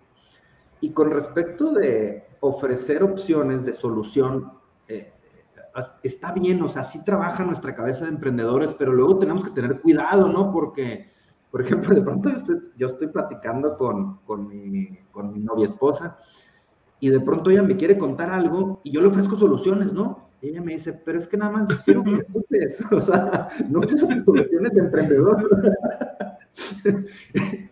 Y 0.80 0.90
con 0.90 1.10
respecto 1.10 1.72
de 1.72 2.24
ofrecer 2.38 3.02
opciones 3.02 3.64
de 3.64 3.72
solución, 3.72 4.52
eh, 4.86 5.12
está 6.02 6.32
bien, 6.32 6.62
o 6.62 6.68
sea, 6.68 6.84
sí 6.84 7.04
trabaja 7.04 7.44
nuestra 7.44 7.74
cabeza 7.74 8.04
de 8.04 8.10
emprendedores, 8.10 8.74
pero 8.78 8.92
luego 8.92 9.18
tenemos 9.18 9.44
que 9.44 9.50
tener 9.50 9.80
cuidado, 9.80 10.28
¿no? 10.28 10.52
Porque 10.52 11.10
Por 11.50 11.62
ejemplo, 11.62 11.94
de 11.94 12.02
pronto 12.02 12.30
yo 12.30 12.36
estoy, 12.36 12.56
yo 12.76 12.86
estoy 12.86 13.08
platicando 13.08 13.76
con, 13.76 14.18
con, 14.26 14.48
mi, 14.48 14.88
con 15.10 15.32
mi 15.32 15.40
novia 15.40 15.66
esposa 15.66 16.18
y 17.00 17.10
de 17.10 17.20
pronto 17.20 17.50
ella 17.50 17.62
me 17.62 17.76
quiere 17.76 17.96
contar 17.96 18.30
algo 18.30 18.80
y 18.82 18.90
yo 18.90 19.00
le 19.00 19.08
ofrezco 19.08 19.36
soluciones, 19.36 19.92
¿no? 19.92 20.28
Y 20.40 20.50
ella 20.50 20.62
me 20.62 20.72
dice, 20.72 20.92
pero 20.92 21.18
es 21.18 21.26
que 21.26 21.36
nada 21.36 21.50
más 21.50 21.82
quiero 21.84 22.04
que 22.04 22.10
me 22.10 22.18
escuches, 22.18 22.80
o 22.92 23.00
sea, 23.00 23.48
no 23.68 23.80
quiero 23.80 24.24
soluciones 24.24 24.72
de 24.72 24.80
emprendedor. 24.80 25.48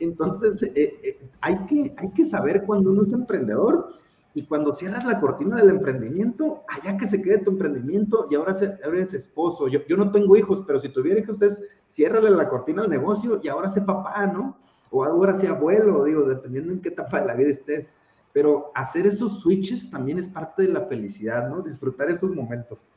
Entonces, 0.01 0.63
eh, 0.63 0.95
eh, 1.03 1.29
hay, 1.41 1.59
que, 1.67 1.95
hay 1.97 2.11
que 2.11 2.25
saber 2.25 2.65
cuando 2.65 2.91
uno 2.91 3.05
es 3.05 3.13
emprendedor 3.13 3.91
y 4.37 4.45
cuando 4.45 4.75
cierras 4.75 5.07
la 5.07 5.19
cortina 5.19 5.57
del 5.57 5.71
emprendimiento, 5.71 6.63
allá 6.69 6.99
que 6.99 7.07
se 7.07 7.23
quede 7.23 7.39
tu 7.39 7.53
emprendimiento 7.53 8.29
y 8.31 8.35
ahora, 8.35 8.55
eres 8.85 9.15
esposo. 9.15 9.67
Yo, 9.67 9.81
yo 9.89 9.97
no 9.97 10.13
tengo 10.13 10.37
hijos, 10.37 10.63
pero 10.67 10.79
si 10.79 10.91
tuviera 10.91 11.19
hijos 11.19 11.41
es 11.41 11.63
ciérrale 11.89 12.29
la 12.29 12.47
cortina 12.47 12.83
al 12.83 12.91
negocio 12.91 13.41
y 13.43 13.49
ahora 13.49 13.71
sé 13.71 13.81
papá, 13.81 14.27
¿no? 14.27 14.59
O 14.91 15.03
ahora 15.03 15.35
sé 15.35 15.49
abuelo, 15.49 16.05
digo, 16.05 16.25
dependiendo 16.25 16.71
en 16.71 16.83
qué 16.83 16.91
etapa 16.91 17.21
de 17.21 17.29
la 17.29 17.35
vida 17.35 17.49
estés. 17.49 17.95
Pero 18.35 18.73
hacer 18.75 19.07
esos 19.07 19.41
switches 19.41 19.91
también 19.91 20.19
es 20.19 20.29
parte 20.29 20.65
de 20.65 20.69
la 20.69 20.83
felicidad, 20.83 21.49
¿no? 21.49 21.63
Disfrutar 21.63 22.11
esos 22.11 22.35
momentos. 22.35 22.93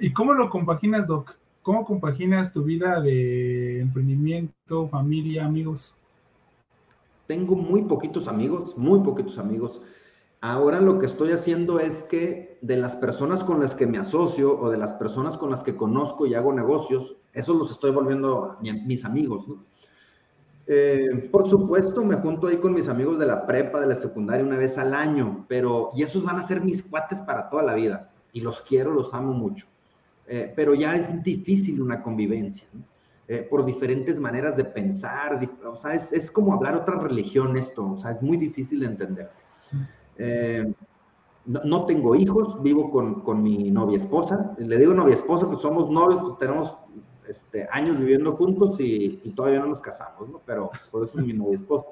¿Y 0.00 0.12
cómo 0.12 0.34
lo 0.34 0.50
compaginas, 0.50 1.06
Doc? 1.06 1.36
¿Cómo 1.62 1.84
compaginas 1.84 2.52
tu 2.52 2.64
vida 2.64 3.00
de 3.00 3.78
emprendimiento, 3.78 4.88
familia, 4.88 5.44
amigos? 5.44 5.96
Tengo 7.34 7.56
muy 7.56 7.82
poquitos 7.82 8.28
amigos, 8.28 8.78
muy 8.78 9.00
poquitos 9.00 9.38
amigos. 9.38 9.82
Ahora 10.40 10.80
lo 10.80 11.00
que 11.00 11.06
estoy 11.06 11.32
haciendo 11.32 11.80
es 11.80 12.04
que 12.04 12.58
de 12.60 12.76
las 12.76 12.94
personas 12.94 13.42
con 13.42 13.58
las 13.58 13.74
que 13.74 13.88
me 13.88 13.98
asocio 13.98 14.56
o 14.56 14.70
de 14.70 14.78
las 14.78 14.92
personas 14.92 15.36
con 15.36 15.50
las 15.50 15.64
que 15.64 15.74
conozco 15.74 16.26
y 16.26 16.34
hago 16.34 16.52
negocios, 16.52 17.16
esos 17.32 17.56
los 17.56 17.72
estoy 17.72 17.90
volviendo 17.90 18.56
mis 18.60 19.04
amigos. 19.04 19.46
Eh, 20.68 21.28
por 21.32 21.50
supuesto, 21.50 22.04
me 22.04 22.14
junto 22.14 22.46
ahí 22.46 22.58
con 22.58 22.72
mis 22.72 22.88
amigos 22.88 23.18
de 23.18 23.26
la 23.26 23.44
prepa, 23.48 23.80
de 23.80 23.88
la 23.88 23.96
secundaria 23.96 24.46
una 24.46 24.56
vez 24.56 24.78
al 24.78 24.94
año, 24.94 25.44
pero 25.48 25.90
y 25.96 26.04
esos 26.04 26.22
van 26.22 26.38
a 26.38 26.44
ser 26.44 26.60
mis 26.60 26.84
cuates 26.84 27.20
para 27.22 27.50
toda 27.50 27.64
la 27.64 27.74
vida 27.74 28.12
y 28.32 28.42
los 28.42 28.60
quiero, 28.62 28.94
los 28.94 29.12
amo 29.12 29.32
mucho. 29.32 29.66
Eh, 30.28 30.52
pero 30.54 30.72
ya 30.74 30.94
es 30.94 31.20
difícil 31.24 31.82
una 31.82 32.00
convivencia. 32.00 32.68
¿no? 32.72 32.93
Eh, 33.26 33.46
por 33.48 33.64
diferentes 33.64 34.20
maneras 34.20 34.54
de 34.56 34.64
pensar, 34.66 35.40
o 35.64 35.76
sea, 35.76 35.94
es, 35.94 36.12
es, 36.12 36.30
como 36.30 36.52
hablar 36.52 36.74
otra 36.74 36.98
religión 36.98 37.56
esto, 37.56 37.92
o 37.92 37.96
sea, 37.96 38.10
es 38.10 38.20
muy 38.22 38.36
difícil 38.36 38.80
de 38.80 38.86
entender. 38.86 39.30
Eh, 40.18 40.70
no, 41.46 41.60
no, 41.64 41.86
tengo 41.86 42.14
hijos, 42.14 42.62
vivo 42.62 42.90
con, 42.90 43.22
con, 43.22 43.42
mi 43.42 43.70
novia 43.70 43.96
esposa, 43.96 44.54
le 44.58 44.76
digo 44.76 44.92
novia 44.92 45.14
esposa, 45.14 45.46
pues 45.46 45.62
somos 45.62 45.90
novios, 45.90 46.20
pues 46.20 46.38
tenemos 46.38 46.76
este, 47.26 47.66
años 47.72 47.98
viviendo 47.98 48.36
juntos 48.36 48.78
y, 48.78 49.20
y, 49.24 49.30
todavía 49.30 49.60
no 49.60 49.68
nos 49.68 49.80
casamos, 49.80 50.28
¿no? 50.28 50.42
Pero 50.44 50.70
por 50.90 51.04
eso 51.04 51.18
es 51.18 51.24
mi 51.24 51.32
novia 51.32 51.54
esposa. 51.54 51.86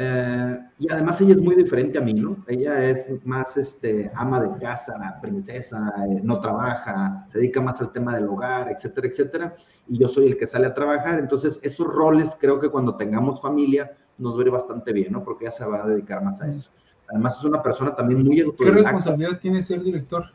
Eh, 0.00 0.58
y 0.78 0.92
además 0.92 1.20
ella 1.20 1.32
es 1.32 1.40
muy 1.40 1.56
diferente 1.56 1.98
a 1.98 2.00
mí, 2.00 2.14
¿no? 2.14 2.36
Ella 2.46 2.88
es 2.88 3.08
más 3.24 3.56
este, 3.56 4.12
ama 4.14 4.40
de 4.40 4.56
casa, 4.60 5.18
princesa, 5.20 5.92
eh, 6.08 6.20
no 6.22 6.38
trabaja, 6.38 7.26
se 7.28 7.38
dedica 7.38 7.60
más 7.60 7.80
al 7.80 7.90
tema 7.90 8.14
del 8.14 8.28
hogar, 8.28 8.70
etcétera, 8.70 9.08
etcétera. 9.08 9.56
Y 9.88 9.98
yo 9.98 10.06
soy 10.06 10.28
el 10.28 10.36
que 10.38 10.46
sale 10.46 10.68
a 10.68 10.74
trabajar. 10.74 11.18
Entonces, 11.18 11.58
esos 11.64 11.88
roles 11.88 12.36
creo 12.38 12.60
que 12.60 12.68
cuando 12.68 12.94
tengamos 12.94 13.42
familia 13.42 13.90
nos 14.18 14.36
va 14.36 14.38
a 14.38 14.42
ir 14.42 14.50
bastante 14.52 14.92
bien, 14.92 15.12
¿no? 15.12 15.24
Porque 15.24 15.46
ella 15.46 15.52
se 15.52 15.64
va 15.64 15.82
a 15.82 15.88
dedicar 15.88 16.22
más 16.22 16.40
a 16.42 16.48
eso. 16.48 16.70
Además, 17.08 17.36
es 17.38 17.44
una 17.44 17.60
persona 17.60 17.96
también 17.96 18.22
muy 18.22 18.40
autodidacta. 18.40 18.64
¿Qué 18.64 18.82
responsabilidad 18.84 19.40
tiene 19.40 19.62
ser 19.62 19.82
director? 19.82 20.26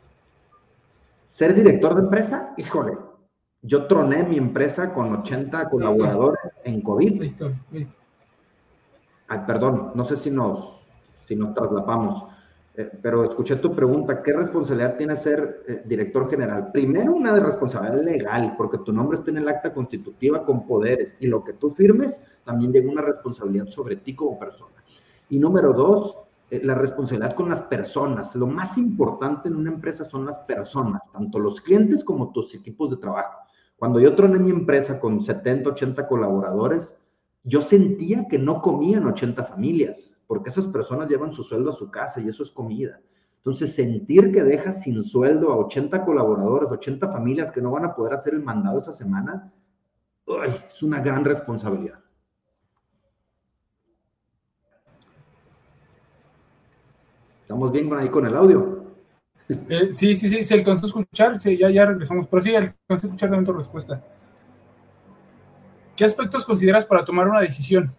Ser 1.24 1.54
director 1.54 1.94
de 1.94 2.02
empresa, 2.02 2.52
híjole, 2.58 2.98
yo 3.62 3.86
troné 3.86 4.24
mi 4.24 4.36
empresa 4.36 4.92
con 4.92 5.10
80 5.10 5.70
colaboradores 5.70 6.52
en 6.64 6.82
COVID. 6.82 7.18
Listo, 7.22 7.50
listo 7.72 8.03
Perdón, 9.46 9.92
no 9.94 10.04
sé 10.04 10.16
si 10.16 10.30
nos, 10.30 10.84
si 11.24 11.34
nos 11.36 11.54
traslapamos, 11.54 12.24
eh, 12.76 12.90
pero 13.00 13.22
escuché 13.22 13.56
tu 13.56 13.74
pregunta, 13.74 14.22
¿qué 14.22 14.32
responsabilidad 14.32 14.96
tiene 14.96 15.16
ser 15.16 15.62
eh, 15.68 15.82
director 15.84 16.28
general? 16.28 16.72
Primero, 16.72 17.14
una 17.14 17.32
de 17.32 17.40
responsabilidad 17.40 18.02
legal, 18.02 18.54
porque 18.56 18.78
tu 18.78 18.92
nombre 18.92 19.18
está 19.18 19.30
en 19.30 19.38
el 19.38 19.48
acta 19.48 19.72
constitutiva 19.72 20.44
con 20.44 20.66
poderes 20.66 21.14
y 21.20 21.28
lo 21.28 21.44
que 21.44 21.52
tú 21.52 21.70
firmes 21.70 22.24
también 22.44 22.72
llega 22.72 22.90
una 22.90 23.02
responsabilidad 23.02 23.66
sobre 23.66 23.96
ti 23.96 24.16
como 24.16 24.38
persona. 24.38 24.74
Y 25.28 25.38
número 25.38 25.72
dos, 25.72 26.16
eh, 26.50 26.60
la 26.64 26.74
responsabilidad 26.74 27.36
con 27.36 27.48
las 27.48 27.62
personas. 27.62 28.34
Lo 28.34 28.48
más 28.48 28.76
importante 28.76 29.48
en 29.48 29.54
una 29.54 29.70
empresa 29.70 30.04
son 30.04 30.26
las 30.26 30.40
personas, 30.40 31.10
tanto 31.12 31.38
los 31.38 31.60
clientes 31.60 32.02
como 32.02 32.32
tus 32.32 32.54
equipos 32.54 32.90
de 32.90 32.96
trabajo. 32.96 33.38
Cuando 33.78 34.00
yo 34.00 34.16
troné 34.16 34.38
mi 34.38 34.50
empresa 34.50 34.98
con 34.98 35.20
70, 35.20 35.70
80 35.70 36.08
colaboradores, 36.08 36.96
yo 37.44 37.60
sentía 37.60 38.26
que 38.26 38.38
no 38.38 38.60
comían 38.60 39.06
80 39.06 39.44
familias, 39.44 40.18
porque 40.26 40.48
esas 40.48 40.66
personas 40.66 41.08
llevan 41.08 41.32
su 41.32 41.44
sueldo 41.44 41.70
a 41.70 41.74
su 41.74 41.90
casa 41.90 42.20
y 42.20 42.28
eso 42.28 42.42
es 42.42 42.50
comida. 42.50 43.00
Entonces, 43.36 43.74
sentir 43.74 44.32
que 44.32 44.42
dejas 44.42 44.82
sin 44.82 45.04
sueldo 45.04 45.52
a 45.52 45.56
80 45.58 46.04
colaboradores, 46.06 46.70
80 46.70 47.12
familias 47.12 47.52
que 47.52 47.60
no 47.60 47.70
van 47.70 47.84
a 47.84 47.94
poder 47.94 48.14
hacer 48.14 48.32
el 48.32 48.42
mandado 48.42 48.78
esa 48.78 48.92
semana, 48.92 49.52
es 50.66 50.82
una 50.82 51.00
gran 51.00 51.22
responsabilidad. 51.22 52.00
¿Estamos 57.42 57.70
bien 57.70 57.92
ahí 57.92 58.08
con 58.08 58.24
el 58.24 58.34
audio? 58.34 58.84
Eh, 59.68 59.92
sí, 59.92 60.16
sí, 60.16 60.30
sí, 60.30 60.42
se 60.42 60.54
alcanzó 60.54 60.86
a 60.86 60.88
escuchar, 60.88 61.38
sí, 61.38 61.58
ya, 61.58 61.68
ya 61.68 61.84
regresamos, 61.84 62.26
pero 62.26 62.42
sí, 62.42 62.54
alcanzó 62.54 62.78
a 62.88 62.94
escuchar 62.94 63.28
también 63.28 63.44
tu 63.44 63.52
respuesta. 63.52 64.02
¿Qué 65.96 66.04
aspectos 66.04 66.44
consideras 66.44 66.84
para 66.84 67.04
tomar 67.04 67.28
una 67.28 67.40
decisión? 67.40 67.94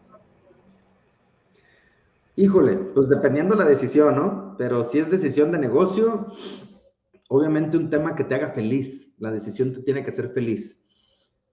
Híjole, 2.35 2.75
pues 2.75 3.07
dependiendo 3.07 3.55
la 3.55 3.63
decisión, 3.63 4.15
¿no? 4.15 4.55
Pero 4.57 4.83
si 4.83 4.99
es 4.99 5.09
decisión 5.09 5.53
de 5.53 5.59
negocio, 5.59 6.27
obviamente 7.29 7.77
un 7.77 7.89
tema 7.89 8.15
que 8.15 8.25
te 8.25 8.35
haga 8.35 8.49
feliz. 8.49 9.07
La 9.17 9.31
decisión 9.31 9.71
te 9.71 9.81
tiene 9.81 10.03
que 10.03 10.09
hacer 10.09 10.31
feliz. 10.31 10.81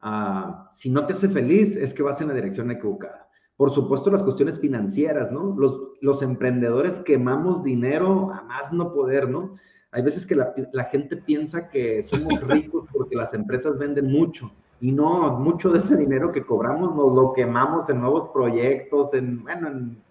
Uh, 0.02 0.66
si 0.72 0.90
no 0.90 1.06
te 1.06 1.12
hace 1.12 1.28
feliz, 1.28 1.76
es 1.76 1.94
que 1.94 2.02
vas 2.02 2.20
en 2.20 2.28
la 2.28 2.34
dirección 2.34 2.72
equivocada. 2.72 3.28
Por 3.56 3.70
supuesto, 3.70 4.10
las 4.10 4.24
cuestiones 4.24 4.58
financieras, 4.58 5.30
¿no? 5.30 5.54
Los, 5.56 5.78
los 6.00 6.22
emprendedores 6.22 7.00
quemamos 7.04 7.62
dinero 7.62 8.32
a 8.32 8.42
más 8.42 8.72
no 8.72 8.92
poder, 8.92 9.28
¿no? 9.28 9.54
Hay 9.92 10.02
veces 10.02 10.26
que 10.26 10.34
la, 10.34 10.52
la 10.72 10.84
gente 10.84 11.18
piensa 11.18 11.68
que 11.68 12.02
somos 12.02 12.40
ricos 12.48 12.88
porque 12.92 13.14
las 13.14 13.32
empresas 13.32 13.78
venden 13.78 14.10
mucho 14.10 14.50
y 14.82 14.90
no, 14.90 15.38
mucho 15.38 15.70
de 15.70 15.78
ese 15.78 15.96
dinero 15.96 16.32
que 16.32 16.44
cobramos 16.44 16.92
nos 16.96 17.14
lo 17.14 17.32
quemamos 17.32 17.88
en 17.88 18.00
nuevos 18.00 18.30
proyectos, 18.30 19.14
en, 19.14 19.40
bueno, 19.44 19.68
en, 19.68 20.02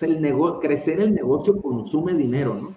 el 0.00 0.20
negocio, 0.20 0.58
crecer 0.58 0.98
el 0.98 1.14
negocio 1.14 1.62
consume 1.62 2.14
dinero, 2.14 2.54
¿no? 2.54 2.70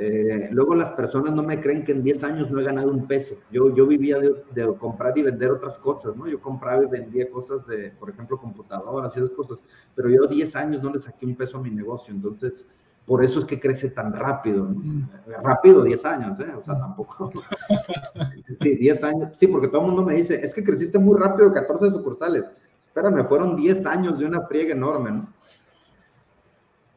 Eh, 0.00 0.48
luego 0.50 0.74
las 0.74 0.90
personas 0.90 1.32
no 1.32 1.44
me 1.44 1.60
creen 1.60 1.84
que 1.84 1.92
en 1.92 2.02
10 2.02 2.24
años 2.24 2.50
no 2.50 2.60
he 2.60 2.64
ganado 2.64 2.90
un 2.90 3.06
peso. 3.06 3.36
Yo, 3.52 3.72
yo 3.72 3.86
vivía 3.86 4.18
de, 4.18 4.34
de, 4.52 4.76
comprar 4.76 5.16
y 5.16 5.22
vender 5.22 5.52
otras 5.52 5.78
cosas, 5.78 6.16
¿no? 6.16 6.26
Yo 6.26 6.40
compraba 6.40 6.82
y 6.82 6.86
vendía 6.86 7.30
cosas 7.30 7.64
de, 7.68 7.92
por 7.92 8.10
ejemplo, 8.10 8.36
computadoras 8.36 9.16
y 9.16 9.20
esas 9.20 9.30
cosas, 9.30 9.64
pero 9.94 10.10
yo 10.10 10.26
10 10.26 10.56
años 10.56 10.82
no 10.82 10.92
le 10.92 10.98
saqué 10.98 11.24
un 11.24 11.36
peso 11.36 11.58
a 11.58 11.62
mi 11.62 11.70
negocio. 11.70 12.12
Entonces, 12.12 12.66
por 13.06 13.22
eso 13.22 13.38
es 13.38 13.44
que 13.44 13.60
crece 13.60 13.90
tan 13.90 14.12
rápido. 14.12 14.64
¿no? 14.64 14.80
Mm. 14.80 15.08
Rápido, 15.42 15.82
10 15.82 16.04
años, 16.04 16.40
¿eh? 16.40 16.52
O 16.56 16.62
sea, 16.62 16.78
tampoco. 16.78 17.30
sí, 18.60 18.76
10 18.76 19.04
años. 19.04 19.38
Sí, 19.38 19.46
porque 19.46 19.68
todo 19.68 19.82
el 19.82 19.88
mundo 19.88 20.04
me 20.04 20.14
dice, 20.14 20.40
es 20.42 20.54
que 20.54 20.64
creciste 20.64 20.98
muy 20.98 21.18
rápido, 21.18 21.52
14 21.52 21.90
sucursales. 21.90 22.46
Espérame, 22.86 23.26
fueron 23.26 23.56
10 23.56 23.84
años 23.86 24.18
de 24.18 24.24
una 24.24 24.42
friega 24.42 24.72
enorme, 24.72 25.10
¿no? 25.10 25.28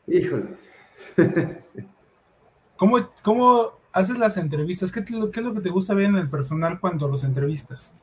Híjole. 0.07 0.55
¿Cómo, 2.77 2.97
¿Cómo 3.23 3.71
haces 3.91 4.17
las 4.17 4.37
entrevistas? 4.37 4.91
¿Qué, 4.91 5.03
¿Qué, 5.03 5.13
es 5.13 5.45
lo 5.45 5.53
que 5.53 5.61
te 5.61 5.69
gusta 5.69 5.93
ver 5.93 6.05
en 6.05 6.15
el 6.15 6.29
personal 6.29 6.79
cuando 6.79 7.07
los 7.07 7.23
entrevistas? 7.23 7.95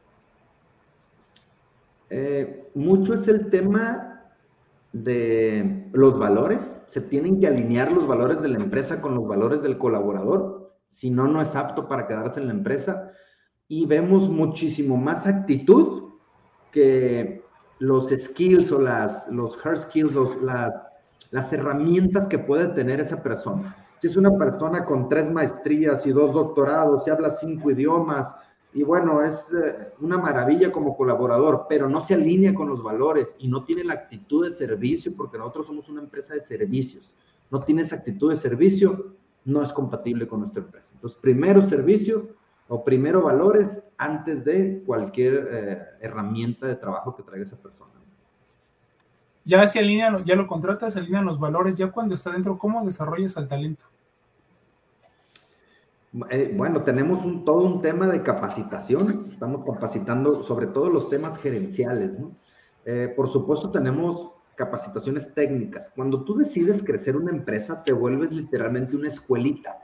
Eh, 2.10 2.68
mucho 2.74 3.14
es 3.14 3.26
el 3.28 3.48
tema 3.48 4.13
de 4.94 5.90
los 5.92 6.16
valores, 6.18 6.84
se 6.86 7.00
tienen 7.00 7.40
que 7.40 7.48
alinear 7.48 7.90
los 7.90 8.06
valores 8.06 8.40
de 8.40 8.48
la 8.48 8.58
empresa 8.58 9.02
con 9.02 9.16
los 9.16 9.26
valores 9.26 9.60
del 9.60 9.76
colaborador, 9.76 10.72
si 10.88 11.10
no, 11.10 11.26
no 11.26 11.42
es 11.42 11.56
apto 11.56 11.88
para 11.88 12.06
quedarse 12.06 12.40
en 12.40 12.46
la 12.46 12.52
empresa. 12.52 13.10
Y 13.66 13.86
vemos 13.86 14.30
muchísimo 14.30 14.96
más 14.96 15.26
actitud 15.26 16.12
que 16.70 17.42
los 17.80 18.08
skills 18.10 18.70
o 18.70 18.80
las, 18.80 19.26
los 19.28 19.58
hard 19.66 19.78
skills, 19.78 20.14
las, 20.42 20.72
las 21.32 21.52
herramientas 21.52 22.28
que 22.28 22.38
puede 22.38 22.68
tener 22.68 23.00
esa 23.00 23.20
persona. 23.20 23.76
Si 23.98 24.06
es 24.06 24.16
una 24.16 24.38
persona 24.38 24.84
con 24.84 25.08
tres 25.08 25.28
maestrías 25.28 26.06
y 26.06 26.12
dos 26.12 26.32
doctorados, 26.32 27.04
y 27.06 27.10
habla 27.10 27.30
cinco 27.30 27.72
idiomas, 27.72 28.36
y 28.74 28.82
bueno, 28.82 29.22
es 29.22 29.54
eh, 29.54 29.92
una 30.00 30.18
maravilla 30.18 30.72
como 30.72 30.96
colaborador, 30.96 31.66
pero 31.68 31.88
no 31.88 32.04
se 32.04 32.14
alinea 32.14 32.52
con 32.54 32.68
los 32.68 32.82
valores 32.82 33.36
y 33.38 33.46
no 33.46 33.64
tiene 33.64 33.84
la 33.84 33.94
actitud 33.94 34.44
de 34.44 34.52
servicio, 34.52 35.14
porque 35.16 35.38
nosotros 35.38 35.66
somos 35.66 35.88
una 35.88 36.02
empresa 36.02 36.34
de 36.34 36.42
servicios. 36.42 37.14
No 37.50 37.62
tiene 37.62 37.82
esa 37.82 37.96
actitud 37.96 38.30
de 38.30 38.36
servicio, 38.36 39.14
no 39.44 39.62
es 39.62 39.72
compatible 39.72 40.26
con 40.26 40.40
nuestra 40.40 40.60
empresa. 40.60 40.90
Entonces, 40.92 41.16
primero 41.22 41.62
servicio, 41.62 42.30
o 42.66 42.82
primero 42.82 43.22
valores 43.22 43.82
antes 43.96 44.44
de 44.44 44.82
cualquier 44.84 45.48
eh, 45.52 45.82
herramienta 46.00 46.66
de 46.66 46.74
trabajo 46.74 47.14
que 47.14 47.22
traiga 47.22 47.44
esa 47.44 47.56
persona. 47.56 47.92
Ya 49.44 49.66
se 49.68 49.78
alinea, 49.78 50.24
ya 50.24 50.34
lo 50.34 50.46
contratas, 50.46 50.94
se 50.94 50.98
alinean 50.98 51.26
los 51.26 51.38
valores, 51.38 51.76
ya 51.76 51.92
cuando 51.92 52.14
está 52.14 52.32
dentro, 52.32 52.58
¿cómo 52.58 52.82
desarrollas 52.84 53.36
el 53.36 53.46
talento? 53.46 53.84
Eh, 56.30 56.54
bueno, 56.56 56.82
tenemos 56.82 57.20
todo 57.44 57.62
un 57.62 57.82
tema 57.82 58.06
de 58.06 58.22
capacitación, 58.22 59.26
estamos 59.30 59.64
capacitando 59.64 60.42
sobre 60.42 60.68
todo 60.68 60.90
los 60.90 61.10
temas 61.10 61.38
gerenciales. 61.38 62.16
Eh, 62.84 63.12
por 63.16 63.28
supuesto 63.28 63.70
tenemos 63.70 64.32
capacitaciones 64.54 65.34
técnicas. 65.34 65.90
Cuando 65.94 66.24
tú 66.24 66.36
decides 66.36 66.82
crecer 66.82 67.16
una 67.16 67.32
empresa, 67.32 67.82
te 67.82 67.92
vuelves 67.92 68.30
literalmente 68.32 68.94
una 68.94 69.08
escuelita 69.08 69.78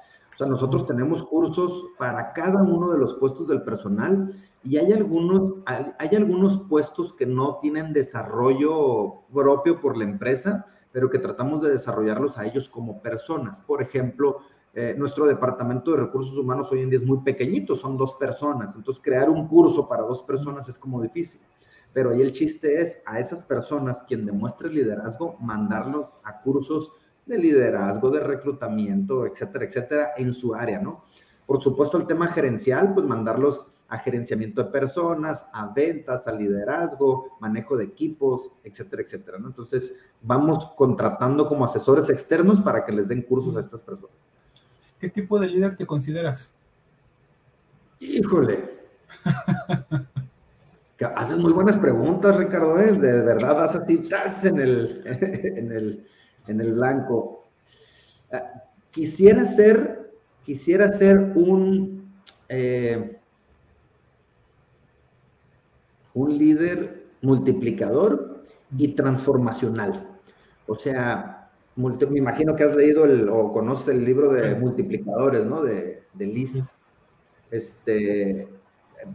sea, 0.44 0.50
nosotros 0.50 0.86
tenemos 0.86 1.22
cursos 1.24 1.86
para 1.98 2.32
cada 2.32 2.62
uno 2.62 2.90
de 2.90 2.98
los 2.98 3.14
puestos 3.14 3.46
del 3.48 3.62
personal 3.62 4.34
y 4.62 4.76
hay 4.78 4.92
algunos, 4.92 5.54
hay, 5.66 6.16
algunos 6.16 6.62
puestos 6.68 7.12
que 7.14 7.26
no 7.26 7.58
tienen 7.60 7.92
desarrollo 7.92 9.22
propio 9.32 9.80
por 9.80 9.96
la 9.96 10.04
empresa, 10.04 10.66
pero 10.92 11.10
que 11.10 11.18
tratamos 11.18 11.62
de 11.62 11.70
desarrollarlos 11.70 12.38
a 12.38 12.46
ellos 12.46 12.68
como 12.68 13.00
personas. 13.02 13.60
Por 13.60 13.82
ejemplo, 13.82 14.40
eh, 14.72 14.94
nuestro 14.96 15.26
departamento 15.26 15.90
de 15.90 15.98
recursos 15.98 16.36
humanos 16.36 16.70
hoy 16.70 16.82
en 16.82 16.90
día 16.90 16.98
es 16.98 17.04
muy 17.04 17.18
pequeñito, 17.18 17.74
son 17.74 17.96
dos 17.96 18.14
personas, 18.14 18.76
entonces 18.76 19.02
crear 19.02 19.28
un 19.28 19.48
curso 19.48 19.88
para 19.88 20.02
dos 20.02 20.22
personas 20.22 20.68
es 20.68 20.78
como 20.78 21.02
difícil. 21.02 21.40
Pero 21.92 22.10
ahí 22.10 22.22
el 22.22 22.32
chiste 22.32 22.80
es 22.80 22.98
a 23.04 23.18
esas 23.18 23.42
personas 23.42 24.04
quien 24.06 24.24
demuestre 24.24 24.70
liderazgo, 24.70 25.36
mandarlos 25.40 26.16
a 26.22 26.40
cursos 26.40 26.92
de 27.26 27.38
liderazgo, 27.38 28.10
de 28.10 28.20
reclutamiento, 28.20 29.26
etcétera, 29.26 29.64
etcétera, 29.64 30.10
en 30.16 30.32
su 30.32 30.54
área, 30.54 30.80
¿no? 30.80 31.04
Por 31.46 31.60
supuesto, 31.60 31.98
el 31.98 32.06
tema 32.06 32.28
gerencial, 32.28 32.94
pues 32.94 33.04
mandarlos 33.04 33.66
a 33.88 33.98
gerenciamiento 33.98 34.62
de 34.62 34.70
personas, 34.70 35.44
a 35.52 35.72
ventas, 35.72 36.28
a 36.28 36.32
liderazgo, 36.32 37.36
manejo 37.40 37.76
de 37.76 37.86
equipos, 37.86 38.52
etcétera, 38.62 39.02
etcétera, 39.02 39.38
¿no? 39.38 39.48
Entonces, 39.48 39.98
vamos 40.22 40.70
contratando 40.76 41.48
como 41.48 41.64
asesores 41.64 42.08
externos 42.08 42.60
para 42.60 42.84
que 42.84 42.92
les 42.92 43.08
den 43.08 43.22
cursos 43.22 43.56
a 43.56 43.60
estas 43.60 43.82
personas. 43.82 44.29
¿Qué 45.00 45.08
tipo 45.08 45.40
de 45.40 45.46
líder 45.46 45.76
te 45.76 45.86
consideras? 45.86 46.52
Híjole. 48.00 48.78
Haces 51.16 51.38
muy 51.38 51.52
buenas 51.52 51.78
preguntas, 51.78 52.36
Ricardo. 52.36 52.78
¿eh? 52.78 52.92
De 52.92 53.22
verdad, 53.22 53.54
vas 53.54 53.74
a 53.74 53.84
ti, 53.84 53.98
en 54.44 54.60
el, 54.60 55.02
en 55.56 55.72
el, 55.72 56.06
en 56.46 56.60
el 56.60 56.74
blanco. 56.74 57.48
Ah, 58.30 58.62
quisiera 58.90 59.46
ser, 59.46 60.12
quisiera 60.44 60.92
ser 60.92 61.32
un, 61.34 62.12
eh, 62.50 63.18
un 66.12 66.36
líder 66.36 67.06
multiplicador 67.22 68.44
y 68.76 68.88
transformacional. 68.88 70.06
O 70.66 70.76
sea, 70.76 71.39
me 71.76 72.18
imagino 72.18 72.56
que 72.56 72.64
has 72.64 72.74
leído 72.74 73.04
el, 73.04 73.28
o 73.28 73.50
conoces 73.50 73.88
el 73.88 74.04
libro 74.04 74.32
de 74.32 74.54
multiplicadores, 74.54 75.44
¿no? 75.44 75.62
De, 75.62 76.02
de 76.14 76.26
Liz. 76.26 76.76
Este, 77.50 78.48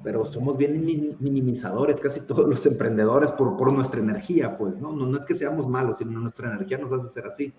pero 0.04 0.26
somos 0.26 0.58
bien 0.58 0.86
minimizadores, 1.20 2.00
casi 2.00 2.22
todos 2.22 2.48
los 2.48 2.66
emprendedores, 2.66 3.32
por, 3.32 3.58
por 3.58 3.72
nuestra 3.72 4.00
energía, 4.00 4.58
pues, 4.58 4.80
¿no? 4.80 4.92
¿no? 4.92 5.18
es 5.18 5.26
que 5.26 5.36
seamos 5.36 5.68
malos, 5.68 6.00
sino 6.00 6.20
nuestra 6.20 6.52
energía 6.52 6.78
nos 6.78 6.92
hace 6.92 7.10
ser 7.10 7.26
así. 7.26 7.54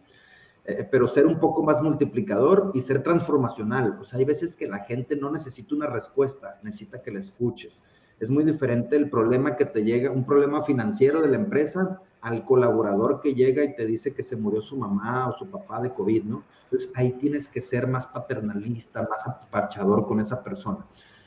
Eh, 0.64 0.86
pero 0.90 1.06
ser 1.06 1.26
un 1.26 1.38
poco 1.38 1.62
más 1.62 1.80
multiplicador 1.80 2.72
y 2.74 2.80
ser 2.80 3.02
transformacional. 3.02 4.00
Sea, 4.04 4.18
hay 4.18 4.24
veces 4.24 4.56
que 4.56 4.66
la 4.66 4.80
gente 4.80 5.14
no 5.14 5.30
necesita 5.30 5.76
una 5.76 5.86
respuesta, 5.86 6.58
necesita 6.64 7.02
que 7.02 7.12
la 7.12 7.20
escuches. 7.20 7.80
Es 8.18 8.30
muy 8.30 8.42
diferente 8.42 8.96
el 8.96 9.08
problema 9.08 9.54
que 9.54 9.66
te 9.66 9.84
llega, 9.84 10.10
un 10.10 10.26
problema 10.26 10.62
financiero 10.62 11.22
de 11.22 11.28
la 11.28 11.36
empresa, 11.36 12.02
al 12.26 12.44
colaborador 12.44 13.20
que 13.20 13.34
llega 13.34 13.62
y 13.62 13.76
te 13.76 13.86
dice 13.86 14.12
que 14.12 14.24
se 14.24 14.34
murió 14.34 14.60
su 14.60 14.76
mamá 14.76 15.28
o 15.28 15.38
su 15.38 15.48
papá 15.48 15.80
de 15.80 15.94
COVID, 15.94 16.24
¿no? 16.24 16.42
Entonces 16.64 16.90
ahí 16.96 17.12
tienes 17.12 17.46
que 17.46 17.60
ser 17.60 17.86
más 17.86 18.08
paternalista, 18.08 19.06
más 19.08 19.24
apachador 19.28 20.08
con 20.08 20.18
esa 20.18 20.42
persona. 20.42 20.84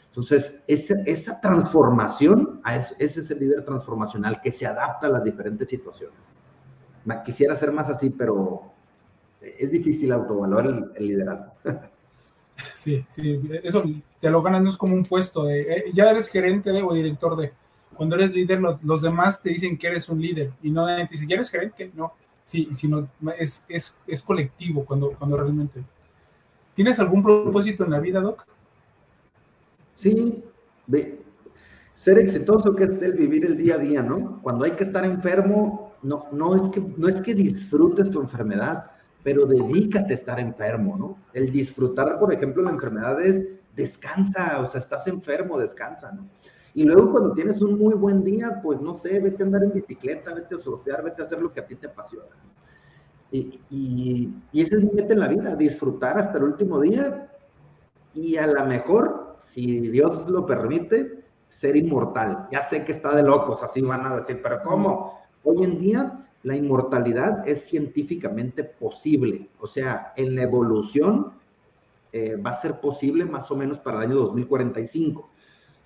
Entonces, 0.07 0.61
esa, 0.67 0.95
esa 1.05 1.39
transformación, 1.39 2.59
ese 2.97 3.19
es 3.21 3.31
el 3.31 3.39
líder 3.39 3.63
transformacional 3.63 4.41
que 4.41 4.51
se 4.51 4.67
adapta 4.67 5.07
a 5.07 5.09
las 5.09 5.23
diferentes 5.23 5.69
situaciones. 5.69 6.17
Quisiera 7.23 7.55
ser 7.55 7.71
más 7.71 7.89
así, 7.89 8.09
pero 8.09 8.73
es 9.39 9.71
difícil 9.71 10.11
autoevaluar 10.11 10.91
el, 10.95 11.07
liderazgo. 11.07 11.53
Sí, 12.73 13.05
sí, 13.07 13.41
eso 13.63 13.81
te 14.19 14.29
lo 14.29 14.41
ganas, 14.41 14.61
no 14.61 14.67
es 14.67 14.75
como 14.75 14.93
un 14.93 15.03
puesto 15.03 15.45
de, 15.45 15.61
eh, 15.61 15.83
ya 15.93 16.11
eres 16.11 16.27
gerente 16.27 16.69
o 16.81 16.93
director 16.93 17.37
de, 17.37 17.53
cuando 17.95 18.15
eres 18.15 18.33
líder, 18.33 18.61
los 18.83 19.01
demás 19.01 19.41
te 19.41 19.49
dicen 19.49 19.77
que 19.77 19.87
eres 19.87 20.09
un 20.09 20.21
líder 20.21 20.51
y 20.61 20.71
no 20.71 20.85
te 20.85 21.07
dicen, 21.09 21.27
ya 21.27 21.35
eres 21.35 21.49
gerente, 21.49 21.91
no, 21.95 22.13
sí, 22.43 22.69
sino 22.71 23.09
es, 23.37 23.63
es, 23.67 23.95
es 24.07 24.23
colectivo 24.23 24.85
cuando, 24.85 25.11
cuando 25.11 25.37
realmente 25.37 25.81
es. 25.81 25.91
¿Tienes 26.73 26.99
algún 26.99 27.21
propósito 27.21 27.83
en 27.83 27.91
la 27.91 27.99
vida, 27.99 28.21
Doc? 28.21 28.45
Sí, 29.93 30.45
ser 31.93 32.17
exitoso 32.19 32.73
que 32.73 32.85
es 32.85 33.01
el 33.01 33.13
vivir 33.13 33.45
el 33.45 33.57
día 33.57 33.75
a 33.75 33.77
día, 33.77 34.01
¿no? 34.01 34.39
Cuando 34.41 34.63
hay 34.63 34.71
que 34.71 34.85
estar 34.85 35.03
enfermo, 35.03 35.93
no, 36.01 36.27
no, 36.31 36.55
es 36.55 36.69
que, 36.69 36.81
no 36.95 37.09
es 37.09 37.21
que 37.21 37.35
disfrutes 37.35 38.09
tu 38.09 38.21
enfermedad, 38.21 38.91
pero 39.23 39.45
dedícate 39.45 40.13
a 40.13 40.15
estar 40.15 40.39
enfermo, 40.39 40.95
¿no? 40.97 41.17
El 41.33 41.51
disfrutar, 41.51 42.17
por 42.17 42.33
ejemplo, 42.33 42.63
la 42.63 42.71
enfermedad 42.71 43.21
es 43.21 43.45
descansa, 43.75 44.61
o 44.61 44.65
sea, 44.65 44.79
estás 44.79 45.07
enfermo, 45.07 45.59
descansa, 45.59 46.13
¿no? 46.13 46.29
Y 46.73 46.83
luego 46.83 47.11
cuando 47.11 47.33
tienes 47.33 47.61
un 47.61 47.77
muy 47.77 47.93
buen 47.95 48.23
día, 48.23 48.59
pues 48.61 48.79
no 48.79 48.95
sé, 48.95 49.19
vete 49.19 49.43
a 49.43 49.45
andar 49.45 49.63
en 49.63 49.73
bicicleta, 49.73 50.33
vete 50.33 50.55
a 50.55 50.59
surfear, 50.59 51.03
vete 51.03 51.21
a 51.21 51.25
hacer 51.25 51.41
lo 51.41 51.51
que 51.51 51.59
a 51.59 51.65
ti 51.65 51.75
te 51.75 51.87
apasiona. 51.87 52.27
Y, 53.31 53.61
y, 53.69 54.33
y 54.51 54.61
ese 54.61 54.77
es 54.77 54.83
mi 54.83 54.91
meta 54.91 55.13
en 55.13 55.19
la 55.19 55.27
vida, 55.27 55.55
disfrutar 55.55 56.17
hasta 56.17 56.37
el 56.37 56.45
último 56.45 56.79
día 56.79 57.29
y 58.13 58.37
a 58.37 58.47
lo 58.47 58.65
mejor 58.65 59.37
si 59.41 59.89
Dios 59.89 60.27
lo 60.29 60.45
permite, 60.45 61.23
ser 61.49 61.75
inmortal. 61.75 62.47
Ya 62.51 62.61
sé 62.61 62.85
que 62.85 62.91
está 62.91 63.15
de 63.15 63.23
locos, 63.23 63.63
así 63.63 63.81
van 63.81 64.05
a 64.05 64.17
decir, 64.17 64.39
pero 64.41 64.61
¿cómo? 64.61 65.19
Hoy 65.43 65.63
en 65.63 65.79
día 65.79 66.27
la 66.43 66.55
inmortalidad 66.55 67.47
es 67.47 67.65
científicamente 67.65 68.63
posible. 68.63 69.49
O 69.59 69.67
sea, 69.67 70.13
en 70.15 70.35
la 70.35 70.43
evolución 70.43 71.33
eh, 72.11 72.35
va 72.37 72.51
a 72.51 72.53
ser 72.53 72.79
posible 72.79 73.25
más 73.25 73.49
o 73.51 73.55
menos 73.55 73.79
para 73.79 73.97
el 73.97 74.11
año 74.11 74.19
2045. 74.19 75.29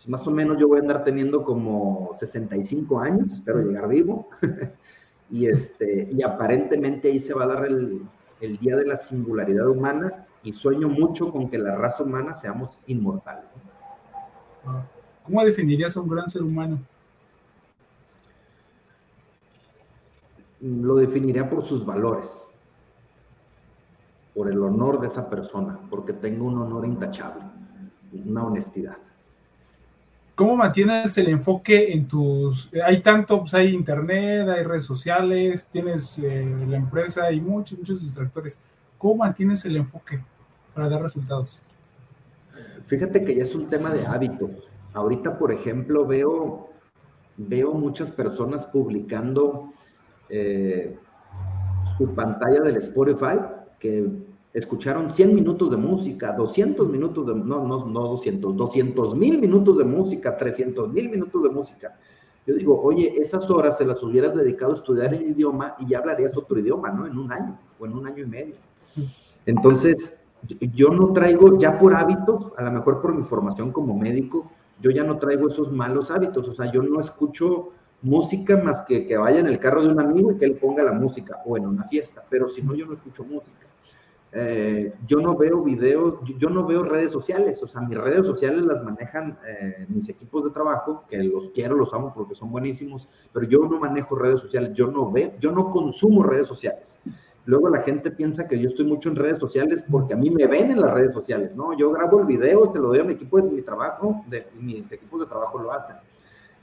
Más 0.08 0.28
o 0.28 0.32
menos 0.32 0.58
yo 0.60 0.68
voy 0.68 0.80
a 0.80 0.82
andar 0.82 1.04
teniendo 1.04 1.44
como 1.44 2.12
65 2.16 3.00
años, 3.00 3.32
espero 3.32 3.62
llegar 3.62 3.88
vivo. 3.88 4.28
y, 5.32 5.48
este, 5.48 6.10
y 6.12 6.22
aparentemente 6.22 7.10
ahí 7.10 7.20
se 7.20 7.34
va 7.34 7.44
a 7.44 7.48
dar 7.48 7.66
el, 7.66 8.02
el 8.42 8.58
día 8.58 8.76
de 8.76 8.86
la 8.86 8.98
singularidad 8.98 9.70
humana 9.70 10.26
y 10.44 10.52
sueño 10.52 10.90
mucho 10.90 11.32
con 11.32 11.50
que 11.50 11.58
la 11.58 11.76
raza 11.76 12.04
humana 12.04 12.34
seamos 12.34 12.78
inmortales. 12.88 13.46
¿Cómo 15.24 15.44
definirías 15.44 15.96
a 15.96 16.02
un 16.02 16.10
gran 16.10 16.30
ser 16.30 16.44
humano? 16.44 16.80
Lo 20.60 20.96
definiría 20.96 21.50
por 21.50 21.64
sus 21.64 21.86
valores, 21.86 22.46
por 24.34 24.50
el 24.50 24.62
honor 24.62 25.00
de 25.00 25.08
esa 25.08 25.30
persona, 25.30 25.80
porque 25.90 26.12
tengo 26.14 26.46
un 26.46 26.58
honor 26.58 26.86
intachable, 26.86 27.44
una 28.26 28.46
honestidad. 28.46 28.98
¿Cómo 30.36 30.56
mantienes 30.56 31.18
el 31.18 31.30
enfoque 31.30 31.94
en 31.94 32.08
tus... 32.08 32.70
Hay 32.86 33.02
tanto, 33.02 33.40
pues 33.42 33.54
hay 33.54 33.74
internet, 33.74 34.48
hay 34.50 34.64
redes 34.64 34.86
sociales, 34.86 35.68
tienes 35.72 36.18
eh, 36.20 36.66
la 36.68 36.78
empresa 36.78 37.32
y 37.32 37.40
muchos, 37.40 37.78
muchos 37.78 38.02
distractores. 38.02 38.60
¿Cómo 38.98 39.18
mantienes 39.18 39.64
el 39.66 39.76
enfoque? 39.76 40.22
para 40.74 40.90
dar 40.90 41.02
resultados? 41.02 41.64
Fíjate 42.88 43.24
que 43.24 43.36
ya 43.36 43.44
es 43.44 43.56
un 43.56 43.68
tema 43.68 43.92
de 43.92 44.06
hábitos. 44.06 44.52
Ahorita, 44.94 45.38
por 45.38 45.52
ejemplo, 45.52 46.06
veo, 46.06 46.70
veo 47.38 47.74
muchas 47.74 48.12
personas 48.12 48.66
publicando 48.66 49.74
eh, 50.30 50.96
su 51.98 52.14
pantalla 52.14 52.62
del 52.62 52.78
Spotify 52.78 53.40
que 53.80 54.08
escucharon 54.54 55.12
100 55.12 55.34
minutos 55.34 55.72
de 55.72 55.78
música, 55.78 56.32
200 56.32 56.88
minutos 56.88 57.26
de, 57.26 57.34
no, 57.34 57.66
no, 57.66 57.86
no 57.86 58.02
200, 58.10 58.56
200 58.56 59.16
mil 59.16 59.40
minutos 59.40 59.78
de 59.78 59.84
música, 59.84 60.38
300 60.38 60.94
mil 60.94 61.10
minutos 61.10 61.42
de 61.44 61.50
música. 61.50 61.98
Yo 62.46 62.56
digo, 62.56 62.80
oye, 62.82 63.14
esas 63.18 63.50
horas 63.50 63.78
se 63.78 63.86
las 63.86 64.04
hubieras 64.04 64.36
dedicado 64.36 64.74
a 64.74 64.76
estudiar 64.76 65.14
el 65.14 65.24
idioma 65.24 65.76
y 65.80 65.88
ya 65.88 66.00
hablarías 66.00 66.38
otro 66.38 66.60
idioma, 66.60 66.92
¿no? 66.92 67.08
En 67.08 67.18
un 67.18 67.32
año 67.32 67.58
o 67.80 67.86
en 67.86 67.94
un 67.94 68.06
año 68.06 68.24
y 68.24 68.28
medio. 68.28 68.56
Entonces, 69.46 70.20
yo 70.74 70.90
no 70.90 71.14
traigo, 71.14 71.58
ya 71.58 71.80
por 71.80 71.96
hábitos, 71.96 72.52
a 72.58 72.64
lo 72.64 72.72
mejor 72.72 73.02
por 73.02 73.16
mi 73.16 73.24
formación 73.24 73.72
como 73.72 73.98
médico, 73.98 74.52
yo 74.82 74.92
ya 74.92 75.04
no 75.04 75.18
traigo 75.18 75.48
esos 75.48 75.72
malos 75.72 76.12
hábitos, 76.12 76.48
o 76.48 76.54
sea, 76.54 76.72
yo 76.72 76.84
no 76.84 77.00
escucho 77.00 77.70
música 78.02 78.58
más 78.58 78.82
que 78.82 79.06
que 79.06 79.16
vaya 79.16 79.40
en 79.40 79.48
el 79.48 79.58
carro 79.58 79.82
de 79.82 79.90
un 79.90 80.00
amigo 80.00 80.32
y 80.32 80.38
que 80.38 80.46
él 80.46 80.58
ponga 80.58 80.84
la 80.84 80.92
música 80.92 81.40
o 81.46 81.56
en 81.58 81.66
una 81.66 81.86
fiesta, 81.86 82.24
pero 82.30 82.50
si 82.50 82.62
no, 82.62 82.76
yo 82.76 82.86
no 82.86 82.94
escucho 82.94 83.24
música. 83.24 83.66
Eh, 84.36 84.92
yo 85.06 85.20
no 85.20 85.38
veo 85.38 85.62
videos, 85.62 86.16
yo 86.40 86.50
no 86.50 86.66
veo 86.66 86.82
redes 86.82 87.12
sociales, 87.12 87.62
o 87.62 87.68
sea, 87.68 87.82
mis 87.82 87.98
redes 87.98 88.26
sociales 88.26 88.66
las 88.66 88.84
manejan 88.84 89.38
eh, 89.48 89.86
mis 89.90 90.10
equipos 90.10 90.44
de 90.44 90.50
trabajo, 90.50 91.04
que 91.08 91.22
los 91.24 91.52
quiero, 91.52 91.76
los 91.76 91.94
amo 91.94 92.12
porque 92.16 92.34
son 92.34 92.52
buenísimos, 92.52 93.08
pero 93.32 93.46
yo 93.46 93.60
no 93.60 93.80
manejo 93.80 94.16
redes 94.16 94.40
sociales, 94.40 94.72
yo 94.74 94.88
no 94.88 95.12
veo, 95.12 95.34
yo 95.40 95.52
no 95.52 95.70
consumo 95.70 96.24
redes 96.24 96.48
sociales. 96.48 96.98
Luego 97.46 97.70
la 97.70 97.84
gente 97.84 98.10
piensa 98.10 98.48
que 98.48 98.58
yo 98.58 98.70
estoy 98.70 98.86
mucho 98.86 99.10
en 99.10 99.18
redes 99.18 99.38
sociales 99.38 99.86
porque 99.92 100.16
a 100.16 100.18
mí 100.18 100.32
me 100.32 100.48
ven 100.48 100.72
en 100.72 100.82
las 100.82 100.94
redes 100.94 101.14
sociales, 101.14 101.56
¿no? 101.56 101.78
Yo 101.78 101.92
grabo 101.92 102.22
el 102.22 102.26
video, 102.26 102.72
se 102.72 102.80
lo 102.80 102.88
doy 102.88 103.00
a 103.00 103.04
mi 103.04 103.14
equipo 103.14 103.40
de 103.40 103.52
mi 103.52 103.62
trabajo, 103.62 104.24
de, 104.30 104.48
mis 104.60 104.92
equipos 104.92 105.20
de 105.20 105.28
trabajo 105.28 105.60
lo 105.60 105.72
hacen. 105.72 105.98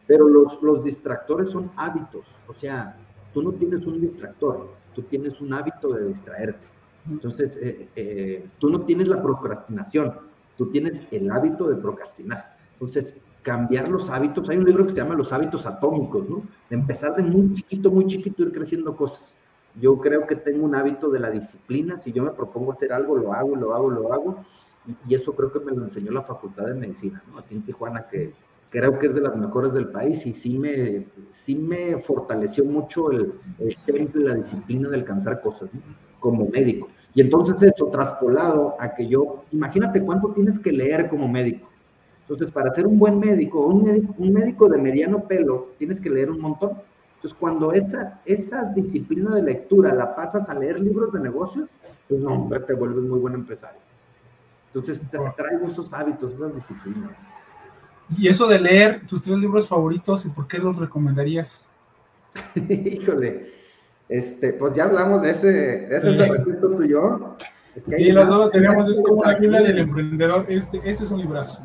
Pero 0.08 0.26
los, 0.26 0.60
los 0.60 0.82
distractores 0.82 1.50
son 1.50 1.70
hábitos, 1.76 2.26
o 2.48 2.54
sea, 2.54 2.96
tú 3.32 3.42
no 3.42 3.52
tienes 3.52 3.86
un 3.86 4.00
distractor, 4.00 4.70
tú 4.92 5.02
tienes 5.02 5.40
un 5.40 5.54
hábito 5.54 5.92
de 5.92 6.08
distraerte. 6.08 6.79
Entonces, 7.08 7.56
eh, 7.62 7.88
eh, 7.96 8.46
tú 8.58 8.70
no 8.70 8.82
tienes 8.82 9.08
la 9.08 9.22
procrastinación, 9.22 10.14
tú 10.56 10.70
tienes 10.70 11.02
el 11.10 11.30
hábito 11.30 11.68
de 11.68 11.76
procrastinar. 11.76 12.56
Entonces, 12.74 13.20
cambiar 13.42 13.88
los 13.88 14.10
hábitos, 14.10 14.48
hay 14.48 14.58
un 14.58 14.64
libro 14.64 14.84
que 14.84 14.92
se 14.92 14.98
llama 14.98 15.14
Los 15.14 15.32
hábitos 15.32 15.66
atómicos, 15.66 16.28
¿no? 16.28 16.42
De 16.68 16.76
empezar 16.76 17.14
de 17.16 17.22
muy 17.22 17.54
chiquito, 17.54 17.90
muy 17.90 18.06
chiquito, 18.06 18.42
ir 18.42 18.52
creciendo 18.52 18.94
cosas. 18.96 19.36
Yo 19.80 19.98
creo 19.98 20.26
que 20.26 20.36
tengo 20.36 20.64
un 20.64 20.74
hábito 20.74 21.10
de 21.10 21.20
la 21.20 21.30
disciplina. 21.30 21.98
Si 21.98 22.12
yo 22.12 22.22
me 22.22 22.30
propongo 22.30 22.72
hacer 22.72 22.92
algo, 22.92 23.16
lo 23.16 23.32
hago, 23.32 23.56
lo 23.56 23.74
hago, 23.74 23.90
lo 23.90 24.12
hago. 24.12 24.44
Y, 25.08 25.14
eso 25.14 25.34
creo 25.34 25.52
que 25.52 25.60
me 25.60 25.72
lo 25.72 25.84
enseñó 25.84 26.10
la 26.10 26.22
Facultad 26.22 26.66
de 26.66 26.74
Medicina, 26.74 27.22
¿no? 27.30 27.38
Aquí 27.38 27.54
en 27.54 27.62
Tijuana, 27.62 28.06
que 28.08 28.32
creo 28.70 28.98
que 28.98 29.06
es 29.06 29.14
de 29.14 29.20
las 29.20 29.36
mejores 29.36 29.72
del 29.72 29.88
país 29.88 30.26
y 30.26 30.34
sí 30.34 30.58
me, 30.58 31.06
sí 31.28 31.54
me 31.56 31.98
fortaleció 31.98 32.64
mucho 32.64 33.10
el, 33.10 33.32
el 33.58 33.76
y 33.88 34.18
la 34.18 34.34
disciplina 34.34 34.88
de 34.88 34.96
alcanzar 34.96 35.40
cosas, 35.40 35.70
Como 36.20 36.46
médico. 36.46 36.86
Y 37.14 37.20
entonces 37.20 37.60
eso, 37.62 37.86
traspolado 37.86 38.76
a 38.78 38.94
que 38.94 39.08
yo, 39.08 39.44
imagínate 39.50 40.04
cuánto 40.04 40.28
tienes 40.28 40.58
que 40.58 40.72
leer 40.72 41.08
como 41.08 41.26
médico. 41.26 41.68
Entonces, 42.22 42.52
para 42.52 42.70
ser 42.72 42.86
un 42.86 42.98
buen 42.98 43.18
médico, 43.18 43.66
un 43.66 43.82
médico, 43.82 44.14
un 44.16 44.32
médico 44.32 44.68
de 44.68 44.78
mediano 44.78 45.26
pelo, 45.26 45.70
tienes 45.78 46.00
que 46.00 46.10
leer 46.10 46.30
un 46.30 46.40
montón. 46.40 46.74
Entonces, 47.16 47.36
cuando 47.38 47.72
esa, 47.72 48.20
esa 48.24 48.62
disciplina 48.64 49.34
de 49.34 49.42
lectura 49.42 49.92
la 49.92 50.14
pasas 50.14 50.48
a 50.48 50.54
leer 50.54 50.78
libros 50.78 51.12
de 51.12 51.18
negocios, 51.18 51.68
pues 52.08 52.20
no, 52.20 52.34
hombre, 52.34 52.60
te 52.60 52.74
vuelves 52.74 53.02
muy 53.02 53.18
buen 53.18 53.34
empresario. 53.34 53.80
Entonces, 54.68 55.00
te 55.10 55.18
traigo 55.36 55.66
esos 55.66 55.92
hábitos, 55.92 56.34
esas 56.34 56.54
disciplinas. 56.54 57.10
Y 58.16 58.28
eso 58.28 58.46
de 58.46 58.60
leer 58.60 59.06
tus 59.06 59.22
tres 59.22 59.36
libros 59.36 59.66
favoritos, 59.66 60.24
¿y 60.24 60.28
por 60.28 60.46
qué 60.46 60.58
los 60.58 60.76
recomendarías? 60.76 61.64
Híjole, 62.54 63.59
este, 64.10 64.52
pues 64.52 64.74
ya 64.74 64.84
hablamos 64.84 65.22
de 65.22 65.30
ese, 65.30 65.52
de 65.52 65.96
ese 65.96 66.24
sí. 66.24 66.32
tú 66.60 66.82
y 66.82 66.88
yo. 66.88 67.36
sí, 67.88 68.10
los 68.10 68.28
dos 68.28 68.38
lo 68.38 68.50
tenemos, 68.50 68.88
es 68.88 69.00
como 69.00 69.24
la 69.24 69.36
Biblia 69.36 69.62
del 69.62 69.78
emprendedor. 69.78 70.44
Este, 70.48 70.78
este 70.84 71.04
es 71.04 71.10
un 71.10 71.20
librazo. 71.20 71.62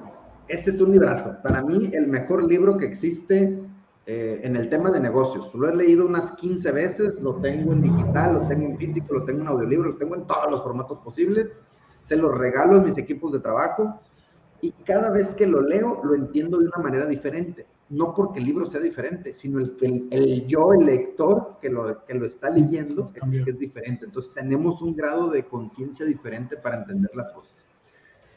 Este 0.48 0.70
es 0.70 0.80
un 0.80 0.92
librazo. 0.92 1.36
Para 1.42 1.64
mí, 1.64 1.90
el 1.92 2.08
mejor 2.08 2.44
libro 2.44 2.78
que 2.78 2.86
existe 2.86 3.60
eh, 4.08 4.42
en 4.44 4.56
el 4.56 4.70
tema 4.70 4.92
de 4.92 5.00
negocios. 5.00 5.50
Lo 5.56 5.68
he 5.68 5.76
leído 5.76 6.06
unas 6.06 6.34
15 6.34 6.72
veces, 6.72 7.20
lo 7.22 7.38
tengo 7.38 7.74
en 7.74 7.82
digital, 7.82 8.36
lo 8.36 8.48
tengo 8.48 8.68
en 8.68 8.78
físico, 8.78 9.16
lo 9.16 9.26
tengo 9.26 9.42
en 9.42 9.48
audiolibro, 9.48 9.90
lo 9.90 9.98
tengo 9.98 10.14
en 10.14 10.28
todos 10.28 10.52
los 10.52 10.62
formatos 10.62 11.00
posibles. 11.00 11.58
Se 12.02 12.16
los 12.16 12.38
regalo 12.38 12.78
a 12.78 12.84
mis 12.84 13.00
equipos 13.00 13.34
de 13.34 13.40
trabajo 13.40 14.00
y 14.62 14.72
cada 14.86 15.10
vez 15.10 15.34
que 15.34 15.48
lo 15.48 15.60
leo 15.62 16.02
lo 16.04 16.14
entiendo 16.14 16.60
de 16.60 16.68
una 16.68 16.78
manera 16.84 17.08
diferente. 17.08 17.66
No 17.90 18.16
porque 18.16 18.40
el 18.40 18.46
libro 18.46 18.66
sea 18.66 18.80
diferente, 18.80 19.32
sino 19.32 19.60
el 19.60 19.76
que 19.76 19.86
el, 20.10 20.48
yo, 20.48 20.74
el 20.74 20.86
lector 20.86 21.58
que 21.62 21.70
lo, 21.70 22.04
que 22.04 22.16
lo 22.16 22.26
está 22.26 22.50
leyendo, 22.50 23.04
es, 23.04 23.12
que 23.12 23.52
es 23.52 23.60
diferente. 23.60 24.06
Entonces 24.06 24.34
tenemos 24.34 24.82
un 24.82 24.96
grado 24.96 25.30
de 25.30 25.46
conciencia 25.46 26.06
diferente 26.06 26.58
para 26.58 26.78
entender 26.78 27.12
las 27.14 27.30
cosas. 27.32 27.70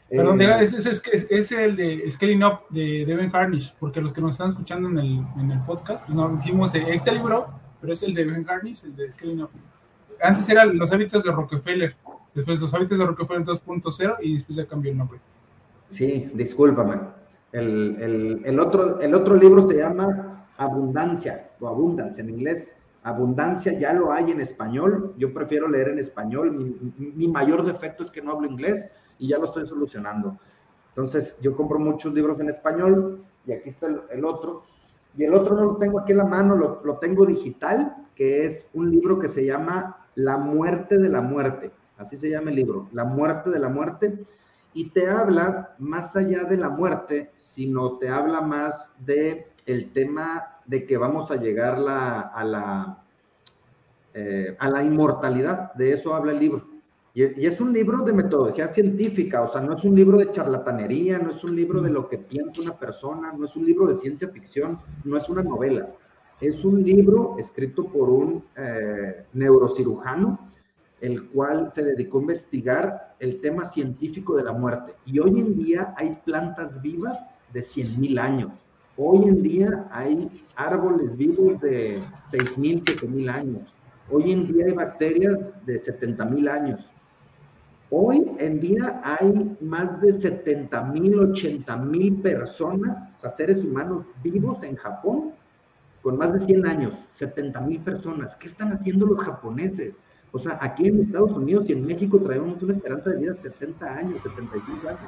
Perdón, 0.09 0.41
eh, 0.41 0.57
es, 0.61 0.73
es, 0.73 1.27
es, 1.29 1.51
el 1.51 1.75
de 1.75 2.09
Scaling 2.09 2.43
Up 2.43 2.61
de 2.69 3.05
Devin 3.05 3.29
Harnish, 3.33 3.75
porque 3.79 4.01
los 4.01 4.11
que 4.11 4.21
nos 4.21 4.33
están 4.33 4.49
escuchando 4.49 4.89
en 4.89 4.97
el, 4.97 5.25
en 5.37 5.51
el 5.51 5.61
podcast, 5.61 6.03
pues 6.05 6.15
no 6.15 6.29
dijimos 6.29 6.73
este 6.73 7.11
libro, 7.11 7.47
pero 7.79 7.93
es 7.93 8.01
el 8.01 8.13
de 8.15 8.25
Devin 8.25 8.49
Harnish, 8.49 8.85
el 8.85 8.95
de 8.95 9.09
Scaling 9.09 9.43
Up. 9.43 9.51
Antes 10.21 10.49
eran 10.49 10.77
los 10.77 10.91
hábitos 10.91 11.23
de 11.23 11.31
Rockefeller, 11.31 11.95
después 12.33 12.59
los 12.59 12.73
hábitos 12.73 12.97
de 12.97 13.05
Rockefeller 13.05 13.43
2.0 13.43 14.17
y 14.21 14.33
después 14.33 14.55
ya 14.55 14.65
cambió 14.65 14.91
el 14.91 14.97
nombre. 14.97 15.19
Sí, 15.89 16.29
discúlpame. 16.33 16.97
El, 17.51 17.97
el, 17.99 18.41
el, 18.45 18.59
otro, 18.59 18.99
el 18.99 19.13
otro 19.15 19.35
libro 19.35 19.67
se 19.67 19.77
llama 19.77 20.47
Abundancia, 20.57 21.51
o 21.59 21.67
Abundance 21.67 22.21
en 22.21 22.29
inglés. 22.29 22.75
Abundancia 23.03 23.73
ya 23.73 23.93
lo 23.93 24.11
hay 24.11 24.31
en 24.31 24.41
español. 24.41 25.13
Yo 25.17 25.33
prefiero 25.33 25.67
leer 25.67 25.89
en 25.89 25.99
español. 25.99 26.51
Mi, 26.51 27.13
mi 27.15 27.27
mayor 27.27 27.65
defecto 27.65 28.03
es 28.03 28.11
que 28.11 28.21
no 28.21 28.31
hablo 28.31 28.47
inglés 28.47 28.85
y 29.17 29.27
ya 29.29 29.37
lo 29.37 29.45
estoy 29.45 29.67
solucionando. 29.67 30.37
Entonces, 30.89 31.37
yo 31.41 31.55
compro 31.55 31.79
muchos 31.79 32.13
libros 32.13 32.39
en 32.39 32.49
español 32.49 33.23
y 33.45 33.53
aquí 33.53 33.69
está 33.69 33.87
el, 33.87 34.25
otro. 34.25 34.63
Y 35.17 35.23
el 35.23 35.33
otro 35.33 35.55
no 35.55 35.63
lo 35.65 35.77
tengo 35.77 35.99
aquí 35.99 36.11
en 36.11 36.17
la 36.17 36.25
mano, 36.25 36.55
lo, 36.55 36.81
lo, 36.83 36.97
tengo 36.97 37.25
digital, 37.25 38.07
que 38.15 38.45
es 38.45 38.67
un 38.73 38.91
libro 38.91 39.19
que 39.19 39.29
se 39.29 39.45
llama 39.45 40.07
La 40.15 40.37
muerte 40.37 40.97
de 40.97 41.09
la 41.09 41.21
muerte. 41.21 41.71
Así 41.97 42.15
se 42.17 42.29
llama 42.29 42.49
el 42.49 42.57
libro, 42.57 42.87
La 42.91 43.05
muerte 43.05 43.49
de 43.49 43.59
la 43.59 43.69
muerte. 43.69 44.25
Y 44.73 44.89
te 44.89 45.09
habla 45.09 45.75
más 45.79 46.15
allá 46.15 46.43
de 46.43 46.57
la 46.57 46.69
muerte, 46.69 47.31
sino 47.35 47.97
te 47.97 48.09
habla 48.09 48.41
más 48.41 48.93
de 48.99 49.47
el 49.65 49.91
tema 49.91 50.59
de 50.65 50.85
que 50.85 50.97
vamos 50.97 51.31
a 51.31 51.35
llegar 51.35 51.75
a, 51.75 52.43
la, 52.43 53.03
eh, 54.13 54.55
a 54.59 54.69
la 54.69 54.83
inmortalidad. 54.83 55.73
De 55.73 55.93
eso 55.93 56.13
habla 56.13 56.31
el 56.31 56.39
libro. 56.39 56.67
Y, 57.13 57.45
es 57.45 57.59
un 57.59 57.73
libro 57.73 58.03
de 58.03 58.13
metodología 58.13 58.67
científica, 58.67 59.41
o 59.41 59.51
sea, 59.51 59.61
no 59.61 59.75
es 59.75 59.83
un 59.83 59.95
libro 59.95 60.17
de 60.17 60.31
charlatanería, 60.31 61.17
no 61.17 61.31
es 61.31 61.43
un 61.43 61.55
libro 61.55 61.81
de 61.81 61.89
lo 61.89 62.07
que 62.07 62.19
piensa 62.19 62.61
una 62.61 62.77
persona, 62.77 63.33
no 63.35 63.45
es 63.45 63.55
un 63.55 63.65
libro 63.65 63.87
de 63.87 63.95
ciencia 63.95 64.27
ficción, 64.29 64.79
no 65.03 65.17
es 65.17 65.27
una 65.27 65.41
novela. 65.41 65.87
Es 66.39 66.63
un 66.63 66.83
libro 66.83 67.35
escrito 67.37 67.85
por 67.85 68.09
un 68.09 68.43
eh, 68.55 69.25
neurocirujano, 69.33 70.48
el 71.01 71.27
cual 71.29 71.71
se 71.73 71.83
dedicó 71.83 72.17
a 72.17 72.21
investigar 72.21 73.15
el 73.19 73.41
tema 73.41 73.65
científico 73.65 74.35
de 74.35 74.43
la 74.43 74.53
muerte. 74.53 74.93
Y 75.05 75.19
hoy 75.19 75.39
en 75.39 75.57
día 75.57 75.93
hay 75.97 76.17
plantas 76.25 76.81
vivas 76.81 77.31
de 77.53 77.61
100.000 77.61 78.19
años. 78.19 78.51
Hoy 78.97 79.27
en 79.29 79.41
día 79.41 79.87
hay 79.91 80.29
árboles 80.55 81.15
vivos 81.15 81.59
de 81.61 81.97
6.000, 82.31 82.83
7.000 82.83 83.29
años. 83.29 83.73
Hoy 84.11 84.31
en 84.31 84.47
día 84.47 84.65
hay 84.65 84.73
bacterias 84.73 85.51
de 85.65 85.81
70.000 85.81 86.49
años. 86.49 86.89
Hoy 87.91 88.31
en 88.37 88.59
día 88.59 89.01
hay 89.03 89.57
más 89.61 89.99
de 89.99 90.13
70 90.13 90.83
mil, 90.83 91.19
80 91.19 91.75
mil 91.77 92.21
personas, 92.21 93.03
o 93.17 93.21
sea, 93.21 93.31
seres 93.31 93.57
humanos 93.57 94.05
vivos 94.21 94.61
en 94.61 94.75
Japón, 94.75 95.33
con 96.03 96.15
más 96.17 96.31
de 96.33 96.39
100 96.39 96.67
años, 96.67 96.93
70 97.11 97.59
mil 97.61 97.79
personas. 97.81 98.35
¿Qué 98.35 98.45
están 98.45 98.73
haciendo 98.73 99.07
los 99.07 99.23
japoneses? 99.23 99.95
O 100.31 100.39
sea, 100.39 100.57
aquí 100.61 100.87
en 100.87 100.99
Estados 100.99 101.31
Unidos 101.31 101.69
y 101.69 101.73
en 101.73 101.85
México 101.85 102.19
traemos 102.19 102.61
una 102.61 102.73
esperanza 102.73 103.09
de 103.09 103.17
vida 103.17 103.33
de 103.33 103.41
70 103.41 103.85
años, 103.97 104.21
75 104.21 104.87
años. 104.87 105.01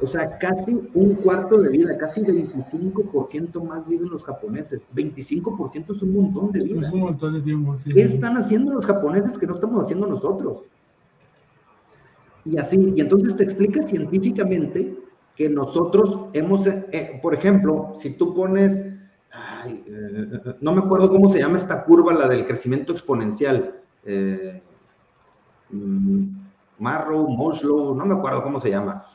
O 0.00 0.06
sea, 0.06 0.36
casi 0.38 0.78
un 0.92 1.14
cuarto 1.14 1.58
de 1.58 1.70
vida, 1.70 1.96
casi 1.96 2.20
25% 2.20 3.64
más 3.64 3.88
viven 3.88 4.10
los 4.10 4.24
japoneses. 4.24 4.90
25% 4.94 5.96
es 5.96 6.02
un 6.02 6.14
montón 6.14 6.52
de 6.52 6.64
vida. 6.64 6.78
Es 6.78 6.92
un 6.92 7.00
montón 7.00 7.34
de 7.34 7.40
tiempo, 7.40 7.74
¿Qué 7.92 8.02
están 8.02 8.36
haciendo 8.36 8.74
los 8.74 8.84
japoneses 8.84 9.38
que 9.38 9.46
no 9.46 9.54
estamos 9.54 9.84
haciendo 9.84 10.06
nosotros? 10.06 10.64
Y 12.44 12.58
así, 12.58 12.92
y 12.94 13.00
entonces 13.00 13.36
te 13.36 13.44
explica 13.44 13.82
científicamente 13.82 14.96
que 15.34 15.48
nosotros 15.48 16.26
hemos, 16.32 16.66
eh, 16.66 16.86
eh, 16.92 17.20
por 17.22 17.34
ejemplo, 17.34 17.92
si 17.94 18.10
tú 18.10 18.34
pones, 18.34 18.84
eh, 19.66 20.56
no 20.60 20.72
me 20.74 20.80
acuerdo 20.80 21.10
cómo 21.10 21.30
se 21.30 21.38
llama 21.38 21.58
esta 21.58 21.84
curva, 21.84 22.12
la 22.12 22.28
del 22.28 22.46
crecimiento 22.46 22.92
exponencial, 22.92 23.80
mm, 25.70 26.28
Marrow, 26.78 27.28
Moslow, 27.28 27.94
no 27.94 28.06
me 28.06 28.14
acuerdo 28.14 28.42
cómo 28.42 28.60
se 28.60 28.70
llama. 28.70 29.06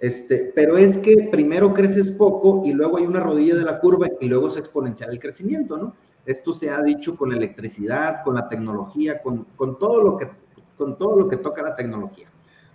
Este, 0.00 0.52
pero 0.54 0.76
es 0.76 0.96
que 0.98 1.28
primero 1.30 1.74
creces 1.74 2.12
poco 2.12 2.62
y 2.64 2.72
luego 2.72 2.98
hay 2.98 3.04
una 3.06 3.20
rodilla 3.20 3.56
de 3.56 3.64
la 3.64 3.80
curva 3.80 4.06
y 4.20 4.28
luego 4.28 4.48
es 4.48 4.56
exponencial 4.56 5.10
el 5.10 5.18
crecimiento, 5.18 5.76
¿no? 5.76 5.94
Esto 6.24 6.54
se 6.54 6.70
ha 6.70 6.82
dicho 6.82 7.16
con 7.16 7.30
la 7.30 7.36
electricidad, 7.36 8.22
con 8.22 8.34
la 8.34 8.48
tecnología, 8.48 9.20
con, 9.22 9.44
con 9.56 9.78
todo, 9.78 10.02
lo 10.02 10.16
que, 10.16 10.28
con 10.76 10.98
todo 10.98 11.16
lo 11.18 11.28
que 11.28 11.38
toca 11.38 11.62
la 11.62 11.74
tecnología. 11.74 12.28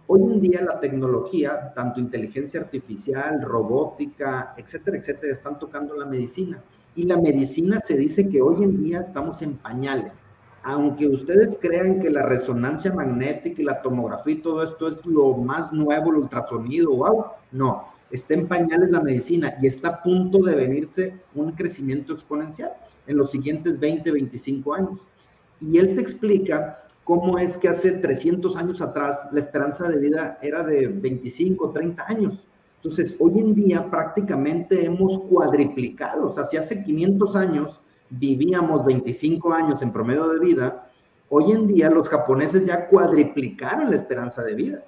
Hoy 0.08 0.22
en 0.22 0.42
día 0.42 0.62
la 0.62 0.80
tecnología, 0.80 1.72
tanto 1.74 2.00
inteligencia 2.00 2.60
artificial, 2.60 3.42
robótica, 3.42 4.54
etcétera, 4.58 4.98
etcétera, 4.98 5.32
están 5.32 5.60
tocando 5.60 5.96
la 5.96 6.06
medicina. 6.06 6.62
Y 6.96 7.04
la 7.04 7.16
medicina 7.16 7.80
se 7.80 7.96
dice 7.96 8.28
que 8.28 8.42
hoy 8.42 8.64
en 8.64 8.84
día 8.84 9.00
estamos 9.00 9.42
en 9.42 9.56
pañales. 9.56 10.20
Aunque 10.64 11.08
ustedes 11.08 11.58
crean 11.62 12.00
que 12.00 12.10
la 12.10 12.24
resonancia 12.24 12.94
magnética 12.94 13.62
y 13.62 13.66
la 13.66 13.82
tomografía 13.82 14.36
y 14.36 14.42
todo 14.42 14.64
esto 14.64 14.88
es 14.88 15.06
lo 15.06 15.36
más 15.36 15.74
nuevo, 15.74 16.12
el 16.12 16.18
ultrasonido, 16.18 16.96
wow, 16.96 17.26
no, 17.52 17.90
está 18.12 18.34
en 18.36 18.48
pañales 18.48 18.90
la 18.90 19.02
medicina 19.02 19.54
y 19.62 19.68
está 19.68 19.90
a 19.90 20.04
punto 20.04 20.40
de 20.40 20.56
venirse 20.56 21.20
un 21.36 21.52
crecimiento 21.52 22.14
exponencial 22.14 22.72
en 23.08 23.18
los 23.18 23.32
siguientes 23.32 23.80
20, 23.80 24.10
25 24.12 24.74
años. 24.74 25.00
Y 25.60 25.78
él 25.78 25.96
te 25.96 26.02
explica 26.02 26.84
cómo 27.04 27.38
es 27.38 27.58
que 27.58 27.68
hace 27.68 27.92
300 27.92 28.56
años 28.56 28.82
atrás 28.82 29.28
la 29.32 29.40
esperanza 29.40 29.90
de 29.90 30.00
vida 30.00 30.40
era 30.42 30.64
de 30.64 30.88
25, 30.88 31.72
30 31.72 32.06
años. 32.08 32.40
Entonces, 32.78 33.16
hoy 33.20 33.40
en 33.40 33.56
día 33.56 33.90
prácticamente 33.90 34.86
hemos 34.86 35.20
cuadriplicado. 35.30 36.30
O 36.30 36.34
sea, 36.34 36.44
si 36.44 36.58
hace 36.58 36.84
500 36.84 37.36
años 37.36 37.80
vivíamos 38.20 38.86
25 38.86 39.54
años 39.54 39.82
en 39.82 39.92
promedio 39.92 40.28
de 40.30 40.40
vida, 40.40 40.90
hoy 41.30 41.52
en 41.52 41.68
día 41.68 41.90
los 41.90 42.10
japoneses 42.10 42.66
ya 42.66 42.88
cuadriplicaron 42.88 43.90
la 43.90 43.96
esperanza 43.96 44.44
de 44.44 44.56
vida. 44.56 44.84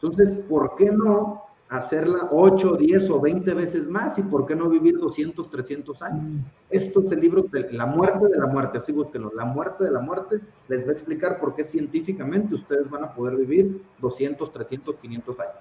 Entonces, 0.00 0.38
¿por 0.48 0.74
qué 0.76 0.90
no 0.90 1.42
hacerla 1.72 2.28
8, 2.30 2.76
10 2.76 3.08
o 3.08 3.18
20 3.18 3.54
veces 3.54 3.88
más 3.88 4.18
y 4.18 4.22
por 4.22 4.46
qué 4.46 4.54
no 4.54 4.68
vivir 4.68 4.98
200, 4.98 5.50
300 5.50 6.02
años. 6.02 6.22
Mm. 6.22 6.38
Esto 6.68 7.02
es 7.02 7.12
el 7.12 7.20
libro 7.20 7.42
de 7.50 7.72
La 7.72 7.86
muerte 7.86 8.28
de 8.28 8.36
la 8.36 8.46
muerte, 8.46 8.76
así 8.76 8.92
búsquenlo, 8.92 9.32
La 9.34 9.46
muerte 9.46 9.84
de 9.84 9.90
la 9.90 10.00
muerte, 10.00 10.40
les 10.68 10.84
va 10.84 10.90
a 10.90 10.92
explicar 10.92 11.40
por 11.40 11.54
qué 11.54 11.64
científicamente 11.64 12.54
ustedes 12.54 12.90
van 12.90 13.04
a 13.04 13.14
poder 13.14 13.36
vivir 13.36 13.82
200, 14.00 14.52
300, 14.52 14.96
500 14.96 15.40
años. 15.40 15.54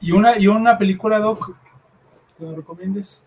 ¿Y 0.00 0.12
una, 0.12 0.38
y 0.38 0.46
una 0.46 0.78
película, 0.78 1.18
Doc, 1.18 1.50
que 2.38 2.46
me 2.46 2.54
recomiendes? 2.54 3.24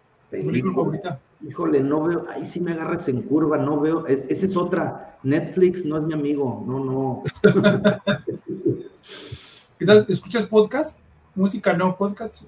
Híjole, 1.48 1.80
no 1.82 2.04
veo, 2.04 2.26
ahí 2.30 2.46
sí 2.46 2.60
me 2.60 2.72
agarras 2.72 3.08
en 3.08 3.22
curva, 3.22 3.58
no 3.58 3.80
veo, 3.80 4.06
esa 4.08 4.46
es 4.46 4.58
otra, 4.58 5.18
Netflix 5.24 5.86
no 5.86 5.98
es 5.98 6.06
mi 6.06 6.14
amigo, 6.14 6.64
no, 6.68 6.84
no. 6.84 7.24
¿Escuchas 10.08 10.46
podcast? 10.48 11.00
¿Música 11.36 11.74
no 11.74 11.96
podcast? 11.96 12.46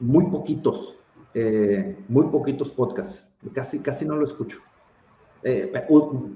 Muy 0.00 0.26
poquitos, 0.26 0.94
eh, 1.34 1.96
muy 2.08 2.26
poquitos 2.26 2.70
podcasts. 2.70 3.26
Casi, 3.54 3.78
casi 3.78 4.04
no 4.04 4.16
lo 4.16 4.26
escucho. 4.26 4.58
Eh, 5.42 5.72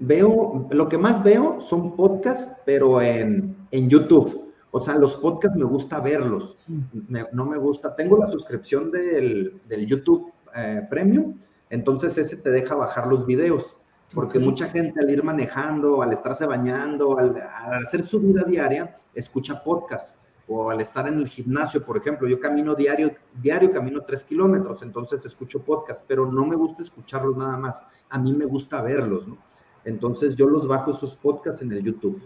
veo, 0.00 0.68
lo 0.70 0.88
que 0.88 0.98
más 0.98 1.22
veo 1.22 1.60
son 1.60 1.96
podcasts, 1.96 2.56
pero 2.64 3.02
en, 3.02 3.56
YouTube. 3.72 4.41
O 4.74 4.80
sea, 4.80 4.96
los 4.96 5.16
podcasts 5.16 5.56
me 5.56 5.66
gusta 5.66 6.00
verlos. 6.00 6.56
Mm. 6.66 7.16
no 7.32 7.44
me 7.44 7.58
gusta. 7.58 7.94
Tengo 7.94 8.16
la 8.18 8.30
suscripción 8.30 8.90
del, 8.90 9.60
YouTube 9.86 10.32
eh, 10.56 10.86
Premium, 10.88 11.38
entonces 11.68 12.16
ese 12.16 12.38
te 12.38 12.50
deja 12.50 12.74
bajar 12.74 13.06
los 13.06 13.26
videos. 13.26 13.76
Porque 14.14 14.38
mucha 14.38 14.68
gente 14.68 15.00
al 15.00 15.10
ir 15.10 15.22
manejando, 15.22 16.02
al 16.02 16.12
estarse 16.12 16.46
bañando, 16.46 17.18
al, 17.18 17.36
hacer 17.82 18.04
su 18.04 18.20
vida 18.20 18.44
diaria, 18.44 18.96
escucha 19.14 19.62
podcast. 19.62 20.16
O 20.48 20.70
al 20.70 20.80
estar 20.80 21.06
en 21.06 21.18
el 21.18 21.28
gimnasio, 21.28 21.84
por 21.84 21.96
ejemplo, 21.96 22.26
yo 22.26 22.40
camino 22.40 22.74
diario, 22.74 23.12
diario 23.40 23.72
camino 23.72 24.02
tres 24.06 24.24
kilómetros, 24.24 24.82
entonces 24.82 25.24
escucho 25.24 25.62
podcast, 25.62 26.04
pero 26.06 26.30
no 26.30 26.44
me 26.44 26.56
gusta 26.56 26.82
escucharlos 26.82 27.36
nada 27.36 27.56
más. 27.56 27.82
A 28.08 28.18
mí 28.18 28.32
me 28.34 28.44
gusta 28.44 28.82
verlos, 28.82 29.28
¿no? 29.28 29.38
Entonces 29.84 30.34
yo 30.34 30.46
los 30.46 30.66
bajo 30.66 30.90
esos 30.90 31.14
podcasts 31.16 31.62
en 31.62 31.72
el 31.72 31.82
YouTube. 31.82 32.20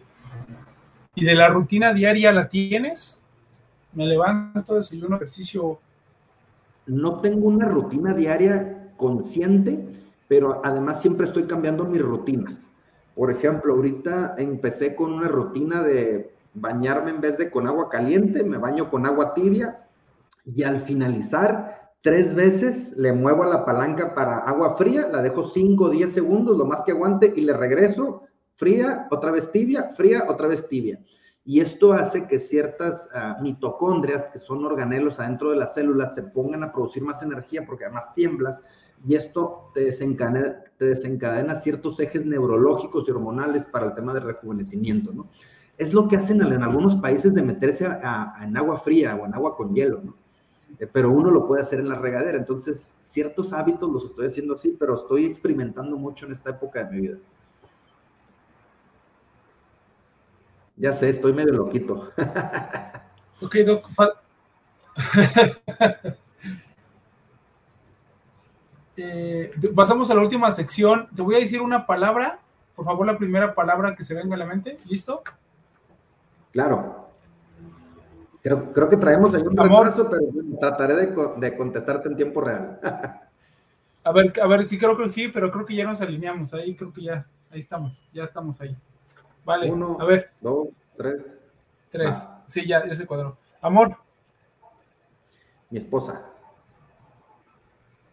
¿Y 1.19 1.25
de 1.25 1.35
la 1.35 1.49
rutina 1.49 1.95
diaria 1.95 2.31
la 2.31 2.47
tienes? 2.47 3.23
Me 3.95 4.05
levanto, 4.05 4.75
desayuno, 4.75 5.17
ejercicio. 5.17 5.79
No 6.85 7.21
tengo 7.21 7.49
una 7.49 7.67
rutina 7.67 8.12
diaria 8.12 8.93
consciente, 8.99 9.83
pero 10.29 10.61
además 10.62 11.01
siempre 11.01 11.27
estoy 11.27 11.45
cambiando 11.45 11.85
mis 11.85 12.03
rutinas. 12.03 12.67
Por 13.14 13.31
ejemplo, 13.31 13.73
ahorita 13.73 14.35
empecé 14.37 14.95
con 14.95 15.14
una 15.14 15.27
rutina 15.27 15.83
de 15.83 16.35
bañarme 16.53 17.12
en 17.12 17.23
vez 17.23 17.39
de 17.39 17.51
con 17.51 17.67
agua 17.67 17.89
caliente, 17.89 18.45
me 18.45 18.59
baño 18.59 18.91
con 18.91 19.07
agua 19.07 19.33
tibia 19.33 19.87
y 20.45 20.64
al 20.64 20.83
finalizar 20.83 21.93
tres 22.03 22.35
veces 22.35 22.95
le 22.99 23.14
muevo 23.14 23.43
a 23.43 23.47
la 23.47 23.64
palanca 23.64 24.14
para 24.14 24.41
agua 24.41 24.77
fría, 24.77 25.09
la 25.11 25.23
dejo 25.23 25.49
5 25.49 25.83
o 25.83 25.91
10 25.91 26.12
segundos, 26.12 26.59
lo 26.59 26.67
más 26.67 26.83
que 26.83 26.93
aguante 26.93 27.33
y 27.35 27.41
le 27.41 27.55
regreso 27.55 28.25
fría, 28.57 29.07
otra 29.11 29.31
vez 29.31 29.51
tibia, 29.53 29.91
fría, 29.97 30.25
otra 30.29 30.49
vez 30.49 30.69
tibia. 30.69 30.99
Y 31.45 31.61
esto 31.61 31.93
hace 31.93 32.27
que 32.27 32.41
ciertas 32.41 33.09
ah, 33.15 33.39
mitocondrias, 33.41 34.29
que 34.29 34.41
son 34.41 34.65
organelos 34.65 35.21
adentro 35.21 35.51
de 35.51 35.57
las 35.57 35.75
células, 35.75 36.15
se 36.15 36.25
pongan 36.25 36.65
a 36.65 36.73
producir 36.73 37.05
más 37.05 37.23
energía 37.23 37.65
porque 37.65 37.85
además 37.85 38.13
tiemblas 38.15 38.65
y 39.07 39.15
esto 39.15 39.71
te 39.73 39.85
desencadena, 39.85 40.65
te 40.77 40.87
desencadena 40.87 41.55
ciertos 41.55 42.01
ejes 42.01 42.27
neurológicos 42.27 43.07
y 43.07 43.13
hormonales 43.13 43.65
para 43.67 43.87
el 43.87 43.95
tema 43.95 44.13
de 44.13 44.21
rejuvenecimiento, 44.21 45.13
¿no? 45.13 45.29
Es 45.79 45.93
lo 45.93 46.09
que 46.09 46.17
hacen 46.17 46.41
en 46.41 46.63
algunos 46.63 46.97
países 46.97 47.35
de 47.35 47.43
meterse 47.43 47.85
en 47.85 48.57
agua 48.57 48.81
fría 48.81 49.15
o 49.15 49.27
en 49.27 49.35
agua 49.35 49.57
con 49.57 49.75
hielo, 49.75 50.01
¿no? 50.03 50.17
Eh, 50.79 50.89
pero 50.91 51.11
uno 51.11 51.31
lo 51.31 51.47
puede 51.47 51.63
hacer 51.63 51.81
en 51.81 51.89
la 51.89 51.97
regadera. 51.97 52.39
Entonces, 52.39 52.97
ciertos 53.03 53.53
hábitos 53.53 53.91
los 53.91 54.05
estoy 54.07 54.27
haciendo 54.27 54.55
así, 54.55 54.77
pero 54.79 54.95
estoy 54.95 55.27
experimentando 55.27 55.97
mucho 55.97 56.27
en 56.27 56.33
esta 56.33 56.51
época 56.51 56.85
de 56.85 56.91
mi 56.91 57.01
vida. 57.03 57.19
Ya 60.77 60.93
sé, 60.93 61.09
estoy 61.09 61.33
medio 61.33 61.53
loquito. 61.53 62.11
ok, 63.41 63.55
Doc. 63.66 63.89
Eh, 68.99 69.51
pasamos 69.74 70.11
a 70.11 70.14
la 70.14 70.22
última 70.22 70.51
sección. 70.51 71.07
Te 71.14 71.20
voy 71.20 71.35
a 71.35 71.39
decir 71.39 71.61
una 71.61 71.85
palabra. 71.85 72.39
Por 72.74 72.87
favor, 72.87 73.07
la 73.07 73.18
primera 73.18 73.55
palabra 73.55 73.95
que 73.95 74.03
se 74.03 74.14
venga 74.14 74.35
a 74.35 74.39
la 74.39 74.47
mente. 74.47 74.79
¿Listo? 74.87 75.22
Claro. 76.51 77.07
Creo, 78.43 78.72
creo 78.72 78.89
que 78.89 78.97
traemos 78.97 79.35
ahí 79.35 79.43
un 79.43 79.55
pero 79.55 80.59
trataré 80.59 80.95
de, 80.95 81.57
contestarte 81.59 82.09
en 82.09 82.16
tiempo 82.16 82.41
real. 82.41 82.81
a 84.05 84.12
ver, 84.12 84.33
a 84.41 84.47
ver, 84.47 84.66
sí 84.66 84.79
creo 84.79 84.97
que 84.97 85.11
sí, 85.11 85.29
pero 85.29 85.51
creo 85.51 85.66
que 85.66 85.77
ya 85.77 85.85
nos 85.85 86.01
alineamos. 86.01 86.55
Ahí 86.55 86.74
creo 86.74 86.91
que 86.93 87.03
ya, 87.03 87.27
ahí 87.51 87.59
estamos, 87.59 88.09
ya 88.14 88.24
estamos 88.24 88.59
ahí. 88.62 88.74
Vale, 89.47 89.71
Uno, 89.71 89.97
a 90.01 90.05
ver. 90.05 90.33
Dos, 90.41 90.71
tres. 90.97 91.41
Tres. 91.89 92.29
Sí, 92.47 92.67
ya, 92.67 92.85
ya 92.85 92.97
se 92.97 93.07
cuadró. 93.07 93.39
Amor. 93.61 93.97
Mi 95.71 95.79
esposa. 95.79 96.21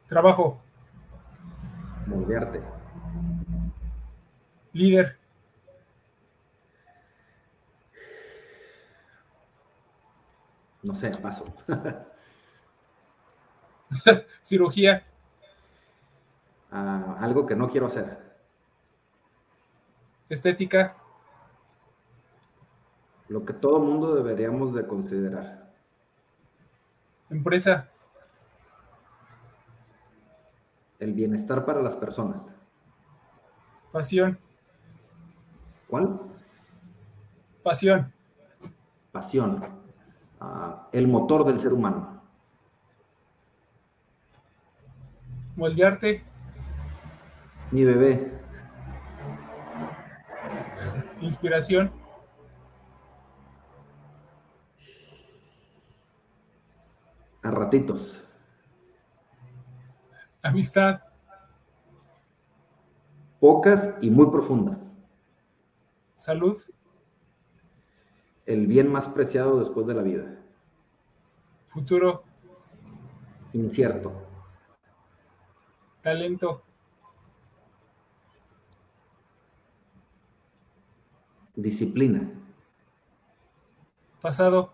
Trabajo. 0.08 0.62
Moldearte. 2.06 2.62
Líder. 4.74 5.18
No 10.84 10.94
sé, 10.94 11.10
paso. 11.18 11.46
Cirugía. 14.40 15.04
Ah, 16.72 17.16
algo 17.18 17.48
que 17.48 17.56
no 17.56 17.70
quiero 17.70 17.88
hacer. 17.88 18.20
Estética. 20.30 20.98
Lo 23.34 23.44
que 23.44 23.54
todo 23.54 23.80
mundo 23.80 24.14
deberíamos 24.14 24.76
de 24.76 24.86
considerar. 24.86 25.68
Empresa. 27.32 27.90
El 31.00 31.14
bienestar 31.14 31.66
para 31.66 31.82
las 31.82 31.96
personas. 31.96 32.46
Pasión. 33.92 34.38
¿Cuál? 35.88 36.20
Pasión. 37.64 38.14
Pasión. 39.12 39.66
Ah, 40.40 40.88
el 40.92 41.08
motor 41.08 41.44
del 41.44 41.60
ser 41.60 41.74
humano. 41.74 42.22
Moldearte. 45.56 46.24
Mi 47.72 47.84
bebé. 47.84 48.32
Inspiración. 51.20 52.03
A 57.44 57.52
ratitos. 57.52 58.26
Amistad. 60.42 61.02
Pocas 63.40 63.96
y 64.02 64.10
muy 64.10 64.32
profundas. 64.32 64.94
Salud 66.16 66.58
el 68.46 68.68
bien 68.68 68.92
más 68.92 69.08
preciado 69.08 69.60
después 69.60 69.88
de 69.88 69.94
la 69.94 70.02
vida. 70.02 70.26
Futuro. 71.68 72.24
Incierto. 73.54 74.12
Talento. 76.02 76.64
Disciplina. 81.56 82.30
Pasado. 84.22 84.74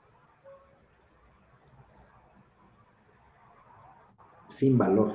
sin 4.60 4.78
valor. 4.78 5.14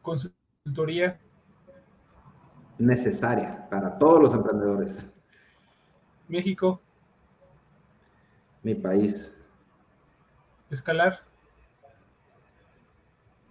Consultoría. 0.00 1.18
Necesaria 2.78 3.68
para 3.68 3.96
todos 3.96 4.22
los 4.22 4.32
emprendedores. 4.32 5.04
México. 6.28 6.80
Mi 8.62 8.76
país. 8.76 9.34
Escalar. 10.70 11.24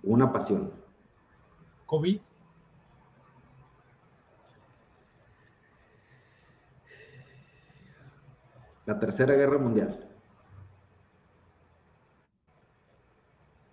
Una 0.03 0.31
pasión. 0.31 0.71
COVID. 1.85 2.21
La 8.85 8.97
Tercera 8.99 9.33
Guerra 9.33 9.57
Mundial. 9.57 10.06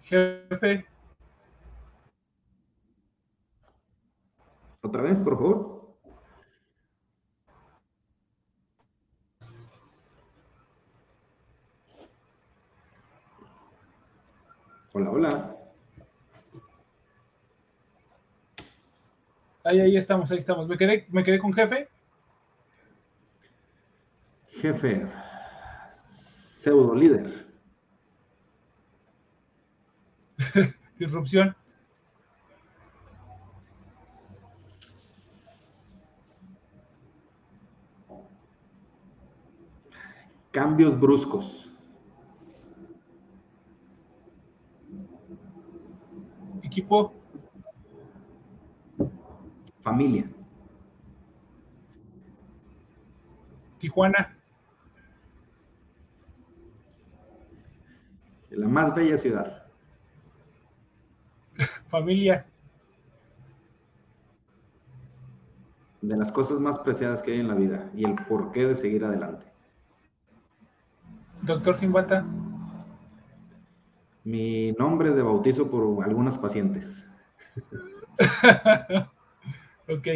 Jefe. 0.05 0.87
Otra 4.83 5.01
vez, 5.01 5.23
por 5.23 5.35
favor. 5.35 5.97
Hola, 14.93 15.11
hola. 15.11 15.57
Ahí, 19.65 19.81
ahí 19.81 19.97
estamos, 19.97 20.31
ahí 20.31 20.37
estamos. 20.37 20.69
Me 20.69 20.77
quedé, 20.77 21.07
me 21.09 21.25
quedé 21.25 21.39
con 21.39 21.51
jefe. 21.55 21.89
Jefe, 24.49 25.07
pseudo 26.07 26.95
líder. 26.95 27.44
Disrupción. 30.99 31.57
Cambios 40.53 40.99
bruscos. 41.01 41.69
Equipo. 46.63 47.13
Familia. 49.83 50.31
Tijuana. 53.79 54.37
La 58.51 58.69
más 58.69 58.95
bella 58.95 59.19
ciudad. 59.19 59.64
Familia. 61.95 62.45
De 66.03 66.17
las 66.17 66.33
cosas 66.33 66.59
más 66.59 66.81
preciadas 66.81 67.23
que 67.23 67.31
hay 67.31 67.39
en 67.39 67.47
la 67.47 67.55
vida 67.55 67.89
y 67.95 68.05
el 68.05 68.17
porqué 68.17 68.67
de 68.67 68.75
seguir 68.75 69.05
adelante. 69.05 69.47
Doctor 71.41 71.77
Simbata. 71.77 72.27
Mi 74.25 74.73
nombre 74.73 75.13
de 75.13 75.23
bautizo 75.23 75.71
por 75.71 76.05
algunas 76.05 76.37
pacientes. 76.37 77.05
ok, 79.89 80.09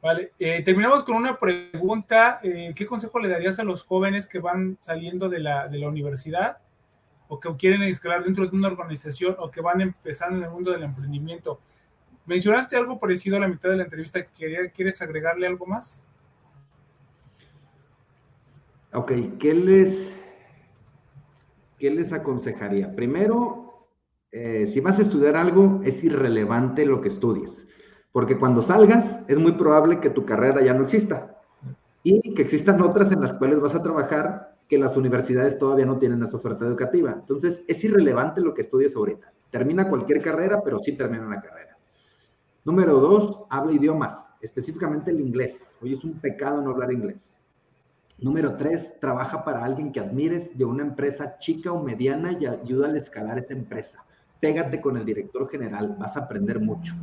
vale. 0.00 0.30
Eh, 0.38 0.62
terminamos 0.62 1.02
con 1.02 1.16
una 1.16 1.36
pregunta. 1.36 2.38
Eh, 2.44 2.72
¿Qué 2.76 2.86
consejo 2.86 3.18
le 3.18 3.28
darías 3.28 3.58
a 3.58 3.64
los 3.64 3.84
jóvenes 3.84 4.28
que 4.28 4.38
van 4.38 4.78
saliendo 4.78 5.28
de 5.28 5.40
la, 5.40 5.66
de 5.66 5.78
la 5.78 5.88
universidad 5.88 6.58
o 7.28 7.40
que 7.40 7.54
quieren 7.56 7.82
escalar 7.82 8.24
dentro 8.24 8.46
de 8.46 8.56
una 8.56 8.68
organización 8.68 9.36
o 9.38 9.50
que 9.50 9.60
van 9.60 9.80
empezando 9.80 10.38
en 10.38 10.44
el 10.44 10.50
mundo 10.50 10.72
del 10.72 10.82
emprendimiento? 10.82 11.60
Mencionaste 12.26 12.76
algo 12.76 12.98
parecido 12.98 13.36
a 13.36 13.40
la 13.40 13.48
mitad 13.48 13.70
de 13.70 13.76
la 13.76 13.84
entrevista. 13.84 14.24
¿Quieres 14.24 15.02
agregarle 15.02 15.46
algo 15.46 15.66
más? 15.66 16.06
Ok, 18.94 19.12
¿qué 19.40 19.54
les, 19.54 20.14
¿qué 21.78 21.90
les 21.90 22.12
aconsejaría? 22.12 22.94
Primero, 22.94 23.64
eh, 24.30 24.66
si 24.66 24.80
vas 24.80 24.98
a 24.98 25.02
estudiar 25.02 25.36
algo, 25.36 25.80
es 25.84 26.02
irrelevante 26.04 26.86
lo 26.86 27.00
que 27.00 27.08
estudies, 27.08 27.66
porque 28.12 28.38
cuando 28.38 28.62
salgas 28.62 29.18
es 29.26 29.38
muy 29.38 29.52
probable 29.52 30.00
que 30.00 30.10
tu 30.10 30.24
carrera 30.24 30.62
ya 30.62 30.74
no 30.74 30.84
exista 30.84 31.40
y 32.04 32.34
que 32.34 32.42
existan 32.42 32.80
otras 32.80 33.10
en 33.10 33.20
las 33.20 33.34
cuales 33.34 33.60
vas 33.60 33.74
a 33.74 33.82
trabajar 33.82 34.53
que 34.68 34.78
las 34.78 34.96
universidades 34.96 35.58
todavía 35.58 35.86
no 35.86 35.98
tienen 35.98 36.22
esa 36.22 36.36
oferta 36.36 36.66
educativa. 36.66 37.12
Entonces, 37.12 37.64
es 37.68 37.84
irrelevante 37.84 38.40
lo 38.40 38.54
que 38.54 38.62
estudies 38.62 38.96
ahorita. 38.96 39.32
Termina 39.50 39.88
cualquier 39.88 40.22
carrera, 40.22 40.62
pero 40.64 40.78
sí 40.78 40.96
termina 40.96 41.26
una 41.26 41.40
carrera. 41.40 41.76
Número 42.64 42.98
dos, 42.98 43.44
habla 43.50 43.72
idiomas, 43.72 44.30
específicamente 44.40 45.10
el 45.10 45.20
inglés. 45.20 45.74
Hoy 45.82 45.92
es 45.92 46.02
un 46.02 46.18
pecado 46.18 46.62
no 46.62 46.70
hablar 46.70 46.92
inglés. 46.92 47.38
Número 48.18 48.56
tres, 48.56 48.98
trabaja 49.00 49.44
para 49.44 49.64
alguien 49.64 49.92
que 49.92 50.00
admires 50.00 50.56
de 50.56 50.64
una 50.64 50.82
empresa 50.82 51.36
chica 51.38 51.72
o 51.72 51.82
mediana 51.82 52.32
y 52.32 52.46
ayuda 52.46 52.88
a 52.88 52.96
escalar 52.96 53.38
esta 53.38 53.52
empresa. 53.52 54.04
Pégate 54.40 54.80
con 54.80 54.96
el 54.96 55.04
director 55.04 55.48
general, 55.50 55.96
vas 55.98 56.16
a 56.16 56.20
aprender 56.20 56.58
mucho. 56.58 56.94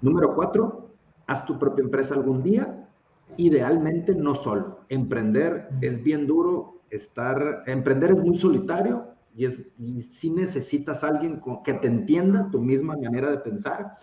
Número 0.00 0.34
cuatro, 0.34 0.90
haz 1.26 1.44
tu 1.44 1.58
propia 1.58 1.82
empresa 1.82 2.14
algún 2.14 2.42
día, 2.42 2.88
idealmente 3.36 4.14
no 4.14 4.34
solo. 4.34 4.81
Emprender 4.92 5.70
es 5.80 6.02
bien 6.02 6.26
duro, 6.26 6.82
estar, 6.90 7.64
emprender 7.66 8.10
es 8.10 8.20
muy 8.20 8.36
solitario 8.36 9.06
y, 9.34 9.46
es, 9.46 9.58
y 9.78 10.02
si 10.02 10.28
necesitas 10.28 11.02
a 11.02 11.08
alguien 11.08 11.40
que 11.64 11.72
te 11.72 11.86
entienda 11.86 12.50
tu 12.50 12.60
misma 12.60 12.94
manera 12.96 13.30
de 13.30 13.38
pensar 13.38 13.98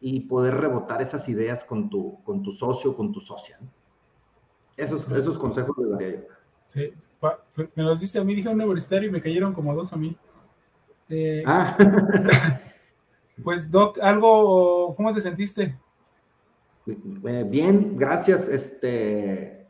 y 0.00 0.22
poder 0.22 0.56
rebotar 0.56 1.00
esas 1.00 1.28
ideas 1.28 1.62
con 1.62 1.88
tu, 1.88 2.20
con 2.24 2.42
tu 2.42 2.50
socio, 2.50 2.96
con 2.96 3.12
tu 3.12 3.20
socia. 3.20 3.56
¿no? 3.60 3.68
Esos, 4.76 5.08
esos 5.12 5.38
consejos 5.38 5.76
le 5.78 5.90
daría 5.90 6.10
yo. 6.10 6.26
Sí, 6.64 6.92
me 7.76 7.84
los 7.84 8.00
dice 8.00 8.18
a 8.18 8.24
mí, 8.24 8.34
dije 8.34 8.48
universitario 8.48 9.08
y 9.08 9.12
me 9.12 9.20
cayeron 9.20 9.52
como 9.52 9.76
dos 9.76 9.92
a 9.92 9.96
mí. 9.96 10.16
Eh, 11.08 11.44
ah. 11.46 11.78
pues, 13.44 13.70
Doc, 13.70 14.00
algo, 14.02 14.92
¿cómo 14.96 15.14
te 15.14 15.20
sentiste? 15.20 15.78
Bien, 16.84 17.96
gracias. 17.96 18.48
Este, 18.48 19.65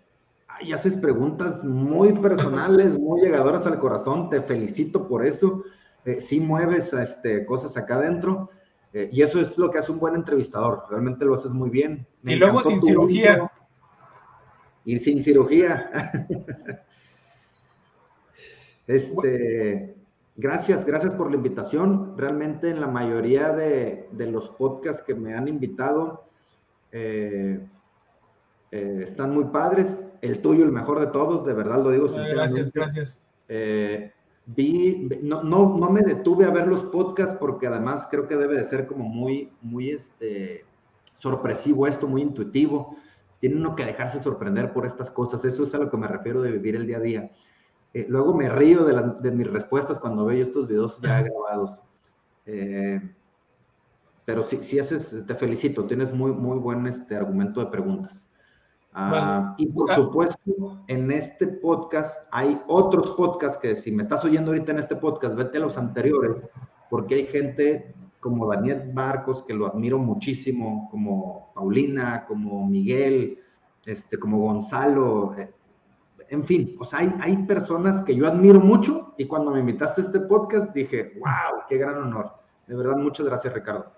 y 0.61 0.73
haces 0.73 0.97
preguntas 0.97 1.65
muy 1.65 2.13
personales, 2.13 2.99
muy 2.99 3.23
llegadoras 3.23 3.67
al 3.67 3.79
corazón. 3.79 4.31
Te 4.31 4.41
felicito 4.41 5.09
por 5.09 5.25
eso. 5.25 5.65
Eh, 6.05 6.21
sí 6.21 6.41
mueves 6.41 6.93
este, 6.93 7.45
cosas 7.47 7.77
acá 7.77 7.97
adentro. 7.97 8.51
Eh, 8.93 9.11
y 9.13 9.23
eso 9.23 9.41
es 9.41 9.59
lo 9.59 9.71
que 9.71 9.79
hace 9.79 9.93
un 9.93 9.99
buen 9.99 10.15
entrevistador. 10.15 10.85
Realmente 10.89 11.25
lo 11.25 11.35
haces 11.35 11.53
muy 11.53 11.71
bien. 11.71 12.07
Me 12.23 12.33
y 12.33 12.37
luego 12.37 12.63
sin 12.63 12.81
cirugía. 12.81 13.33
Intro 13.33 13.51
y 14.85 14.99
sin 15.01 15.23
cirugía. 15.23 16.13
este, 18.87 19.97
gracias, 20.37 20.87
gracias 20.87 21.15
por 21.15 21.31
la 21.31 21.37
invitación. 21.37 22.17
Realmente 22.17 22.71
en 22.71 22.81
la 22.81 22.87
mayoría 22.87 23.51
de, 23.51 24.09
de 24.13 24.27
los 24.27 24.49
podcasts 24.51 25.03
que 25.03 25.15
me 25.15 25.35
han 25.35 25.49
invitado 25.49 26.27
eh, 26.93 27.61
eh, 28.71 29.01
están 29.03 29.33
muy 29.33 29.45
padres. 29.45 30.07
El 30.23 30.41
tuyo, 30.41 30.65
el 30.65 30.73
mejor 30.73 31.01
de 31.01 31.09
todos, 31.09 31.45
de 31.45 31.55
verdad 31.55 31.83
lo 31.83 31.91
digo 31.91 32.09
sinceramente. 32.09 32.35
Gracias, 32.37 32.73
gracias. 32.73 33.21
Eh, 33.49 34.13
vi, 34.47 35.09
no, 35.23 35.43
no, 35.43 35.77
no, 35.77 35.91
me 35.91 36.03
detuve 36.03 36.45
a 36.45 36.51
ver 36.51 36.67
los 36.67 36.85
podcasts 36.85 37.37
porque 37.39 37.67
además 37.67 38.09
creo 38.11 38.27
que 38.27 38.37
debe 38.37 38.57
de 38.57 38.65
ser 38.65 38.87
como 38.87 39.05
muy, 39.05 39.53
muy 39.63 39.91
este, 39.91 40.65
sorpresivo 41.19 41.87
esto, 41.87 42.07
muy 42.07 42.23
intuitivo 42.23 42.97
tiene 43.41 43.57
uno 43.57 43.77
que 43.77 43.85
dejarse 43.85 44.21
sorprender 44.21 44.73
por 44.73 44.87
estas 44.87 45.11
cosas. 45.11 45.45
Eso 45.45 45.65
es 45.65 45.75
a 45.75 45.79
lo 45.79 45.91
que 45.91 45.97
me 45.97 46.09
refiero 46.09 46.43
de 46.43 46.53
vivir 46.53 46.77
el 46.77 46.87
día 46.87 46.97
a 46.97 47.01
día. 47.01 47.31
Eh, 47.93 48.07
luego 48.09 48.35
me 48.35 48.49
río 48.49 48.85
de, 48.85 49.15
de, 49.21 49.31
mis 49.31 49.47
respuestas 49.47 49.99
cuando 49.99 50.25
veo 50.25 50.43
estos 50.43 50.67
videos 50.69 51.01
ya 51.01 51.23
grabados. 51.23 51.81
Eh, 52.47 53.01
pero 54.25 54.43
sí, 54.43 54.59
sí 54.63 54.79
haces, 54.79 55.25
te 55.27 55.35
felicito, 55.35 55.85
tienes 55.85 56.13
muy, 56.13 56.33
muy 56.33 56.59
buen 56.59 56.87
este, 56.87 57.17
argumento 57.17 57.61
de 57.61 57.67
preguntas. 57.67 58.27
Uh, 58.97 59.53
y 59.59 59.67
por 59.67 59.95
supuesto, 59.95 60.81
en 60.87 61.11
este 61.11 61.47
podcast 61.47 62.27
hay 62.33 62.59
otros 62.67 63.11
podcasts 63.11 63.59
que 63.59 63.77
si 63.77 63.93
me 63.93 64.03
estás 64.03 64.25
oyendo 64.25 64.53
ahorita 64.53 64.73
en 64.73 64.79
este 64.79 64.97
podcast, 64.97 65.35
vete 65.37 65.59
a 65.59 65.61
los 65.61 65.77
anteriores, 65.77 66.39
porque 66.89 67.17
hay 67.17 67.27
gente 67.27 67.95
como 68.21 68.49
Daniel 68.49 68.95
Marcos, 68.95 69.43
que 69.43 69.53
lo 69.53 69.67
admiro 69.67 69.99
muchísimo, 69.99 70.89
como 70.91 71.53
Paulina, 71.55 72.25
como 72.27 72.67
Miguel, 72.67 73.39
este, 73.85 74.19
como 74.19 74.39
Gonzalo, 74.39 75.35
eh, 75.37 75.53
en 76.31 76.45
fin, 76.45 76.75
o 76.81 76.85
sea, 76.87 77.01
hay, 77.01 77.15
hay 77.21 77.37
personas 77.45 78.03
que 78.03 78.17
yo 78.17 78.27
admiro 78.27 78.61
mucho 78.61 79.15
y 79.19 79.27
cuando 79.27 79.51
me 79.51 79.61
invitaste 79.61 80.01
a 80.01 80.05
este 80.05 80.21
podcast 80.21 80.73
dije, 80.75 81.13
wow, 81.21 81.63
qué 81.69 81.77
gran 81.77 81.99
honor. 81.99 82.33
De 82.67 82.75
verdad, 82.75 82.97
muchas 82.97 83.27
gracias, 83.27 83.53
Ricardo. 83.53 83.93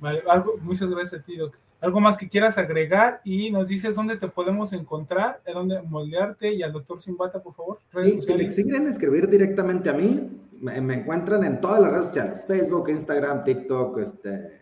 Vale, 0.00 0.22
algo, 0.28 0.56
muchas 0.60 0.90
gracias 0.90 1.22
a 1.22 1.24
ti, 1.24 1.36
Doc. 1.36 1.56
Algo 1.80 2.00
más 2.00 2.18
que 2.18 2.28
quieras 2.28 2.58
agregar 2.58 3.20
y 3.24 3.50
nos 3.52 3.68
dices 3.68 3.94
dónde 3.94 4.16
te 4.16 4.26
podemos 4.26 4.72
encontrar, 4.72 5.40
dónde 5.52 5.80
moldearte 5.82 6.52
y 6.52 6.62
al 6.62 6.72
doctor 6.72 7.00
Simbata, 7.00 7.40
por 7.40 7.54
favor. 7.54 7.78
Redes 7.92 8.14
sí, 8.14 8.16
sociales. 8.16 8.56
Si 8.56 8.64
quieren 8.64 8.88
escribir 8.88 9.28
directamente 9.28 9.88
a 9.88 9.92
mí, 9.92 10.40
me, 10.60 10.80
me, 10.80 10.94
encuentran 10.94 11.44
en 11.44 11.60
todas 11.60 11.80
las 11.80 11.92
redes 11.92 12.06
sociales, 12.06 12.44
Facebook, 12.46 12.88
Instagram, 12.88 13.44
TikTok, 13.44 13.98
este, 13.98 14.58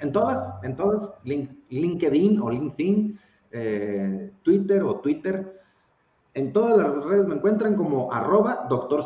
en 0.00 0.12
todas, 0.12 0.62
en 0.62 0.76
todas, 0.76 1.08
link, 1.24 1.50
LinkedIn 1.70 2.40
o 2.40 2.50
LinkedIn, 2.50 3.18
eh, 3.50 4.30
Twitter 4.42 4.82
o 4.82 5.00
Twitter. 5.00 5.60
En 6.38 6.52
todas 6.52 6.78
las 6.78 7.04
redes 7.04 7.26
me 7.26 7.34
encuentran 7.34 7.74
como 7.74 8.12
arroba 8.12 8.66
doctor. 8.70 9.00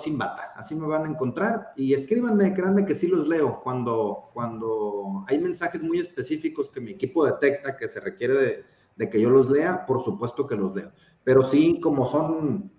Así 0.54 0.74
me 0.74 0.86
van 0.86 1.06
a 1.06 1.08
encontrar 1.08 1.72
y 1.76 1.94
escríbanme, 1.94 2.52
créanme 2.52 2.84
que 2.84 2.94
sí 2.94 3.06
los 3.06 3.26
leo. 3.26 3.62
Cuando, 3.62 4.28
cuando 4.34 5.24
hay 5.26 5.38
mensajes 5.38 5.82
muy 5.82 5.98
específicos 5.98 6.68
que 6.68 6.82
mi 6.82 6.90
equipo 6.90 7.24
detecta 7.24 7.78
que 7.78 7.88
se 7.88 8.00
requiere 8.00 8.34
de, 8.34 8.64
de 8.96 9.08
que 9.08 9.18
yo 9.18 9.30
los 9.30 9.50
lea, 9.50 9.86
por 9.86 10.04
supuesto 10.04 10.46
que 10.46 10.56
los 10.56 10.76
leo. 10.76 10.92
Pero 11.24 11.42
sí, 11.42 11.80
como 11.80 12.10
son 12.10 12.70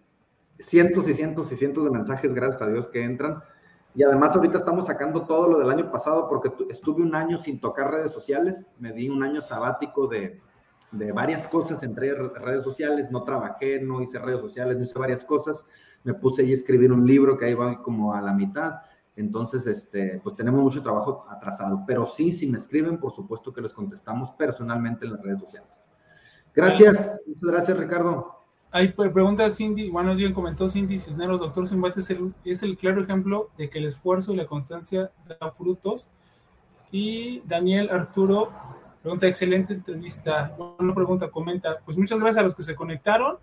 cientos 0.60 1.10
y 1.10 1.16
cientos 1.16 1.52
y 1.52 1.56
cientos 1.56 1.84
de 1.86 1.90
mensajes, 1.90 2.32
gracias 2.36 2.62
a 2.62 2.68
Dios, 2.68 2.86
que 2.90 3.04
entran. 3.04 3.42
Y 3.96 4.04
además 4.04 4.36
ahorita 4.36 4.60
estamos 4.60 4.86
sacando 4.86 5.24
todo 5.24 5.50
lo 5.50 5.58
del 5.58 5.72
año 5.72 5.92
pasado 5.92 6.30
porque 6.30 6.52
estuve 6.70 7.02
un 7.02 7.16
año 7.16 7.40
sin 7.40 7.60
tocar 7.60 7.90
redes 7.90 8.12
sociales, 8.12 8.72
me 8.78 8.94
di 8.94 9.10
un 9.10 9.24
año 9.24 9.42
sabático 9.42 10.08
de, 10.08 10.40
de 10.94 11.12
varias 11.12 11.48
cosas 11.48 11.84
entre 11.84 12.14
redes 12.14 12.64
sociales, 12.64 13.12
no 13.12 13.24
trabajé, 13.24 13.82
no 13.82 14.02
hice 14.02 14.20
redes 14.20 14.40
sociales, 14.40 14.78
no 14.78 14.84
hice 14.84 14.98
varias 14.98 15.24
cosas, 15.26 15.66
me 16.04 16.14
puse 16.14 16.44
ahí 16.44 16.52
a 16.52 16.54
escribir 16.54 16.92
un 16.92 17.06
libro 17.06 17.38
que 17.38 17.46
ahí 17.46 17.54
va 17.54 17.82
como 17.82 18.14
a 18.14 18.22
la 18.22 18.34
mitad, 18.34 18.76
entonces, 19.16 19.68
este, 19.68 20.20
pues 20.24 20.36
tenemos 20.36 20.62
mucho 20.62 20.82
trabajo 20.82 21.26
atrasado, 21.30 21.84
pero 21.86 22.08
sí, 22.08 22.32
si 22.32 22.48
me 22.48 22.58
escriben, 22.58 22.98
por 22.98 23.14
supuesto 23.14 23.54
que 23.54 23.62
les 23.62 23.74
contestamos 23.74 24.32
personalmente 24.32 25.06
en 25.06 25.12
las 25.12 25.22
redes 25.22 25.40
sociales. 25.40 25.92
Gracias, 26.56 27.24
muchas 27.28 27.50
gracias 27.50 27.78
Ricardo. 27.78 28.40
Hay 28.72 28.88
pregunta 28.90 29.52
Cindy, 29.52 29.92
bueno, 29.92 30.16
bien 30.16 30.34
comentó 30.34 30.68
Cindy 30.68 30.98
Cisneros, 30.98 31.40
doctor 31.40 31.68
Zimbate 31.68 32.00
es 32.00 32.10
el, 32.10 32.34
es 32.44 32.64
el 32.64 32.76
claro 32.76 33.04
ejemplo 33.04 33.52
de 33.56 33.70
que 33.70 33.78
el 33.78 33.86
esfuerzo 33.86 34.34
y 34.34 34.38
la 34.38 34.48
constancia 34.48 35.12
da 35.28 35.52
frutos. 35.52 36.10
Y 36.92 37.42
Daniel 37.46 37.90
Arturo 37.92 38.52
pregunta, 39.04 39.28
excelente 39.28 39.74
entrevista. 39.74 40.56
Una 40.80 40.96
pregunta, 40.96 41.30
comenta, 41.30 41.80
pues 41.86 41.98
muchas 41.98 42.20
gracias 42.20 42.38
a 42.40 42.44
los 42.44 42.56
que 42.56 42.64
se 42.64 42.74
conectaron. 42.74 43.38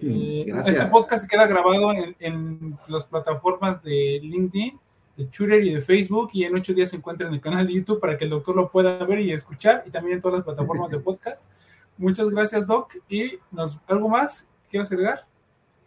Eh, 0.00 0.46
este 0.66 0.86
podcast 0.86 1.22
se 1.22 1.28
queda 1.28 1.46
grabado 1.46 1.92
en, 1.92 2.16
en, 2.18 2.76
las 2.88 3.04
plataformas 3.04 3.82
de 3.82 4.18
LinkedIn, 4.22 4.78
de 5.16 5.24
Twitter 5.26 5.62
y 5.62 5.74
de 5.74 5.80
Facebook 5.80 6.30
y 6.32 6.44
en 6.44 6.56
ocho 6.56 6.74
días 6.74 6.90
se 6.90 6.96
encuentra 6.96 7.28
en 7.28 7.34
el 7.34 7.40
canal 7.40 7.66
de 7.66 7.74
YouTube 7.74 8.00
para 8.00 8.16
que 8.16 8.24
el 8.24 8.30
doctor 8.30 8.56
lo 8.56 8.70
pueda 8.70 8.98
ver 9.04 9.20
y 9.20 9.30
escuchar 9.30 9.84
y 9.86 9.90
también 9.90 10.16
en 10.16 10.20
todas 10.20 10.38
las 10.38 10.44
plataformas 10.44 10.90
de 10.90 10.98
podcast. 11.00 11.52
Muchas 11.96 12.30
gracias, 12.30 12.66
Doc. 12.66 12.96
¿Y 13.08 13.38
nos, 13.52 13.78
algo 13.86 14.08
más 14.08 14.48
quieres 14.68 14.90
agregar? 14.90 15.26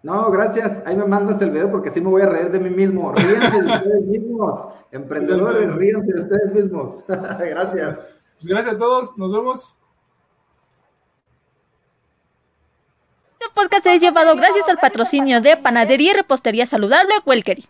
No, 0.03 0.32
gracias. 0.32 0.82
Ahí 0.86 0.95
me 0.95 1.05
mandas 1.05 1.41
el 1.41 1.51
video 1.51 1.69
porque 1.69 1.89
así 1.89 1.99
me 1.99 2.09
voy 2.09 2.21
a 2.21 2.28
reír 2.28 2.51
de 2.51 2.59
mí 2.59 2.69
mismo. 2.69 3.11
Ríanse 3.11 3.61
de 3.61 3.71
ustedes 3.73 4.05
mismos. 4.05 4.67
Emprendedores, 4.91 5.75
ríanse 5.75 6.13
de 6.13 6.21
ustedes 6.21 6.53
mismos. 6.53 7.03
gracias. 7.07 8.16
Pues 8.38 8.47
gracias 8.47 8.75
a 8.75 8.77
todos. 8.77 9.17
Nos 9.17 9.31
vemos. 9.31 9.77
Este 13.31 13.45
podcast 13.53 13.85
es 13.88 14.01
llevado 14.01 14.35
gracias 14.35 14.69
al 14.69 14.77
patrocinio 14.77 15.41
de 15.41 15.57
Panadería 15.57 16.11
y 16.11 16.15
Repostería 16.15 16.65
Saludable 16.65 17.13
Welkery. 17.25 17.67